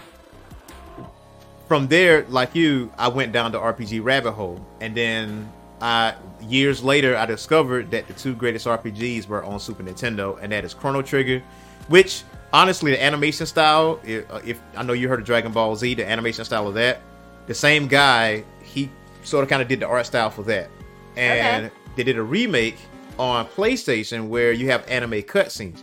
from 1.67 1.87
there, 1.87 2.25
like 2.29 2.55
you, 2.55 2.91
I 2.97 3.07
went 3.07 3.31
down 3.33 3.51
the 3.51 3.59
RPG 3.59 4.03
rabbit 4.03 4.31
hole, 4.33 4.65
and 4.79 4.95
then 4.95 5.51
I 5.81 6.15
years 6.41 6.83
later 6.83 7.17
I 7.17 7.25
discovered 7.25 7.91
that 7.91 8.07
the 8.07 8.13
two 8.13 8.33
greatest 8.33 8.65
RPGs 8.67 9.27
were 9.27 9.43
on 9.43 9.59
Super 9.59 9.83
Nintendo, 9.83 10.37
and 10.41 10.51
that 10.51 10.63
is 10.63 10.73
Chrono 10.73 11.01
Trigger, 11.01 11.41
which 11.87 12.23
honestly 12.53 12.91
the 12.91 13.03
animation 13.03 13.45
style, 13.45 13.99
if, 14.03 14.29
uh, 14.31 14.39
if 14.45 14.61
I 14.75 14.83
know 14.83 14.93
you 14.93 15.09
heard 15.09 15.19
of 15.19 15.25
Dragon 15.25 15.51
Ball 15.51 15.75
Z, 15.75 15.95
the 15.95 16.07
animation 16.09 16.45
style 16.45 16.67
of 16.67 16.73
that, 16.75 17.01
the 17.47 17.53
same 17.53 17.87
guy 17.87 18.43
he 18.63 18.89
sort 19.23 19.43
of 19.43 19.49
kind 19.49 19.61
of 19.61 19.67
did 19.67 19.79
the 19.81 19.87
art 19.87 20.05
style 20.05 20.29
for 20.29 20.43
that, 20.43 20.69
and 21.15 21.65
Okay. 21.65 21.75
they 21.95 22.03
did 22.03 22.17
a 22.17 22.23
remake 22.23 22.77
on 23.19 23.45
PlayStation 23.47 24.27
where 24.29 24.51
you 24.51 24.69
have 24.69 24.87
anime 24.87 25.23
cutscenes. 25.23 25.81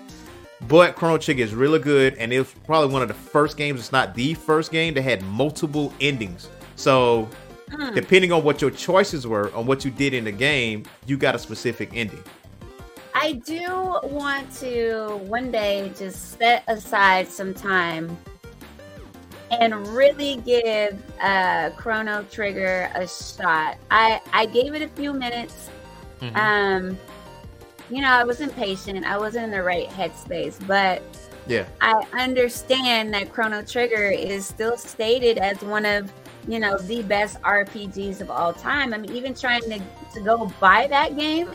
But 0.62 0.96
Chrono 0.96 1.18
Trigger 1.18 1.42
is 1.42 1.54
really 1.54 1.78
good, 1.78 2.14
and 2.14 2.32
it 2.32 2.38
was 2.38 2.54
probably 2.64 2.92
one 2.92 3.02
of 3.02 3.08
the 3.08 3.14
first 3.14 3.56
games. 3.56 3.80
It's 3.80 3.92
not 3.92 4.14
the 4.14 4.34
first 4.34 4.70
game 4.70 4.94
that 4.94 5.02
had 5.02 5.22
multiple 5.22 5.92
endings. 6.00 6.48
So, 6.76 7.28
Hmm. 7.70 7.94
depending 7.94 8.30
on 8.32 8.44
what 8.44 8.60
your 8.62 8.70
choices 8.70 9.26
were 9.26 9.52
on 9.54 9.66
what 9.66 9.84
you 9.84 9.90
did 9.90 10.14
in 10.14 10.24
the 10.24 10.32
game, 10.32 10.84
you 11.06 11.16
got 11.16 11.34
a 11.34 11.38
specific 11.38 11.90
ending. 11.92 12.22
I 13.14 13.32
do 13.32 13.98
want 14.04 14.52
to 14.56 15.20
one 15.26 15.50
day 15.50 15.92
just 15.96 16.38
set 16.38 16.64
aside 16.68 17.28
some 17.28 17.54
time 17.54 18.16
and 19.50 19.86
really 19.88 20.36
give 20.44 21.02
uh, 21.20 21.70
Chrono 21.76 22.24
Trigger 22.30 22.90
a 22.94 23.06
shot. 23.06 23.76
I 23.90 24.20
I 24.32 24.46
gave 24.46 24.74
it 24.74 24.82
a 24.82 24.88
few 24.88 25.12
minutes. 25.12 25.70
Mm-hmm. 26.20 26.36
Um, 26.36 26.98
you 27.90 28.00
know, 28.00 28.08
I 28.08 28.24
was 28.24 28.40
impatient. 28.40 29.04
I 29.04 29.18
wasn't 29.18 29.44
in 29.44 29.50
the 29.50 29.62
right 29.62 29.88
headspace, 29.88 30.64
but 30.66 31.02
yeah, 31.46 31.66
I 31.80 32.04
understand 32.18 33.12
that 33.14 33.32
Chrono 33.32 33.62
Trigger 33.62 34.08
is 34.08 34.46
still 34.46 34.76
stated 34.76 35.38
as 35.38 35.60
one 35.62 35.84
of 35.84 36.12
you 36.48 36.58
know 36.58 36.78
the 36.78 37.02
best 37.02 37.40
RPGs 37.42 38.20
of 38.20 38.30
all 38.30 38.52
time. 38.52 38.94
I'm 38.94 39.04
even 39.06 39.34
trying 39.34 39.62
to 39.62 39.80
to 40.14 40.20
go 40.20 40.50
buy 40.60 40.86
that 40.88 41.16
game 41.16 41.50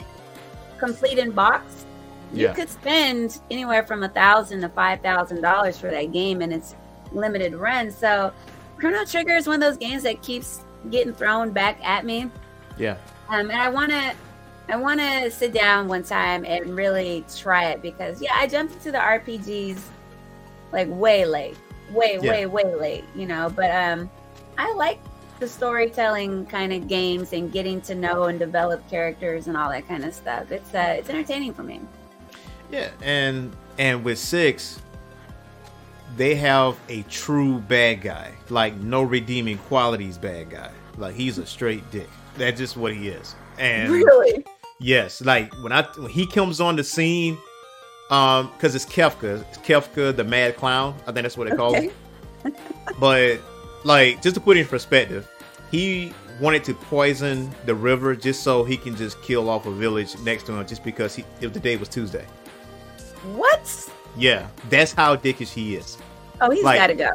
complete 0.80 1.20
in 1.20 1.32
box, 1.32 1.86
you 2.34 2.44
yeah. 2.44 2.54
could 2.54 2.70
spend 2.70 3.40
anywhere 3.52 3.86
from 3.86 4.04
a 4.04 4.10
thousand 4.10 4.62
to 4.62 4.70
five 4.70 5.02
thousand 5.02 5.42
dollars 5.42 5.78
for 5.78 5.92
that 5.92 6.12
game, 6.12 6.42
and 6.42 6.54
it's 6.54 6.76
limited 7.12 7.54
run. 7.54 7.92
So 7.92 8.34
Chrono 8.78 9.06
Trigger 9.06 9.36
is 9.36 9.46
one 9.46 9.62
of 9.62 9.62
those 9.62 9.78
games 9.78 10.04
that 10.04 10.22
keeps 10.22 10.64
getting 10.90 11.14
thrown 11.14 11.52
back 11.52 11.80
at 11.84 12.06
me. 12.06 12.32
Yeah. 12.78 12.98
Um, 13.28 13.52
and 13.52 13.60
I 13.60 13.70
want 13.70 13.92
to, 13.92 14.16
I 14.70 14.76
want 14.76 15.00
to 15.00 15.32
sit 15.32 15.52
down 15.52 15.88
one 15.88 16.04
time 16.04 16.46
and 16.46 16.76
really 16.76 17.26
try 17.36 17.72
it 17.72 17.82
because 17.82 18.22
yeah, 18.22 18.34
I 18.36 18.46
jumped 18.46 18.76
into 18.76 18.92
the 18.92 19.00
RPGs 19.00 19.80
like 20.72 20.88
way 20.90 21.26
late, 21.26 21.58
way, 21.92 22.20
yeah. 22.22 22.30
way, 22.30 22.46
way 22.46 22.76
late, 22.76 23.04
you 23.16 23.26
know. 23.26 23.52
But 23.56 23.72
um, 23.72 24.10
I 24.60 24.72
like 24.74 25.00
the 25.40 25.48
storytelling 25.48 26.46
kind 26.46 26.72
of 26.72 26.88
games 26.88 27.34
and 27.34 27.52
getting 27.52 27.82
to 27.82 27.96
know 27.96 28.26
and 28.26 28.38
develop 28.38 28.88
characters 28.90 29.48
and 29.48 29.58
all 29.58 29.70
that 29.72 29.88
kind 29.88 30.06
of 30.06 30.14
stuff. 30.14 30.52
It's 30.52 30.74
uh, 30.74 30.98
it's 31.00 31.10
entertaining 31.10 31.56
for 31.56 31.64
me. 31.64 31.82
Yeah, 32.72 32.92
and 33.02 33.56
and 33.80 34.04
with 34.04 34.20
six, 34.20 34.80
they 36.16 36.36
have 36.36 36.78
a 36.90 37.02
true 37.04 37.60
bad 37.60 38.02
guy, 38.02 38.34
like 38.50 38.76
no 38.76 39.02
redeeming 39.02 39.58
qualities 39.58 40.20
bad 40.20 40.52
guy. 40.52 40.72
Like 40.98 41.16
he's 41.16 41.40
a 41.40 41.46
straight 41.48 41.90
dick. 41.90 42.10
That's 42.38 42.60
just 42.60 42.78
what 42.78 42.94
he 42.94 43.10
is. 43.10 43.36
And 43.58 43.92
really, 43.92 44.46
yes, 44.80 45.22
like 45.22 45.54
when 45.62 45.72
I 45.72 45.84
when 45.96 46.10
he 46.10 46.26
comes 46.26 46.60
on 46.60 46.76
the 46.76 46.84
scene, 46.84 47.38
um, 48.10 48.52
because 48.54 48.76
it's 48.76 48.86
Kefka, 48.86 49.42
it's 49.42 49.58
Kefka 49.60 50.16
the 50.16 50.24
Mad 50.24 50.56
Clown. 50.58 50.96
I 51.02 51.12
think 51.12 51.24
that's 51.24 51.38
what 51.38 51.50
they 51.50 51.56
call 51.56 51.76
okay. 51.76 51.92
him. 52.44 52.56
but 53.00 53.40
like, 53.84 54.22
just 54.22 54.36
to 54.36 54.42
put 54.42 54.58
it 54.58 54.62
in 54.62 54.68
perspective, 54.68 55.30
he 55.72 56.14
wanted 56.40 56.64
to 56.64 56.74
poison 56.74 57.52
the 57.66 57.76
river 57.76 58.16
just 58.16 58.44
so 58.44 58.64
he 58.64 58.78
can 58.78 58.96
just 58.96 59.22
kill 59.22 59.50
off 59.50 59.66
a 59.66 59.72
village 59.72 60.18
next 60.20 60.46
to 60.48 60.54
him, 60.54 60.66
just 60.66 60.84
because 60.84 61.16
he 61.16 61.24
if 61.42 61.54
the 61.54 61.60
day 61.60 61.78
was 61.78 61.90
Tuesday. 61.90 62.26
What? 63.36 63.90
Yeah, 64.18 64.48
that's 64.70 64.94
how 64.94 65.16
dickish 65.16 65.50
he 65.50 65.76
is. 65.76 65.98
Oh, 66.42 66.50
he's 66.50 66.64
like, 66.64 66.80
got 66.80 66.88
to 66.88 66.96
go. 66.96 67.12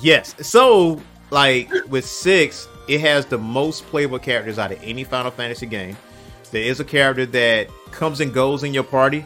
Yes. 0.00 0.34
So, 0.46 1.00
like 1.30 1.70
with 1.88 2.06
six, 2.06 2.68
it 2.88 3.00
has 3.00 3.26
the 3.26 3.38
most 3.38 3.84
playable 3.86 4.18
characters 4.18 4.58
out 4.58 4.72
of 4.72 4.82
any 4.82 5.04
Final 5.04 5.30
Fantasy 5.30 5.66
game. 5.66 5.96
There 6.50 6.62
is 6.62 6.80
a 6.80 6.84
character 6.84 7.26
that 7.26 7.68
comes 7.90 8.20
and 8.20 8.32
goes 8.32 8.62
in 8.62 8.74
your 8.74 8.84
party. 8.84 9.24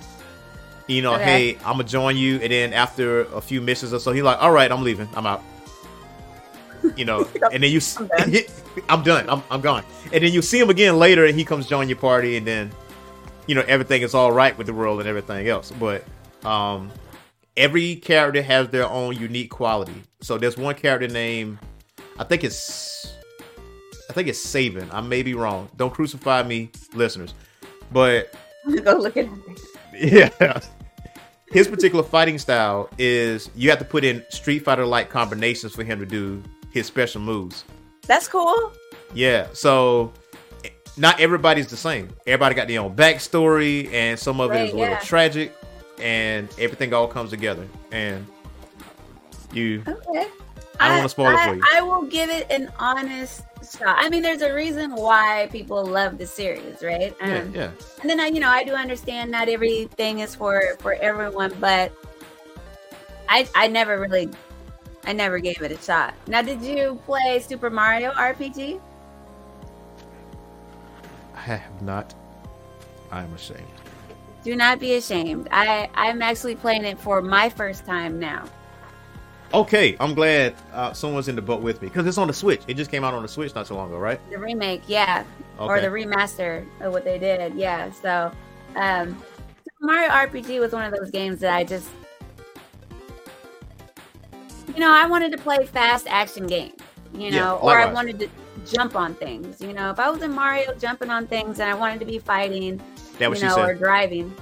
You 0.87 1.03
know, 1.03 1.15
okay. 1.15 1.25
hey, 1.53 1.59
I'm 1.59 1.75
gonna 1.75 1.85
join 1.85 2.17
you, 2.17 2.37
and 2.41 2.51
then 2.51 2.73
after 2.73 3.21
a 3.21 3.41
few 3.41 3.61
missions 3.61 3.93
or 3.93 4.01
so, 4.01 4.13
he's 4.13 4.25
like, 4.25 4.43
"All 4.43 4.51
right, 4.51 4.71
I'm 4.71 4.83
leaving. 4.83 5.09
I'm 5.15 5.27
out." 5.27 5.43
You 6.97 7.05
know, 7.05 7.29
and 7.53 7.63
then 7.63 7.71
you, 7.71 7.81
I'm 7.99 8.09
done. 8.09 8.35
I'm 8.89 9.03
done. 9.03 9.31
I'm, 9.31 9.43
I'm 9.51 9.61
gone. 9.61 9.85
And 10.13 10.25
then 10.25 10.33
you 10.33 10.43
see 10.43 10.59
him 10.59 10.71
again 10.71 10.99
later, 10.99 11.27
and 11.27 11.39
he 11.39 11.45
comes 11.45 11.67
join 11.67 11.89
your 11.89 11.99
party, 11.99 12.37
and 12.37 12.47
then, 12.47 12.73
you 13.47 13.55
know, 13.55 13.65
everything 13.69 14.03
is 14.03 14.15
all 14.15 14.33
right 14.33 14.57
with 14.59 14.67
the 14.67 14.75
world 14.75 15.01
and 15.01 15.09
everything 15.09 15.47
else. 15.49 15.71
But 15.71 16.05
um, 16.45 16.91
every 17.57 17.97
character 17.97 18.43
has 18.43 18.69
their 18.71 18.89
own 18.89 19.17
unique 19.17 19.51
quality. 19.51 20.03
So 20.21 20.39
there's 20.39 20.57
one 20.57 20.75
character 20.75 21.09
named, 21.09 21.59
I 22.19 22.25
think 22.25 22.45
it's, 22.45 23.15
I 24.11 24.13
think 24.13 24.27
it's 24.27 24.41
Sabin. 24.41 24.91
I 24.91 25.01
may 25.01 25.23
be 25.23 25.35
wrong. 25.35 25.69
Don't 25.77 25.95
crucify 25.95 26.43
me, 26.43 26.71
listeners. 26.95 27.33
But 27.93 28.35
go 28.85 28.95
look 28.95 29.17
at 29.17 29.29
Yeah. 29.95 30.61
His 31.53 31.69
particular 31.69 32.03
fighting 32.03 32.39
style 32.39 32.89
is 32.99 33.51
you 33.55 33.71
have 33.71 33.79
to 33.79 33.85
put 33.85 34.03
in 34.03 34.25
Street 34.29 34.61
Fighter 34.65 34.85
like 34.85 35.11
combinations 35.11 35.75
for 35.77 35.85
him 35.85 36.01
to 36.01 36.07
do 36.07 36.43
his 36.73 36.87
special 36.87 37.21
moves. 37.21 37.65
That's 38.03 38.27
cool. 38.27 38.73
Yeah. 39.15 39.47
So 39.53 40.13
not 40.97 41.21
everybody's 41.21 41.69
the 41.69 41.77
same. 41.77 42.11
Everybody 42.27 42.57
got 42.57 42.67
their 42.67 42.81
own 42.81 42.97
backstory, 42.97 43.93
and 43.93 44.19
some 44.19 44.41
of 44.41 44.51
right, 44.51 44.63
it 44.63 44.69
is 44.69 44.73
a 44.73 44.77
little 44.77 44.95
yeah. 44.95 45.01
tragic 45.01 45.57
and 46.01 46.49
everything 46.59 46.93
all 46.93 47.07
comes 47.07 47.31
together. 47.31 47.67
And 47.93 48.27
you, 49.53 49.85
okay. 49.87 50.27
I 50.81 50.89
don't 50.89 50.99
want 50.99 51.03
to 51.05 51.09
spoil 51.11 51.27
I, 51.29 51.45
it 51.45 51.49
for 51.49 51.55
you. 51.55 51.63
I 51.73 51.81
will 51.81 52.03
give 52.03 52.29
it 52.29 52.51
an 52.51 52.73
honest 52.79 53.43
shot. 53.71 53.97
I 53.99 54.09
mean, 54.09 54.23
there's 54.23 54.43
a 54.43 54.53
reason 54.53 54.95
why 54.95 55.49
people 55.53 55.85
love 55.85 56.19
the 56.19 56.27
series, 56.27 56.83
right? 56.83 57.15
Um, 57.21 57.31
yeah, 57.31 57.45
yeah. 57.55 57.71
And 58.01 58.11
then 58.11 58.21
I, 58.21 58.27
you 58.27 58.41
know, 58.41 58.49
I 58.49 58.65
do 58.65 58.73
understand 58.73 59.31
not 59.31 59.49
everything 59.49 60.21
is 60.21 60.35
for 60.35 60.77
for 60.79 60.95
everyone, 60.95 61.55
but 61.61 61.93
I 63.29 63.49
I 63.55 63.69
never 63.69 64.01
really, 64.01 64.29
I 65.05 65.13
never 65.13 65.39
gave 65.39 65.61
it 65.63 65.73
a 65.73 65.83
shot. 65.83 66.15
Now, 66.27 66.43
did 66.43 66.63
you 66.63 67.01
play 67.07 67.41
Super 67.41 67.71
Mario 67.71 68.13
RPG? 68.13 68.81
I 71.35 71.41
have 71.41 71.83
not. 71.83 72.15
I'm 73.11 73.33
ashamed. 73.35 73.61
Do 74.45 74.57
not 74.57 74.79
be 74.79 74.95
ashamed. 74.95 75.49
I 75.51 75.89
I'm 75.95 76.23
actually 76.23 76.57
playing 76.57 76.85
it 76.85 76.99
for 76.99 77.21
my 77.21 77.49
first 77.49 77.85
time 77.87 78.19
now. 78.19 78.45
Okay, 79.53 79.97
I'm 79.99 80.15
glad 80.15 80.55
uh, 80.73 80.93
someone's 80.93 81.27
in 81.27 81.35
the 81.35 81.43
boat 81.43 81.61
with 81.61 81.83
me 81.83 81.89
because 81.89 82.07
it's 82.07 82.19
on 82.19 82.29
the 82.29 82.33
Switch. 82.33 82.63
It 82.69 82.75
just 82.75 82.91
came 82.91 83.03
out 83.03 83.15
on 83.15 83.23
the 83.23 83.29
Switch 83.29 83.53
not 83.55 83.67
so 83.67 83.75
long 83.75 83.89
ago, 83.89 83.99
right? 83.99 84.21
The 84.31 84.39
remake, 84.39 84.83
yeah, 84.87 85.25
okay. 85.59 85.65
or 85.65 85.81
the 85.81 85.89
remaster 85.89 86.65
of 86.81 86.93
what 86.93 87.05
they 87.05 87.19
did, 87.19 87.55
yeah. 87.57 87.91
So, 87.91 88.31
um, 88.77 89.21
Mario 89.81 90.09
RPG 90.09 90.61
was 90.61 90.73
one 90.73 90.85
of 90.85 90.97
those 90.97 91.11
games 91.11 91.41
that 91.41 91.53
I 91.53 91.65
just, 91.65 91.89
you 94.69 94.79
know, 94.79 94.93
I 94.93 95.07
wanted 95.07 95.33
to 95.33 95.39
play 95.39 95.67
fast 95.67 96.07
action 96.09 96.47
games, 96.47 96.81
you 97.13 97.33
know, 97.33 97.59
yeah, 97.61 97.73
or 97.73 97.77
I 97.77 97.93
wanted 97.93 98.21
to 98.21 98.29
jump 98.71 98.95
on 98.95 99.15
things. 99.15 99.61
You 99.61 99.73
know, 99.73 99.91
if 99.91 99.99
I 99.99 100.11
was 100.11 100.23
in 100.23 100.33
Mario 100.33 100.75
jumping 100.75 101.11
on 101.11 101.27
things 101.27 101.59
and 101.59 101.69
I 101.69 101.75
wanted 101.75 101.99
to 102.01 102.07
be 102.07 102.21
fighting, 102.21 102.81
that 103.19 103.37
you 103.37 103.49
know, 103.49 103.61
or 103.61 103.75
driving. 103.75 104.33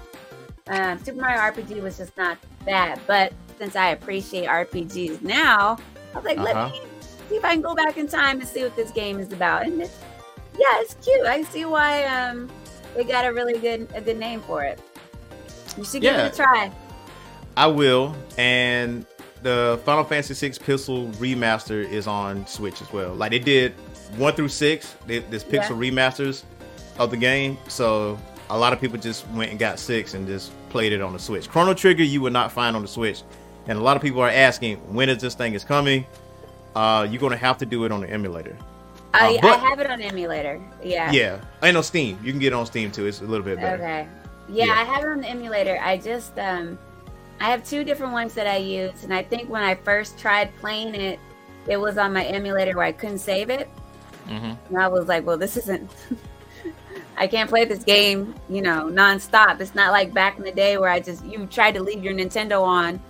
Um, 0.66 1.02
Super 1.02 1.18
Mario 1.18 1.38
RPG 1.38 1.82
was 1.82 1.96
just 1.96 2.14
not 2.18 2.36
that. 2.66 3.00
But 3.06 3.32
since 3.58 3.76
I 3.76 3.88
appreciate 3.90 4.48
RPGs 4.48 5.22
now, 5.22 5.78
I 6.14 6.16
was 6.16 6.24
like, 6.24 6.38
uh-huh. 6.38 6.70
let 6.70 6.72
me 6.72 6.80
see 7.28 7.36
if 7.36 7.44
I 7.44 7.52
can 7.52 7.62
go 7.62 7.74
back 7.74 7.96
in 7.96 8.06
time 8.06 8.40
and 8.40 8.48
see 8.48 8.62
what 8.62 8.76
this 8.76 8.90
game 8.92 9.18
is 9.18 9.32
about. 9.32 9.66
And 9.66 9.82
it, 9.82 9.90
yeah, 10.54 10.80
it's 10.80 10.94
cute. 10.94 11.26
I 11.26 11.42
see 11.42 11.64
why 11.64 12.04
um, 12.04 12.48
they 12.94 13.04
got 13.04 13.24
a 13.26 13.32
really 13.32 13.58
good 13.58 13.88
a 13.94 14.00
good 14.00 14.18
name 14.18 14.40
for 14.40 14.62
it. 14.62 14.80
You 15.76 15.84
should 15.84 16.02
give 16.02 16.14
yeah, 16.14 16.26
it 16.26 16.32
a 16.32 16.36
try. 16.36 16.72
I 17.56 17.66
will. 17.66 18.16
And 18.36 19.04
the 19.42 19.80
Final 19.84 20.04
Fantasy 20.04 20.48
VI 20.48 20.54
Pixel 20.54 21.12
remaster 21.14 21.88
is 21.88 22.06
on 22.06 22.46
Switch 22.46 22.80
as 22.80 22.92
well. 22.92 23.14
Like 23.14 23.30
they 23.30 23.38
did 23.38 23.72
one 24.16 24.34
through 24.34 24.48
six, 24.48 24.96
this 25.06 25.44
Pixel 25.44 25.70
yeah. 25.70 25.90
remasters 25.90 26.44
of 26.98 27.10
the 27.10 27.16
game. 27.16 27.58
So 27.68 28.18
a 28.50 28.58
lot 28.58 28.72
of 28.72 28.80
people 28.80 28.98
just 28.98 29.28
went 29.28 29.50
and 29.50 29.58
got 29.58 29.78
six 29.78 30.14
and 30.14 30.26
just 30.26 30.52
played 30.70 30.92
it 30.92 31.00
on 31.00 31.12
the 31.12 31.18
Switch. 31.18 31.48
Chrono 31.48 31.74
Trigger 31.74 32.02
you 32.02 32.20
would 32.20 32.32
not 32.32 32.50
find 32.52 32.74
on 32.74 32.82
the 32.82 32.88
Switch, 32.88 33.22
and 33.68 33.78
a 33.78 33.82
lot 33.82 33.96
of 33.96 34.02
people 34.02 34.20
are 34.20 34.30
asking 34.30 34.78
when 34.92 35.08
is 35.08 35.18
this 35.18 35.34
thing 35.34 35.54
is 35.54 35.62
coming. 35.62 36.04
Uh, 36.74 37.06
you're 37.08 37.20
gonna 37.20 37.36
have 37.36 37.58
to 37.58 37.66
do 37.66 37.84
it 37.84 37.92
on 37.92 38.00
the 38.00 38.10
emulator. 38.10 38.56
I, 39.14 39.36
uh, 39.36 39.40
but, 39.40 39.60
I 39.60 39.68
have 39.68 39.80
it 39.80 39.90
on 39.90 40.00
emulator. 40.00 40.60
Yeah. 40.82 41.12
Yeah, 41.12 41.40
and 41.62 41.76
on 41.76 41.82
Steam. 41.82 42.18
You 42.22 42.32
can 42.32 42.40
get 42.40 42.48
it 42.48 42.56
on 42.56 42.66
Steam 42.66 42.90
too. 42.90 43.06
It's 43.06 43.20
a 43.20 43.24
little 43.24 43.44
bit 43.44 43.56
better. 43.56 43.82
Okay. 43.82 44.08
Yeah, 44.48 44.66
yeah, 44.66 44.72
I 44.72 44.84
have 44.84 45.04
it 45.04 45.08
on 45.08 45.20
the 45.20 45.28
emulator. 45.28 45.78
I 45.80 45.98
just 45.98 46.38
um, 46.38 46.78
I 47.40 47.50
have 47.50 47.64
two 47.64 47.84
different 47.84 48.12
ones 48.12 48.34
that 48.34 48.46
I 48.46 48.56
use, 48.56 49.04
and 49.04 49.12
I 49.12 49.22
think 49.22 49.48
when 49.48 49.62
I 49.62 49.74
first 49.74 50.18
tried 50.18 50.54
playing 50.56 50.94
it, 50.94 51.18
it 51.66 51.76
was 51.76 51.98
on 51.98 52.12
my 52.12 52.24
emulator 52.24 52.74
where 52.74 52.86
I 52.86 52.92
couldn't 52.92 53.18
save 53.18 53.50
it. 53.50 53.68
Mm-hmm. 54.26 54.74
And 54.74 54.78
I 54.82 54.88
was 54.88 55.06
like, 55.08 55.26
well, 55.26 55.38
this 55.38 55.56
isn't 55.56 55.90
I 57.18 57.26
can't 57.26 57.50
play 57.50 57.64
this 57.64 57.82
game, 57.82 58.34
you 58.48 58.62
know, 58.62 58.88
nonstop. 58.90 59.60
It's 59.60 59.74
not 59.74 59.90
like 59.90 60.14
back 60.14 60.38
in 60.38 60.44
the 60.44 60.52
day 60.52 60.78
where 60.78 60.88
I 60.88 61.00
just 61.00 61.24
you 61.24 61.46
tried 61.46 61.72
to 61.72 61.82
leave 61.82 62.02
your 62.02 62.14
Nintendo 62.14 62.62
on 62.62 63.00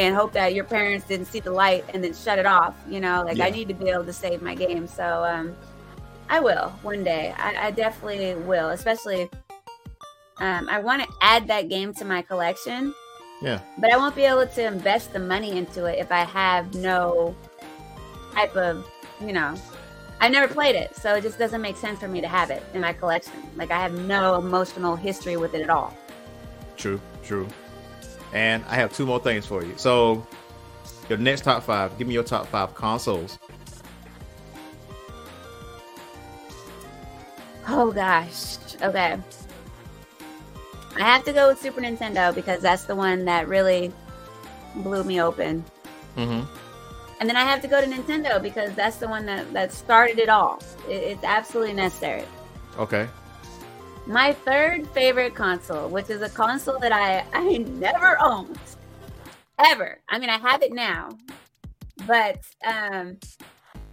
and 0.00 0.16
hope 0.16 0.32
that 0.32 0.54
your 0.54 0.64
parents 0.64 1.06
didn't 1.06 1.26
see 1.26 1.40
the 1.40 1.50
light 1.50 1.84
and 1.92 2.02
then 2.02 2.14
shut 2.14 2.38
it 2.38 2.46
off. 2.46 2.74
You 2.88 3.00
know, 3.00 3.22
like 3.22 3.36
yeah. 3.36 3.46
I 3.46 3.50
need 3.50 3.68
to 3.68 3.74
be 3.74 3.90
able 3.90 4.04
to 4.04 4.12
save 4.12 4.40
my 4.40 4.54
game. 4.54 4.86
So 4.86 5.24
um, 5.24 5.54
I 6.28 6.40
will 6.40 6.70
one 6.82 7.04
day. 7.04 7.34
I, 7.36 7.66
I 7.66 7.70
definitely 7.70 8.34
will. 8.34 8.70
Especially, 8.70 9.28
um, 10.38 10.68
I 10.70 10.78
want 10.80 11.02
to 11.02 11.08
add 11.20 11.46
that 11.48 11.68
game 11.68 11.92
to 11.94 12.04
my 12.04 12.22
collection. 12.22 12.94
Yeah. 13.42 13.60
But 13.78 13.92
I 13.92 13.96
won't 13.98 14.16
be 14.16 14.22
able 14.22 14.46
to 14.46 14.66
invest 14.66 15.12
the 15.12 15.18
money 15.18 15.56
into 15.56 15.84
it 15.84 15.98
if 15.98 16.10
I 16.12 16.24
have 16.24 16.74
no 16.74 17.34
type 18.34 18.56
of, 18.56 18.86
you 19.20 19.32
know, 19.32 19.54
I've 20.22 20.32
never 20.32 20.52
played 20.52 20.76
it, 20.76 20.94
so 20.94 21.14
it 21.14 21.22
just 21.22 21.38
doesn't 21.38 21.62
make 21.62 21.76
sense 21.76 21.98
for 21.98 22.08
me 22.08 22.20
to 22.20 22.28
have 22.28 22.50
it 22.50 22.62
in 22.74 22.82
my 22.82 22.92
collection. 22.92 23.32
Like 23.56 23.70
I 23.70 23.80
have 23.80 23.94
no 23.94 24.36
emotional 24.36 24.94
history 24.94 25.38
with 25.38 25.54
it 25.54 25.62
at 25.62 25.70
all. 25.70 25.96
True, 26.76 27.00
true. 27.22 27.48
And 28.32 28.64
I 28.68 28.76
have 28.76 28.92
two 28.92 29.06
more 29.06 29.18
things 29.20 29.46
for 29.46 29.64
you. 29.64 29.74
So 29.76 30.26
Your 31.10 31.18
next 31.18 31.42
top 31.42 31.64
five. 31.64 31.98
Give 31.98 32.06
me 32.06 32.14
your 32.14 32.22
top 32.22 32.46
five 32.46 32.72
consoles. 32.76 33.36
Oh 37.66 37.90
gosh. 37.90 38.58
Okay. 38.80 39.18
I 40.96 41.00
have 41.00 41.24
to 41.24 41.32
go 41.32 41.48
with 41.48 41.60
Super 41.60 41.80
Nintendo 41.80 42.32
because 42.32 42.62
that's 42.62 42.84
the 42.84 42.94
one 42.94 43.24
that 43.24 43.48
really 43.48 43.92
blew 44.76 45.02
me 45.02 45.20
open. 45.20 45.64
Mm-hmm. 46.16 46.48
And 47.18 47.28
then 47.28 47.36
I 47.36 47.42
have 47.42 47.60
to 47.62 47.68
go 47.68 47.80
to 47.80 47.86
Nintendo 47.86 48.40
because 48.40 48.72
that's 48.74 48.96
the 48.96 49.08
one 49.08 49.26
that, 49.26 49.52
that 49.52 49.72
started 49.72 50.20
it 50.20 50.28
all. 50.28 50.62
It, 50.88 50.92
it's 50.92 51.24
absolutely 51.24 51.74
necessary. 51.74 52.24
Okay. 52.78 53.08
My 54.06 54.32
third 54.32 54.88
favorite 54.88 55.34
console, 55.34 55.88
which 55.88 56.10
is 56.10 56.22
a 56.22 56.28
console 56.28 56.78
that 56.80 56.92
I, 56.92 57.24
I 57.32 57.58
never 57.58 58.20
owned, 58.20 58.58
ever. 59.58 59.98
I 60.08 60.18
mean, 60.18 60.30
I 60.30 60.38
have 60.38 60.62
it 60.62 60.72
now, 60.72 61.10
but 62.06 62.40
um, 62.66 63.18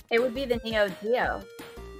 it 0.10 0.22
would 0.22 0.34
be 0.34 0.46
the 0.46 0.60
Neo 0.64 0.90
Geo 1.02 1.44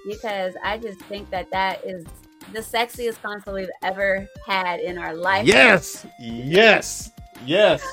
because 0.08 0.54
I 0.64 0.78
just 0.78 1.00
think 1.02 1.30
that 1.32 1.52
that 1.52 1.86
is 1.86 2.06
the 2.54 2.60
sexiest 2.60 3.22
console 3.22 3.56
we've 3.56 3.70
ever 3.84 4.28
had 4.46 4.80
in 4.80 4.98
our 4.98 5.14
life. 5.14 5.46
Yes, 5.46 6.06
yes, 6.20 7.12
yes. 7.46 7.84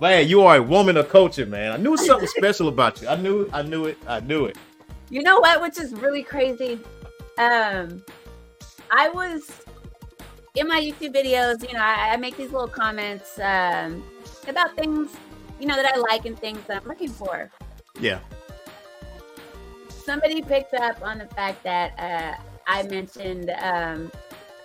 Man, 0.00 0.28
you 0.28 0.42
are 0.42 0.56
a 0.56 0.62
woman 0.62 0.96
of 0.96 1.08
culture, 1.08 1.46
man. 1.46 1.72
I 1.72 1.76
knew 1.76 1.96
something 1.96 2.28
special 2.36 2.68
about 2.68 3.00
you. 3.00 3.08
I 3.08 3.16
knew, 3.16 3.48
I 3.52 3.62
knew 3.62 3.86
it. 3.86 3.98
I 4.06 4.20
knew 4.20 4.46
it. 4.46 4.58
You 5.08 5.22
know 5.22 5.38
what? 5.40 5.62
Which 5.62 5.78
is 5.78 5.92
really 5.92 6.22
crazy. 6.22 6.80
Um, 7.38 8.04
I 8.94 9.08
was 9.08 9.50
in 10.54 10.68
my 10.68 10.78
YouTube 10.78 11.14
videos. 11.14 11.66
You 11.66 11.74
know, 11.74 11.82
I, 11.82 12.10
I 12.12 12.16
make 12.18 12.36
these 12.36 12.52
little 12.52 12.68
comments 12.68 13.38
um, 13.38 14.04
about 14.46 14.76
things, 14.76 15.10
you 15.58 15.66
know, 15.66 15.76
that 15.76 15.94
I 15.94 15.98
like 15.98 16.26
and 16.26 16.38
things 16.38 16.60
that 16.66 16.82
I'm 16.82 16.88
looking 16.88 17.08
for. 17.08 17.50
Yeah. 17.98 18.20
Somebody 19.88 20.42
picked 20.42 20.74
up 20.74 21.02
on 21.02 21.18
the 21.18 21.26
fact 21.26 21.62
that 21.64 21.98
uh, 21.98 22.40
I 22.66 22.82
mentioned 22.82 23.50
um, 23.62 24.12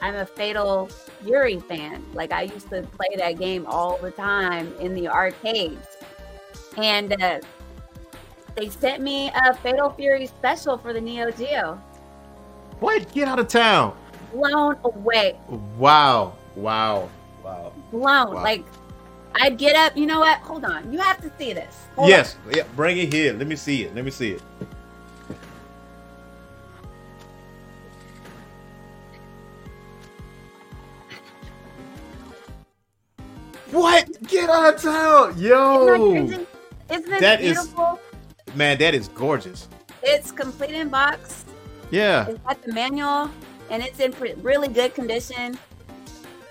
I'm 0.02 0.16
a 0.16 0.26
Fatal 0.26 0.88
Fury 1.24 1.60
fan. 1.62 2.04
Like 2.14 2.34
I 2.34 2.44
used 2.44 2.70
to 2.70 2.82
play 2.84 3.16
that 3.16 3.40
game 3.40 3.66
all 3.66 3.98
the 3.98 4.12
time 4.12 4.74
in 4.80 4.94
the 4.94 5.08
arcades, 5.08 5.88
and 6.76 7.22
uh, 7.22 7.40
they 8.56 8.70
sent 8.70 9.02
me 9.02 9.32
a 9.34 9.54
Fatal 9.54 9.92
Fury 9.92 10.28
special 10.28 10.78
for 10.78 10.92
the 10.92 11.00
Neo 11.00 11.32
Geo. 11.32 11.82
What? 12.80 13.12
Get 13.14 13.28
out 13.28 13.40
of 13.40 13.48
town. 13.48 13.98
Blown 14.34 14.78
away. 14.84 15.38
Wow. 15.78 16.36
Wow. 16.56 17.10
Wow. 17.44 17.74
Blown. 17.92 18.02
Wow. 18.34 18.44
Like 18.44 18.66
I'd 19.36 19.58
get 19.58 19.76
up. 19.76 19.96
You 19.96 20.06
know 20.06 20.20
what? 20.20 20.40
Hold 20.40 20.66
on. 20.66 20.92
You 20.92 21.00
have 21.00 21.22
to 21.22 21.32
see 21.38 21.54
this. 21.54 21.86
Hold 21.96 22.10
yes. 22.10 22.36
Yeah. 22.54 22.64
Bring 22.76 22.98
it 22.98 23.14
here. 23.14 23.34
Let 23.34 23.48
me 23.48 23.56
see 23.56 23.84
it. 23.84 23.96
Let 23.96 24.04
me 24.06 24.12
see 24.12 24.32
it. 24.32 24.42
What? 33.72 34.08
Get 34.28 34.50
out 34.50 34.76
of 34.76 34.82
town, 34.82 35.38
yo! 35.38 35.88
Isn't 35.94 36.28
that 36.28 36.38
crazy? 36.38 36.48
Isn't 36.90 37.14
it 37.14 37.20
That 37.20 37.42
is- 37.42 37.58
beautiful? 37.58 38.00
Man, 38.56 38.78
that 38.80 38.96
is 38.96 39.10
gorgeous. 39.10 39.68
It's 40.02 40.32
complete 40.32 40.72
in 40.72 40.90
box. 40.90 41.46
Yeah. 41.92 42.28
It's 42.28 42.40
got 42.40 42.62
the 42.64 42.74
manual, 42.74 43.30
and 43.70 43.84
it's 43.84 44.00
in 44.00 44.12
pre- 44.14 44.34
really 44.36 44.68
good 44.68 44.94
condition. 44.96 45.58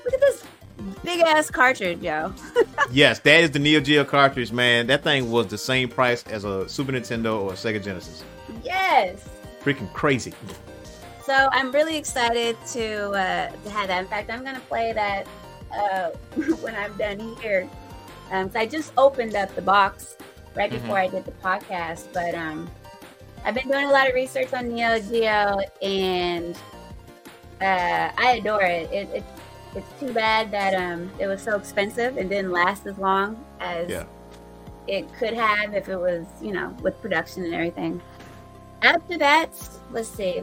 Look 0.04 0.14
at 0.14 0.20
this 0.20 0.44
big 1.04 1.20
ass 1.20 1.50
cartridge, 1.50 2.00
yo. 2.00 2.32
yes, 2.92 3.18
that 3.20 3.40
is 3.44 3.50
the 3.50 3.58
Neo 3.58 3.80
Geo 3.80 4.04
cartridge, 4.04 4.52
man. 4.52 4.86
That 4.86 5.02
thing 5.02 5.30
was 5.30 5.46
the 5.48 5.58
same 5.58 5.88
price 5.88 6.22
as 6.26 6.44
a 6.44 6.68
Super 6.68 6.92
Nintendo 6.92 7.40
or 7.40 7.52
a 7.52 7.56
Sega 7.56 7.82
Genesis. 7.82 8.22
Yes. 8.62 9.28
Freaking 9.62 9.92
crazy. 9.92 10.32
So 11.24 11.48
I'm 11.50 11.72
really 11.72 11.96
excited 11.96 12.56
to 12.72 13.10
uh, 13.10 13.50
to 13.50 13.70
have 13.70 13.88
that. 13.88 14.00
In 14.02 14.06
fact, 14.08 14.30
I'm 14.30 14.44
gonna 14.44 14.60
play 14.68 14.92
that 14.92 15.26
uh, 15.76 16.10
when 16.60 16.74
I'm 16.76 16.96
done 16.96 17.34
here. 17.42 17.68
Um, 18.30 18.50
so 18.50 18.60
I 18.60 18.66
just 18.66 18.92
opened 18.96 19.34
up 19.34 19.52
the 19.56 19.62
box 19.62 20.16
right 20.54 20.70
Mhm. 20.70 20.80
before 20.82 20.98
I 20.98 21.08
did 21.08 21.24
the 21.24 21.32
podcast, 21.32 22.06
but 22.12 22.34
um, 22.36 22.70
I've 23.44 23.54
been 23.54 23.68
doing 23.68 23.86
a 23.86 23.90
lot 23.92 24.08
of 24.08 24.14
research 24.14 24.52
on 24.52 24.68
Neo 24.72 25.00
Geo, 25.00 25.58
and 25.82 26.56
uh, 27.60 28.10
I 28.16 28.36
adore 28.40 28.62
it. 28.62 28.90
it, 28.92 29.08
it 29.14 29.24
it's 29.74 30.00
too 30.00 30.12
bad 30.12 30.50
that 30.52 30.74
um, 30.74 31.10
it 31.18 31.26
was 31.26 31.42
so 31.42 31.54
expensive 31.56 32.16
and 32.16 32.30
didn't 32.30 32.50
last 32.50 32.86
as 32.86 32.96
long 32.96 33.44
as 33.60 33.90
Yeah. 33.90 34.04
it 34.86 35.12
could 35.18 35.34
have 35.34 35.74
if 35.74 35.88
it 35.88 35.96
was, 35.98 36.24
you 36.40 36.52
know, 36.52 36.74
with 36.80 36.98
production 37.02 37.44
and 37.44 37.52
everything. 37.54 38.00
After 38.82 39.18
that, 39.18 39.50
let's 39.92 40.08
see. 40.08 40.42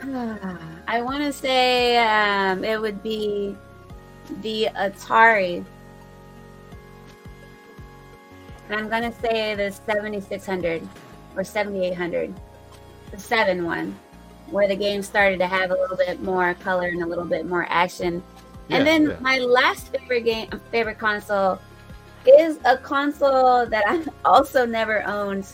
I 0.02 1.00
want 1.02 1.24
to 1.24 1.32
say 1.32 1.96
um, 1.98 2.62
it 2.64 2.80
would 2.80 3.02
be 3.02 3.56
the 4.42 4.68
Atari. 4.76 5.64
And 8.68 8.76
I'm 8.78 8.88
going 8.88 9.10
to 9.10 9.18
say 9.20 9.54
the 9.56 9.70
7600 9.72 10.86
or 11.36 11.42
7800, 11.42 12.32
the 13.10 13.18
7 13.18 13.64
one, 13.64 13.96
where 14.50 14.68
the 14.68 14.76
game 14.76 15.02
started 15.02 15.38
to 15.38 15.46
have 15.46 15.70
a 15.70 15.74
little 15.74 15.96
bit 15.96 16.22
more 16.22 16.54
color 16.54 16.88
and 16.88 17.02
a 17.02 17.06
little 17.06 17.24
bit 17.24 17.46
more 17.46 17.66
action. 17.68 18.22
Yeah, 18.68 18.78
and 18.78 18.86
then 18.86 19.10
yeah. 19.10 19.16
my 19.20 19.38
last 19.38 19.88
favorite 19.92 20.24
game, 20.24 20.48
favorite 20.70 20.98
console 20.98 21.58
is 22.26 22.58
a 22.64 22.76
console 22.76 23.66
that 23.66 23.84
I 23.86 24.04
also 24.24 24.66
never 24.66 25.06
owned, 25.06 25.46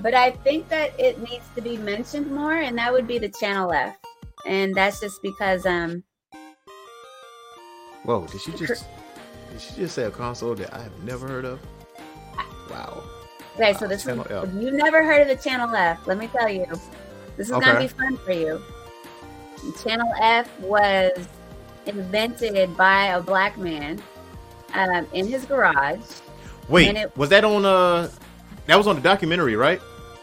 but 0.00 0.14
I 0.14 0.30
think 0.30 0.68
that 0.68 0.98
it 0.98 1.20
needs 1.20 1.44
to 1.54 1.60
be 1.60 1.76
mentioned 1.76 2.30
more, 2.30 2.56
and 2.56 2.76
that 2.78 2.92
would 2.92 3.06
be 3.06 3.18
the 3.18 3.28
Channel 3.28 3.72
F. 3.72 3.96
And 4.46 4.74
that's 4.74 5.00
just 5.00 5.22
because 5.22 5.64
um 5.66 6.04
Whoa, 8.04 8.26
did 8.26 8.40
she 8.40 8.52
just 8.52 8.84
did 9.50 9.60
she 9.60 9.74
just 9.76 9.94
say 9.94 10.04
a 10.04 10.10
console 10.10 10.54
that 10.56 10.74
I 10.74 10.82
have 10.82 11.02
never 11.04 11.26
heard 11.26 11.44
of? 11.46 11.60
Wow. 12.70 13.02
Okay, 13.54 13.72
so 13.74 13.80
Wow, 13.82 13.88
this 13.88 14.00
is 14.00 14.04
Channel 14.06 14.26
F. 14.30 14.44
if 14.44 14.54
you've 14.54 14.74
never 14.74 15.02
heard 15.04 15.22
of 15.22 15.28
the 15.28 15.42
Channel 15.42 15.74
F, 15.74 16.06
let 16.06 16.18
me 16.18 16.28
tell 16.28 16.48
you, 16.48 16.66
this 17.36 17.48
is 17.48 17.52
gonna 17.52 17.78
be 17.80 17.88
fun 17.88 18.16
for 18.18 18.32
you. 18.32 18.62
Channel 19.82 20.12
F 20.20 20.60
was 20.60 21.26
invented 21.86 22.76
by 22.76 23.06
a 23.06 23.20
black 23.20 23.56
man 23.58 24.02
um, 24.74 25.06
in 25.12 25.26
his 25.26 25.44
garage. 25.44 26.00
Wait, 26.68 26.88
And 26.88 26.98
it- 26.98 27.16
was 27.16 27.28
that 27.30 27.44
on 27.44 27.64
uh 27.64 28.10
that 28.66 28.76
was 28.76 28.86
on 28.86 28.96
the 28.96 29.02
documentary, 29.02 29.56
right? 29.56 29.80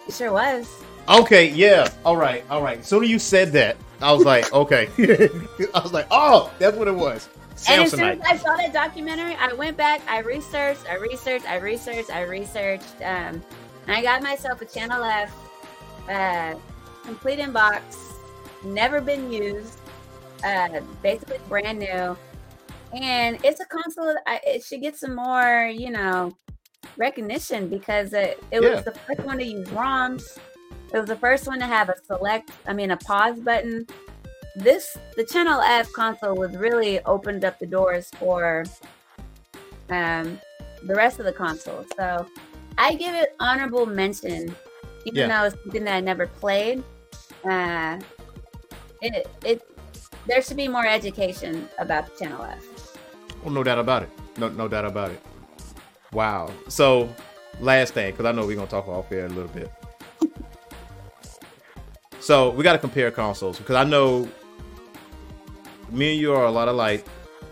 It 0.07 0.13
sure 0.13 0.31
was. 0.31 0.67
Okay, 1.07 1.49
yeah. 1.49 1.89
All 2.05 2.17
right, 2.17 2.43
all 2.49 2.61
right. 2.63 2.83
So 2.85 3.01
you 3.01 3.19
said 3.19 3.51
that. 3.53 3.77
I 4.01 4.11
was 4.11 4.25
like, 4.25 4.51
okay. 4.51 4.89
I 5.73 5.79
was 5.81 5.93
like, 5.93 6.07
oh, 6.09 6.51
that's 6.57 6.75
what 6.75 6.87
it 6.87 6.95
was. 6.95 7.29
And 7.69 7.81
as 7.83 7.91
soon 7.91 8.03
as 8.03 8.19
I 8.21 8.37
saw 8.37 8.55
that 8.57 8.73
documentary, 8.73 9.35
I 9.35 9.53
went 9.53 9.77
back, 9.77 10.01
I 10.07 10.19
researched, 10.19 10.89
I 10.89 10.95
researched, 10.95 11.47
I 11.47 11.57
researched, 11.57 12.09
I 12.09 12.21
researched, 12.23 12.95
um, 13.01 13.41
and 13.87 13.95
I 13.97 14.01
got 14.01 14.23
myself 14.23 14.61
a 14.61 14.65
Channel 14.65 15.03
F, 15.03 15.33
uh, 16.09 16.55
complete 17.03 17.39
inbox, 17.39 17.81
never 18.63 18.99
been 18.99 19.31
used, 19.31 19.79
uh, 20.43 20.81
basically 21.03 21.37
brand 21.47 21.79
new, 21.79 22.17
and 22.93 23.37
it's 23.43 23.59
a 23.59 23.65
console. 23.65 24.05
that 24.05 24.23
I, 24.25 24.39
it 24.45 24.63
should 24.63 24.81
get 24.81 24.97
some 24.97 25.15
more, 25.15 25.71
you 25.73 25.91
know, 25.91 26.35
recognition 26.97 27.69
because 27.69 28.13
it, 28.13 28.43
it 28.51 28.61
Yeah. 28.61 28.69
was 28.71 28.83
the 28.83 28.91
first 28.91 29.21
one 29.21 29.37
to 29.37 29.45
use 29.45 29.67
ROMs. 29.69 30.37
It 30.93 30.97
was 30.97 31.07
the 31.07 31.15
first 31.15 31.47
one 31.47 31.59
to 31.59 31.65
have 31.65 31.89
a 31.89 31.95
select, 32.05 32.51
I 32.67 32.73
mean, 32.73 32.91
a 32.91 32.97
pause 32.97 33.39
button 33.39 33.87
this 34.55 34.97
the 35.15 35.23
channel 35.23 35.61
f 35.61 35.91
console 35.93 36.35
was 36.35 36.55
really 36.57 36.99
opened 37.05 37.45
up 37.45 37.57
the 37.59 37.65
doors 37.65 38.09
for 38.19 38.65
um 39.89 40.39
the 40.83 40.95
rest 40.95 41.19
of 41.19 41.25
the 41.25 41.31
console 41.31 41.85
so 41.95 42.27
i 42.77 42.93
give 42.95 43.15
it 43.15 43.35
honorable 43.39 43.85
mention 43.85 44.53
even 45.05 45.19
Yeah. 45.19 45.27
though 45.27 45.47
it's 45.47 45.55
something 45.63 45.83
that 45.85 45.95
i 45.95 45.99
never 45.99 46.27
played 46.27 46.83
uh 47.49 47.99
it 49.01 49.27
it 49.45 49.61
there 50.27 50.41
should 50.41 50.57
be 50.57 50.67
more 50.67 50.85
education 50.85 51.67
about 51.79 52.05
the 52.07 52.25
channel 52.25 52.43
f 52.43 52.63
Oh, 53.43 53.49
no 53.49 53.63
doubt 53.63 53.79
about 53.79 54.03
it. 54.03 54.09
No, 54.37 54.49
no 54.49 54.67
doubt 54.67 54.85
about 54.85 55.09
it. 55.09 55.19
Wow. 56.13 56.51
So, 56.67 57.09
last 57.59 57.95
thing, 57.95 58.11
because 58.11 58.25
I 58.27 58.31
know 58.31 58.45
we're 58.45 58.55
gonna 58.55 58.67
talk 58.67 58.87
off 58.87 59.09
here 59.09 59.25
a 59.25 59.29
little 59.29 59.47
bit. 59.47 59.71
So 62.19 62.51
we 62.51 62.63
got 62.63 62.73
to 62.73 62.77
compare 62.77 63.09
consoles 63.09 63.57
because 63.57 63.75
I 63.75 63.83
know 63.83 64.29
me 65.91 66.13
and 66.13 66.21
you 66.21 66.33
are 66.33 66.45
a 66.45 66.51
lot 66.51 66.67
alike, 66.67 67.05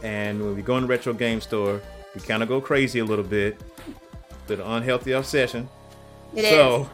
and 0.04 0.42
when 0.42 0.56
we 0.56 0.62
go 0.62 0.78
in 0.78 0.84
the 0.84 0.88
retro 0.88 1.14
game 1.14 1.42
store, 1.42 1.82
we 2.16 2.22
kind 2.22 2.42
of 2.42 2.50
go 2.50 2.62
crazy 2.62 3.00
a 3.00 3.06
little 3.06 3.26
bit 3.26 3.60
with 4.48 4.60
an 4.60 4.66
unhealthy 4.66 5.12
obsession. 5.12 5.70
It 6.34 6.50
so, 6.50 6.90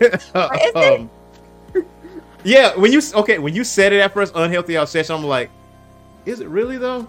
um, 0.74 1.10
yeah, 2.44 2.74
when 2.76 2.92
you 2.92 3.00
okay, 3.14 3.38
when 3.38 3.54
you 3.54 3.64
said 3.64 3.92
it 3.92 4.00
at 4.00 4.12
first, 4.12 4.32
unhealthy 4.34 4.74
obsession, 4.76 5.16
I'm 5.16 5.24
like, 5.24 5.50
is 6.26 6.40
it 6.40 6.48
really 6.48 6.78
though? 6.78 7.08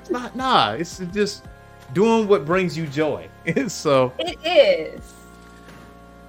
It's 0.00 0.10
not. 0.10 0.36
Nah, 0.36 0.72
it's 0.72 0.98
just 1.12 1.44
doing 1.92 2.28
what 2.28 2.44
brings 2.44 2.76
you 2.76 2.86
joy. 2.86 3.28
so 3.68 4.12
it 4.18 4.38
is. 4.44 5.14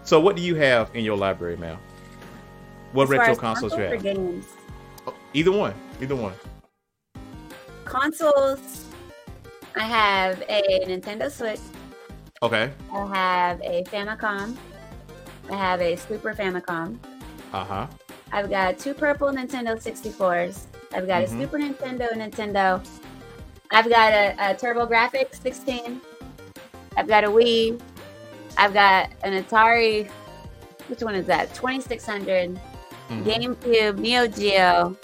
So 0.04 0.20
what 0.20 0.36
do 0.36 0.42
you 0.42 0.56
have 0.56 0.90
in 0.94 1.04
your 1.04 1.18
library 1.18 1.58
now? 1.58 1.80
What 2.92 3.04
As 3.04 3.10
retro 3.10 3.36
consoles 3.36 3.74
you 3.74 3.84
have? 3.84 4.06
Either 5.34 5.52
one. 5.52 5.74
Either 6.02 6.16
one. 6.16 6.34
Consoles. 7.92 8.86
I 9.76 9.84
have 9.84 10.42
a 10.48 10.62
Nintendo 10.88 11.30
Switch. 11.30 11.60
Okay. 12.42 12.72
I 12.94 13.06
have 13.14 13.62
a 13.62 13.84
Famicom. 13.84 14.56
I 15.52 15.56
have 15.56 15.82
a 15.82 15.98
Super 15.98 16.34
Famicom. 16.34 16.98
Uh 17.52 17.66
huh. 17.66 17.88
I've 18.32 18.50
got 18.50 18.80
two 18.80 18.94
purple 18.94 19.28
Nintendo 19.28 19.76
64s. 19.76 20.68
I've 20.94 21.06
got 21.06 21.24
Mhm. 21.24 21.26
a 21.26 21.28
Super 21.42 21.58
Nintendo 21.60 22.08
Nintendo. 22.14 22.82
I've 23.72 23.90
got 23.90 24.14
a, 24.14 24.36
a 24.40 24.56
TurboGrafx 24.56 25.42
16. 25.42 26.00
I've 26.96 27.08
got 27.10 27.26
a 27.26 27.28
Wii. 27.30 27.80
I've 28.58 28.74
got 28.74 29.10
an 29.24 29.44
Atari. 29.44 30.10
Which 30.88 31.02
one 31.02 31.16
is 31.16 31.26
that? 31.28 31.54
2600. 31.54 32.58
Mhm. 33.10 33.24
GameCube, 33.26 33.98
Neo 33.98 34.28
Geo, 34.28 34.96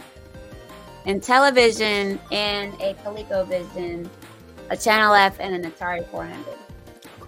Intellivision, 1.08 2.20
and 2.32 2.74
a 2.82 2.94
ColecoVision, 3.04 4.08
a 4.70 4.78
Channel 4.78 5.14
F, 5.14 5.38
and 5.40 5.56
an 5.56 5.72
Atari 5.72 6.06
400. 6.10 6.46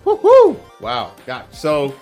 Woo-hoo! 0.05 0.59
Wow. 0.81 1.13
Got 1.25 1.53
so 1.53 1.95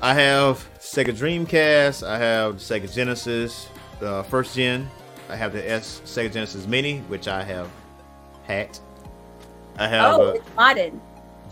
I 0.00 0.14
have 0.14 0.66
Sega 0.80 1.14
Dreamcast, 1.16 2.06
I 2.06 2.18
have 2.18 2.56
Sega 2.56 2.92
Genesis, 2.92 3.68
the 4.00 4.22
first 4.24 4.54
gen. 4.56 4.88
I 5.28 5.36
have 5.36 5.52
the 5.52 5.68
S 5.70 6.02
Sega 6.04 6.32
Genesis 6.32 6.66
Mini, 6.66 6.98
which 7.08 7.28
I 7.28 7.42
have 7.42 7.68
hacked. 8.44 8.80
I 9.78 9.88
have 9.88 10.14
Oh, 10.14 10.28
uh, 10.28 10.32
it's 10.32 10.48
modded. 10.50 10.98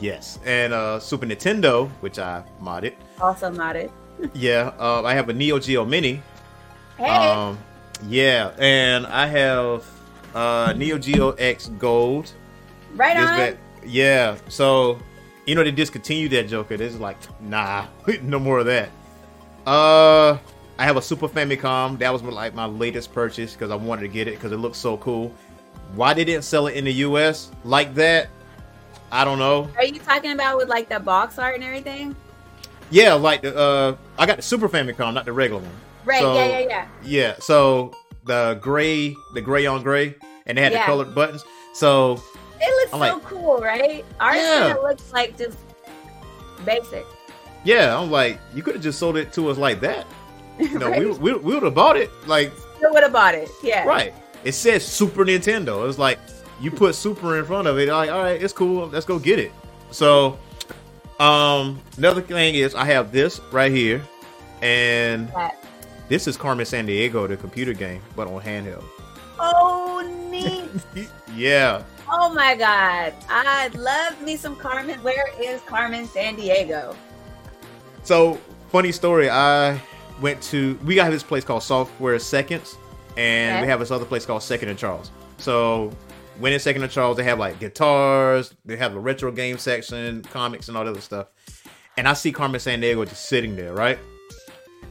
yes, 0.01 0.39
and 0.45 0.73
uh, 0.75 0.99
Super 1.01 1.27
Nintendo, 1.27 1.89
which 2.01 2.19
I 2.19 2.43
modded. 2.61 2.95
Also 3.21 3.51
modded. 3.51 3.91
Yeah, 4.35 4.73
uh, 4.79 5.03
I 5.03 5.15
have 5.15 5.29
a 5.31 5.33
Neo 5.33 5.59
Geo 5.59 5.85
Mini. 5.87 6.23
Hey, 6.99 7.07
Um, 7.09 7.59
yeah, 8.09 8.53
and 8.59 9.07
I 9.07 9.27
have 9.27 9.85
uh, 10.35 10.73
Neo 10.77 10.99
Geo 10.99 11.31
X 11.33 11.69
Gold. 11.79 12.33
right 12.95 13.17
This 13.17 13.29
on. 13.31 13.37
back- 13.37 13.57
yeah, 13.85 14.37
so 14.49 14.99
you 15.47 15.55
know 15.55 15.65
they 15.65 15.71
discontinued 15.71 16.33
that 16.33 16.49
Joker. 16.49 16.77
This 16.77 16.93
is 16.95 17.01
like, 17.01 17.17
nah, 17.41 17.87
no 18.23 18.39
more 18.39 18.59
of 18.61 18.67
that. 18.67 18.91
Uh, 19.67 20.39
I 20.79 20.85
have 20.85 20.97
a 20.97 21.03
Super 21.03 21.29
Famicom. 21.29 21.99
That 21.99 22.13
was 22.13 22.23
like 22.23 22.55
my 22.55 22.67
latest 22.67 23.13
purchase 23.13 23.53
because 23.55 23.71
I 23.71 23.75
wanted 23.77 24.03
to 24.03 24.09
get 24.09 24.29
it 24.29 24.35
because 24.37 24.53
it 24.53 24.57
looks 24.59 24.79
so 24.79 24.97
cool. 24.99 25.33
Why 25.95 26.15
they 26.15 26.25
didn't 26.25 26.45
sell 26.45 26.67
it 26.69 26.77
in 26.77 26.85
the 26.85 26.93
U.S. 26.95 27.51
like 27.65 27.95
that? 27.95 28.29
I 29.13 29.25
don't 29.25 29.39
know. 29.39 29.69
Are 29.77 29.85
you 29.85 29.99
talking 29.99 30.33
about 30.33 30.57
with 30.57 30.69
like 30.69 30.89
the 30.89 31.01
box 31.01 31.39
art 31.39 31.57
and 31.57 31.65
everything? 31.65 32.15
Yeah, 32.91 33.15
like 33.15 33.43
the 33.43 33.57
uh, 33.57 33.97
I 34.19 34.27
got 34.27 34.37
the 34.37 34.43
Super 34.43 34.69
Famicom, 34.69 35.15
not 35.15 35.25
the 35.25 35.33
regular 35.33 35.63
one. 35.63 35.73
Right. 36.05 36.21
So- 36.21 36.35
yeah, 36.35 36.47
yeah, 36.49 36.59
yeah. 36.69 36.87
Yeah, 37.05 37.35
so 37.41 37.95
the 38.25 38.59
gray, 38.61 39.15
the 39.35 39.41
gray 39.41 39.67
on 39.67 39.83
gray, 39.83 40.15
and 40.47 40.57
they 40.59 40.63
had 40.63 40.73
Yeah. 40.73 40.81
the 40.81 40.87
colored 40.87 41.15
buttons. 41.15 41.45
So 41.75 42.21
It 42.61 42.71
looks 42.77 42.93
I'm 42.95 43.01
so 43.01 43.15
like- 43.17 43.25
cool, 43.25 43.59
right? 43.59 44.05
Our 44.21 44.37
Yeah. 44.37 44.75
looks 44.83 45.13
like 45.13 45.37
just 45.39 45.59
basic. 46.65 47.07
yeah, 47.65 47.99
I'm 47.99 48.11
like, 48.11 48.39
you 48.55 48.63
could 48.63 48.75
have 48.75 48.83
just 48.83 48.99
sold 48.99 49.17
it 49.17 49.33
to 49.35 49.49
us 49.51 49.59
like 49.59 49.81
that. 49.81 50.07
You 50.59 50.79
know, 50.79 50.91
right? 50.91 51.01
we, 51.01 51.07
we, 51.13 51.33
we 51.39 51.55
would 51.55 51.63
have 51.63 51.75
bought 51.75 51.97
it. 51.97 52.11
Like, 52.27 52.53
Still 52.77 52.93
would 52.93 53.03
have 53.03 53.13
bought 53.13 53.35
it. 53.35 53.49
Yeah. 53.63 53.85
right. 53.87 54.13
It 54.45 54.53
says 54.53 54.85
Super 54.87 55.25
Nintendo. 55.25 55.89
It's 55.89 55.99
like, 55.99 56.19
you 56.61 56.71
put 56.71 56.95
Super 56.95 57.39
in 57.39 57.45
front 57.47 57.67
of 57.67 57.79
it. 57.79 57.89
Like, 57.89 58.11
all 58.11 58.23
right, 58.23 58.41
it's 58.43 58.53
cool. 58.53 58.89
Let's 58.89 59.07
go 59.07 59.19
get 59.19 59.39
it. 59.39 59.53
So, 59.91 60.39
um, 61.19 61.81
another 61.97 62.21
thing 62.21 62.55
is 62.57 62.75
I 62.75 62.85
have 62.87 63.11
this 63.13 63.41
right 63.53 63.73
here. 63.73 64.03
And 64.61 65.29
That- 65.33 65.57
this 66.11 66.27
is 66.27 66.37
Carmen 66.37 66.67
Sandiego, 66.67 67.27
the 67.27 67.37
computer 67.39 67.73
game, 67.73 68.03
but 68.15 68.29
on 68.29 68.43
handheld. 68.43 68.85
Oh, 69.39 70.03
neat. 70.31 71.09
yeah. 71.35 71.83
oh 72.11 72.35
my 72.35 72.55
God. 72.55 73.15
I 73.31 73.69
love 73.69 74.21
me 74.21 74.37
some 74.37 74.55
Carmen. 74.57 75.03
Where 75.03 75.29
is 75.41 75.63
Carmen 75.63 76.07
Sandiego? 76.07 76.95
So 78.03 78.39
funny 78.69 78.93
story. 78.93 79.31
I 79.31 79.81
went 80.21 80.43
to 80.43 80.79
we 80.85 80.95
got 80.95 81.11
this 81.11 81.23
place 81.23 81.45
called 81.45 81.63
Software 81.63 82.19
Seconds, 82.19 82.77
and 83.17 83.55
Okay. 83.57 83.63
we 83.63 83.69
have 83.69 83.81
this 83.81 83.91
other 83.91 84.05
place 84.05 84.27
called 84.27 84.43
Second 84.43 84.69
and 84.69 84.79
Charles. 84.79 85.11
So 85.39 85.91
when 86.39 86.53
in 86.53 86.61
Second 86.61 86.83
and 86.83 86.93
Charles, 86.93 87.17
they 87.17 87.25
have 87.25 87.39
like 87.39 87.59
guitars, 87.61 88.55
they 88.65 88.77
have 88.77 88.93
the 88.93 88.99
retro 89.01 89.31
game 89.33 89.57
section, 89.59 90.23
comics, 90.23 90.69
and 90.69 90.77
all 90.77 90.85
that 90.85 90.91
other 90.91 91.01
stuff. 91.01 91.29
And 91.97 92.09
I 92.09 92.13
see 92.15 92.33
Carmen 92.33 92.61
Sandiego 92.61 93.07
just 93.09 93.27
sitting 93.29 93.57
there, 93.57 93.73
right? 93.75 93.99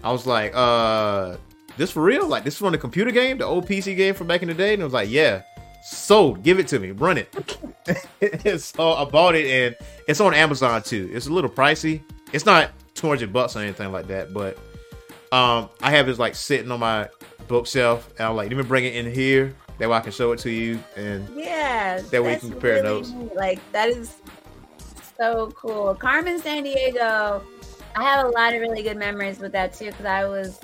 I 0.04 0.12
was 0.12 0.26
like, 0.26 0.54
uh, 0.56 1.38
this 1.78 1.92
for 1.92 2.04
real? 2.04 2.28
Like 2.28 2.44
this 2.44 2.56
is 2.56 2.60
from 2.60 2.72
the 2.72 2.78
computer 2.78 3.12
game, 3.12 3.38
the 3.38 3.46
old 3.46 3.68
PC 3.68 3.96
game 3.96 4.14
from 4.14 4.28
back 4.28 4.42
in 4.42 4.48
the 4.48 4.54
day? 4.54 4.74
And 4.74 4.82
I 4.82 4.86
was 4.86 4.94
like, 4.94 5.10
yeah. 5.10 5.44
Sold. 5.82 6.44
Give 6.44 6.60
it 6.60 6.68
to 6.68 6.80
me. 6.80 6.92
Run 6.92 7.18
it. 7.18 8.62
so 8.62 8.94
I 8.94 9.06
bought 9.06 9.36
it, 9.36 9.48
and 9.48 9.76
it's 10.10 10.20
on 10.20 10.34
Amazon 10.34 10.84
too. 10.84 11.10
It's 11.14 11.28
a 11.28 11.34
little 11.34 11.50
pricey. 11.50 12.02
It's 12.34 12.46
not 12.46 12.72
two 12.96 13.08
hundred 13.08 13.32
bucks 13.32 13.56
or 13.56 13.60
anything 13.60 13.92
like 13.94 14.08
that, 14.08 14.34
but 14.34 14.58
um, 15.32 15.70
I 15.82 15.92
have 15.92 16.06
this 16.06 16.20
like 16.20 16.36
sitting 16.36 16.70
on 16.70 16.82
my 16.82 17.08
bookshelf, 17.48 18.10
and 18.20 18.28
I'm 18.28 18.36
like, 18.36 18.50
let 18.50 18.58
me 18.58 18.64
bring 18.64 18.84
it 18.86 18.96
in 18.96 19.12
here. 19.12 19.56
That 19.78 19.90
way 19.90 19.96
I 19.96 20.02
can 20.02 20.12
show 20.12 20.34
it 20.34 20.40
to 20.40 20.52
you. 20.52 20.84
And 20.98 21.28
Yeah. 21.34 22.02
That 22.12 22.24
way 22.24 22.34
you 22.34 22.40
can 22.40 22.52
compare 22.52 22.76
really 22.76 22.84
notes. 22.84 23.10
neat. 23.12 23.36
Like, 23.36 23.60
that 23.72 23.88
is 23.90 24.18
so 25.18 25.52
cool. 25.56 25.96
Carmen 25.96 26.42
Sandiego. 26.42 27.42
I 27.96 28.04
have 28.04 28.26
a 28.26 28.30
lot 28.30 28.54
of 28.54 28.62
really 28.62 28.84
good 28.84 28.98
memories 28.98 29.40
with 29.40 29.52
that 29.54 29.74
too 29.74 29.88
because 29.88 30.06
I 30.06 30.26
was 30.26 30.60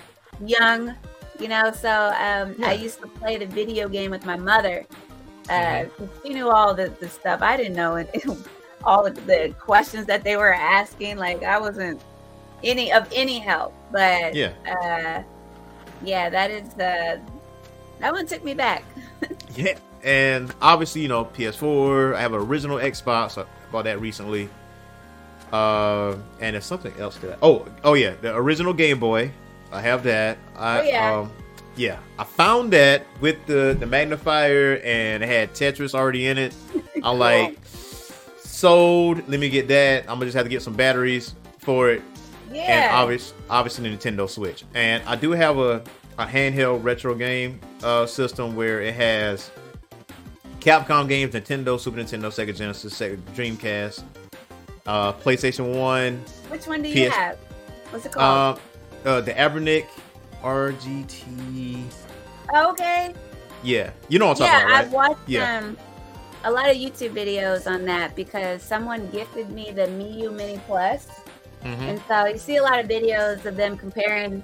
young, 0.46 0.94
you 1.40 1.48
know. 1.48 1.72
So 1.72 1.90
um, 2.20 2.56
Yeah. 2.58 2.70
I 2.70 2.74
used 2.74 3.02
to 3.02 3.08
play 3.08 3.38
the 3.38 3.46
video 3.46 3.90
game 3.90 4.12
with 4.12 4.26
my 4.26 4.38
mother. 4.38 4.86
Uh, 5.50 5.52
Mm-hmm. 5.86 6.06
she 6.24 6.34
knew 6.34 6.50
all 6.50 6.74
the, 6.74 6.90
the 7.00 7.08
stuff 7.08 7.42
I 7.42 7.56
didn't 7.58 7.76
know, 7.76 7.96
and 7.96 8.10
all 8.84 9.06
of 9.06 9.26
the 9.28 9.54
questions 9.60 10.06
that 10.08 10.24
they 10.24 10.38
were 10.38 10.54
asking. 10.54 11.18
Like 11.18 11.44
I 11.44 11.60
wasn't 11.60 12.02
any 12.64 12.92
of 12.92 13.08
any 13.14 13.38
help, 13.40 13.74
but 13.92 14.34
yeah, 14.34 14.54
uh, 14.68 15.22
yeah, 16.04 16.30
that 16.30 16.50
is 16.52 16.70
the 16.70 17.22
that 18.00 18.12
one 18.12 18.26
took 18.26 18.44
me 18.44 18.54
back. 18.56 18.84
yeah. 19.56 19.78
And 20.04 20.54
obviously, 20.62 21.02
you 21.02 21.08
know, 21.08 21.26
PS4. 21.26 22.16
I 22.16 22.22
have 22.22 22.34
an 22.34 22.42
original 22.42 22.78
Xbox. 22.78 23.42
I 23.42 23.46
bought 23.72 23.86
that 23.86 24.00
recently. 24.00 24.50
Uh, 25.56 26.18
and 26.42 26.56
it's 26.56 26.66
something 26.66 26.94
else 27.00 27.16
to 27.18 27.28
that. 27.28 27.40
Oh, 27.42 27.66
oh 27.84 27.94
yeah, 27.94 28.16
the 28.22 28.36
original 28.36 28.74
Game 28.74 29.00
Boy. 29.00 29.32
I 29.72 29.82
have 29.82 30.04
that. 30.04 30.38
I, 30.56 30.80
Oh, 30.80 30.84
yeah. 30.84 31.16
Um, 31.16 31.32
yeah, 31.78 32.00
I 32.18 32.24
found 32.24 32.72
that 32.72 33.06
with 33.20 33.46
the 33.48 33.76
the 33.78 33.86
magnifier, 33.86 34.78
and 34.84 35.24
it 35.24 35.28
had 35.28 35.54
Tetris 35.54 35.94
already 35.94 36.28
in 36.28 36.38
it. 36.38 36.54
I'm 37.04 37.20
like, 37.20 37.58
sold. 38.38 39.28
Let 39.28 39.40
me 39.40 39.50
get 39.50 39.68
that. 39.68 40.04
I'm 40.04 40.16
gonna 40.16 40.26
just 40.26 40.36
have 40.36 40.46
to 40.46 40.50
get 40.50 40.62
some 40.62 40.74
batteries 40.74 41.36
for 41.60 41.90
it, 41.90 42.02
and 42.48 42.56
Yeah, 42.56 42.92
obvious, 42.94 43.34
obviously 43.50 43.90
the 43.90 43.98
Nintendo 43.98 44.30
Switch. 44.30 44.64
And 44.74 45.04
I 45.04 45.16
do 45.16 45.32
have 45.32 45.58
a 45.58 45.84
a 46.18 46.26
handheld 46.26 46.84
retro 46.84 47.14
game 47.14 47.60
uh, 47.84 48.06
system 48.06 48.56
where 48.56 48.82
it 48.82 48.94
has 48.94 49.52
Capcom 50.62 51.10
games, 51.10 51.34
Nintendo, 51.34 51.78
Super 51.78 51.98
Nintendo, 51.98 52.28
Sega 52.28 52.56
Genesis, 52.56 52.98
Sega 52.98 53.18
Dreamcast, 53.36 54.04
uh, 54.86 55.14
PlayStation 55.14 55.76
One, 55.80 56.24
which 56.50 56.68
one 56.68 56.82
do 56.82 56.90
you 56.90 57.10
PS 57.10 57.16
have? 57.16 57.38
What's 57.92 58.06
it 58.06 58.12
called? 58.12 58.60
uh, 59.06 59.10
uh, 59.10 59.22
the 59.22 59.34
Anbernic 59.34 59.86
RGT. 60.44 61.84
Okay. 62.56 63.14
Yeah, 63.64 63.92
you 64.10 64.20
know 64.20 64.28
what 64.28 64.42
I'm 64.42 64.46
Yeah, 64.46 64.52
talking 64.60 64.70
about, 64.70 64.84
I've 64.86 64.92
watched 64.94 65.20
Yeah. 65.30 65.58
um, 65.58 65.78
a 66.44 66.52
lot 66.52 66.70
of 66.70 66.76
YouTube 66.78 67.14
videos 67.14 67.66
on 67.70 67.86
that 67.86 68.16
because 68.16 68.62
someone 68.62 69.10
gifted 69.10 69.50
me 69.50 69.72
the 69.72 69.88
Miyoo 69.88 70.32
Mini 70.32 70.60
Plus, 70.68 71.08
Mhm. 71.64 71.82
and 71.82 72.02
so 72.08 72.26
you 72.28 72.38
see 72.38 72.58
a 72.58 72.64
lot 72.64 72.80
of 72.80 72.88
videos 72.88 73.44
of 73.46 73.56
them 73.56 73.76
comparing 73.78 74.44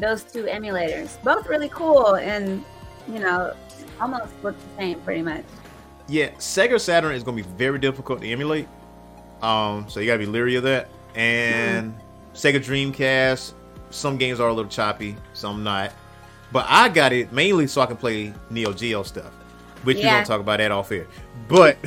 those 0.00 0.24
two 0.24 0.44
emulators. 0.44 1.22
Both 1.22 1.46
really 1.46 1.68
cool, 1.68 2.16
and 2.16 2.64
you 3.08 3.18
know, 3.20 3.54
almost 4.00 4.32
look 4.42 4.56
the 4.58 4.82
same 4.82 5.00
pretty 5.00 5.22
much. 5.22 5.44
Yeah, 6.08 6.30
Sega 6.38 6.80
Saturn 6.80 7.14
is 7.14 7.22
going 7.22 7.36
to 7.36 7.44
be 7.44 7.48
very 7.56 7.78
difficult 7.78 8.20
to 8.22 8.28
emulate. 8.28 8.66
Um, 9.42 9.88
so 9.88 10.00
you 10.00 10.06
got 10.06 10.14
to 10.14 10.18
be 10.18 10.26
leery 10.26 10.56
of 10.56 10.62
that. 10.64 10.88
And 11.14 11.94
Sega 12.34 12.56
Dreamcast, 12.56 13.54
some 13.90 14.16
games 14.16 14.40
are 14.40 14.48
a 14.48 14.54
little 14.54 14.70
choppy, 14.70 15.16
some 15.32 15.62
not. 15.62 15.92
But 16.52 16.66
I 16.68 16.88
got 16.88 17.12
it 17.12 17.32
mainly 17.32 17.66
so 17.66 17.80
I 17.80 17.86
can 17.86 17.96
play 17.96 18.32
Neo 18.50 18.72
Geo 18.72 19.02
stuff, 19.02 19.32
which 19.84 19.98
we 19.98 20.02
don't 20.02 20.26
talk 20.26 20.40
about 20.40 20.58
that 20.58 20.72
off 20.72 20.88
here. 20.88 21.06
But 21.48 21.78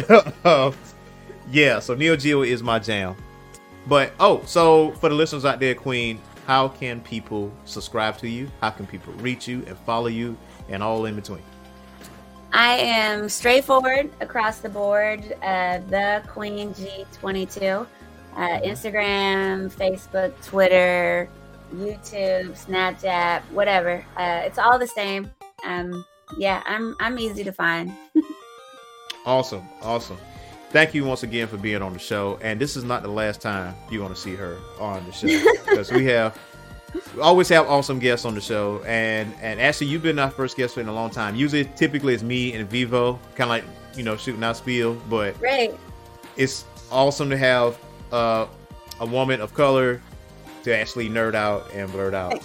um, 0.45 0.73
yeah, 1.51 1.79
so 1.79 1.95
Neo 1.95 2.15
Geo 2.15 2.43
is 2.43 2.63
my 2.63 2.79
jam. 2.79 3.15
But 3.87 4.13
oh, 4.19 4.41
so 4.45 4.91
for 4.93 5.09
the 5.09 5.15
listeners 5.15 5.43
out 5.43 5.59
there, 5.59 5.75
Queen, 5.75 6.19
how 6.47 6.69
can 6.69 7.01
people 7.01 7.51
subscribe 7.65 8.17
to 8.19 8.29
you? 8.29 8.49
How 8.61 8.69
can 8.69 8.85
people 8.85 9.13
reach 9.13 9.47
you 9.47 9.63
and 9.67 9.77
follow 9.79 10.07
you 10.07 10.37
and 10.69 10.81
all 10.81 11.05
in 11.05 11.15
between? 11.15 11.43
I 12.53 12.75
am 12.75 13.29
straightforward 13.29 14.11
across 14.21 14.59
the 14.59 14.69
board. 14.69 15.35
Uh, 15.41 15.79
the 15.89 16.21
Queen 16.27 16.71
G22. 16.73 17.87
Uh, 18.35 18.37
Instagram, 18.61 19.71
Facebook, 19.71 20.33
Twitter, 20.45 21.27
YouTube, 21.73 22.51
Snapchat, 22.51 23.41
whatever. 23.51 24.05
Uh, 24.15 24.41
it's 24.43 24.59
all 24.59 24.77
the 24.77 24.87
same. 24.87 25.31
Um, 25.65 26.05
yeah, 26.37 26.61
I'm 26.65 26.95
I'm 26.99 27.17
easy 27.17 27.43
to 27.43 27.51
find. 27.51 27.91
awesome, 29.25 29.67
awesome. 29.81 30.17
Thank 30.69 30.93
you 30.93 31.05
once 31.05 31.23
again 31.23 31.47
for 31.47 31.57
being 31.57 31.81
on 31.81 31.93
the 31.93 31.99
show. 31.99 32.39
And 32.41 32.59
this 32.59 32.75
is 32.75 32.83
not 32.83 33.03
the 33.03 33.09
last 33.09 33.41
time 33.41 33.75
you're 33.89 34.01
going 34.01 34.13
to 34.13 34.19
see 34.19 34.35
her 34.35 34.57
on 34.79 35.05
the 35.05 35.11
show 35.11 35.27
because 35.65 35.91
we 35.91 36.05
have 36.05 36.37
we 37.15 37.21
always 37.21 37.49
have 37.49 37.67
awesome 37.67 37.99
guests 37.99 38.25
on 38.25 38.35
the 38.35 38.41
show. 38.41 38.83
And 38.85 39.33
and 39.41 39.59
actually, 39.59 39.87
you've 39.87 40.03
been 40.03 40.19
our 40.19 40.31
first 40.31 40.57
guest 40.57 40.77
in 40.77 40.87
a 40.87 40.93
long 40.93 41.09
time. 41.09 41.35
Usually, 41.35 41.65
typically, 41.75 42.13
it's 42.13 42.23
me 42.23 42.53
and 42.53 42.69
Vivo, 42.69 43.19
kind 43.35 43.41
of 43.41 43.49
like 43.49 43.63
you 43.95 44.03
know 44.03 44.17
shooting 44.17 44.43
out 44.43 44.57
spiel. 44.57 44.95
But 45.09 45.39
right. 45.41 45.77
it's 46.37 46.65
awesome 46.91 47.29
to 47.29 47.37
have 47.37 47.77
uh, 48.11 48.47
a 48.99 49.05
woman 49.05 49.41
of 49.41 49.53
color 49.53 50.01
to 50.63 50.75
actually 50.75 51.09
nerd 51.09 51.35
out 51.35 51.69
and 51.73 51.91
blurt 51.91 52.13
out 52.13 52.43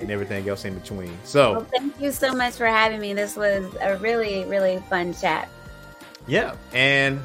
and 0.00 0.10
everything 0.10 0.48
else 0.48 0.64
in 0.64 0.74
between. 0.74 1.16
So, 1.24 1.52
well, 1.52 1.66
thank 1.76 2.00
you 2.00 2.10
so 2.10 2.32
much 2.32 2.54
for 2.54 2.66
having 2.66 3.00
me. 3.00 3.12
This 3.12 3.36
was 3.36 3.72
a 3.80 3.96
really, 3.98 4.44
really 4.44 4.82
fun 4.88 5.14
chat. 5.14 5.48
Yeah. 6.26 6.56
And 6.72 7.20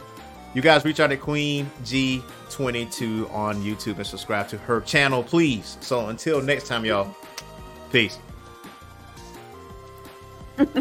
you 0.55 0.61
guys 0.61 0.85
reach 0.85 0.99
out 0.99 1.07
to 1.07 1.17
Queen 1.17 1.69
G22 1.83 3.31
on 3.31 3.57
YouTube 3.57 3.97
and 3.97 4.07
subscribe 4.07 4.47
to 4.49 4.57
her 4.57 4.81
channel, 4.81 5.21
please. 5.21 5.77
So, 5.81 6.07
until 6.07 6.41
next 6.41 6.67
time, 6.67 6.85
y'all, 6.85 7.13
peace. 7.91 8.17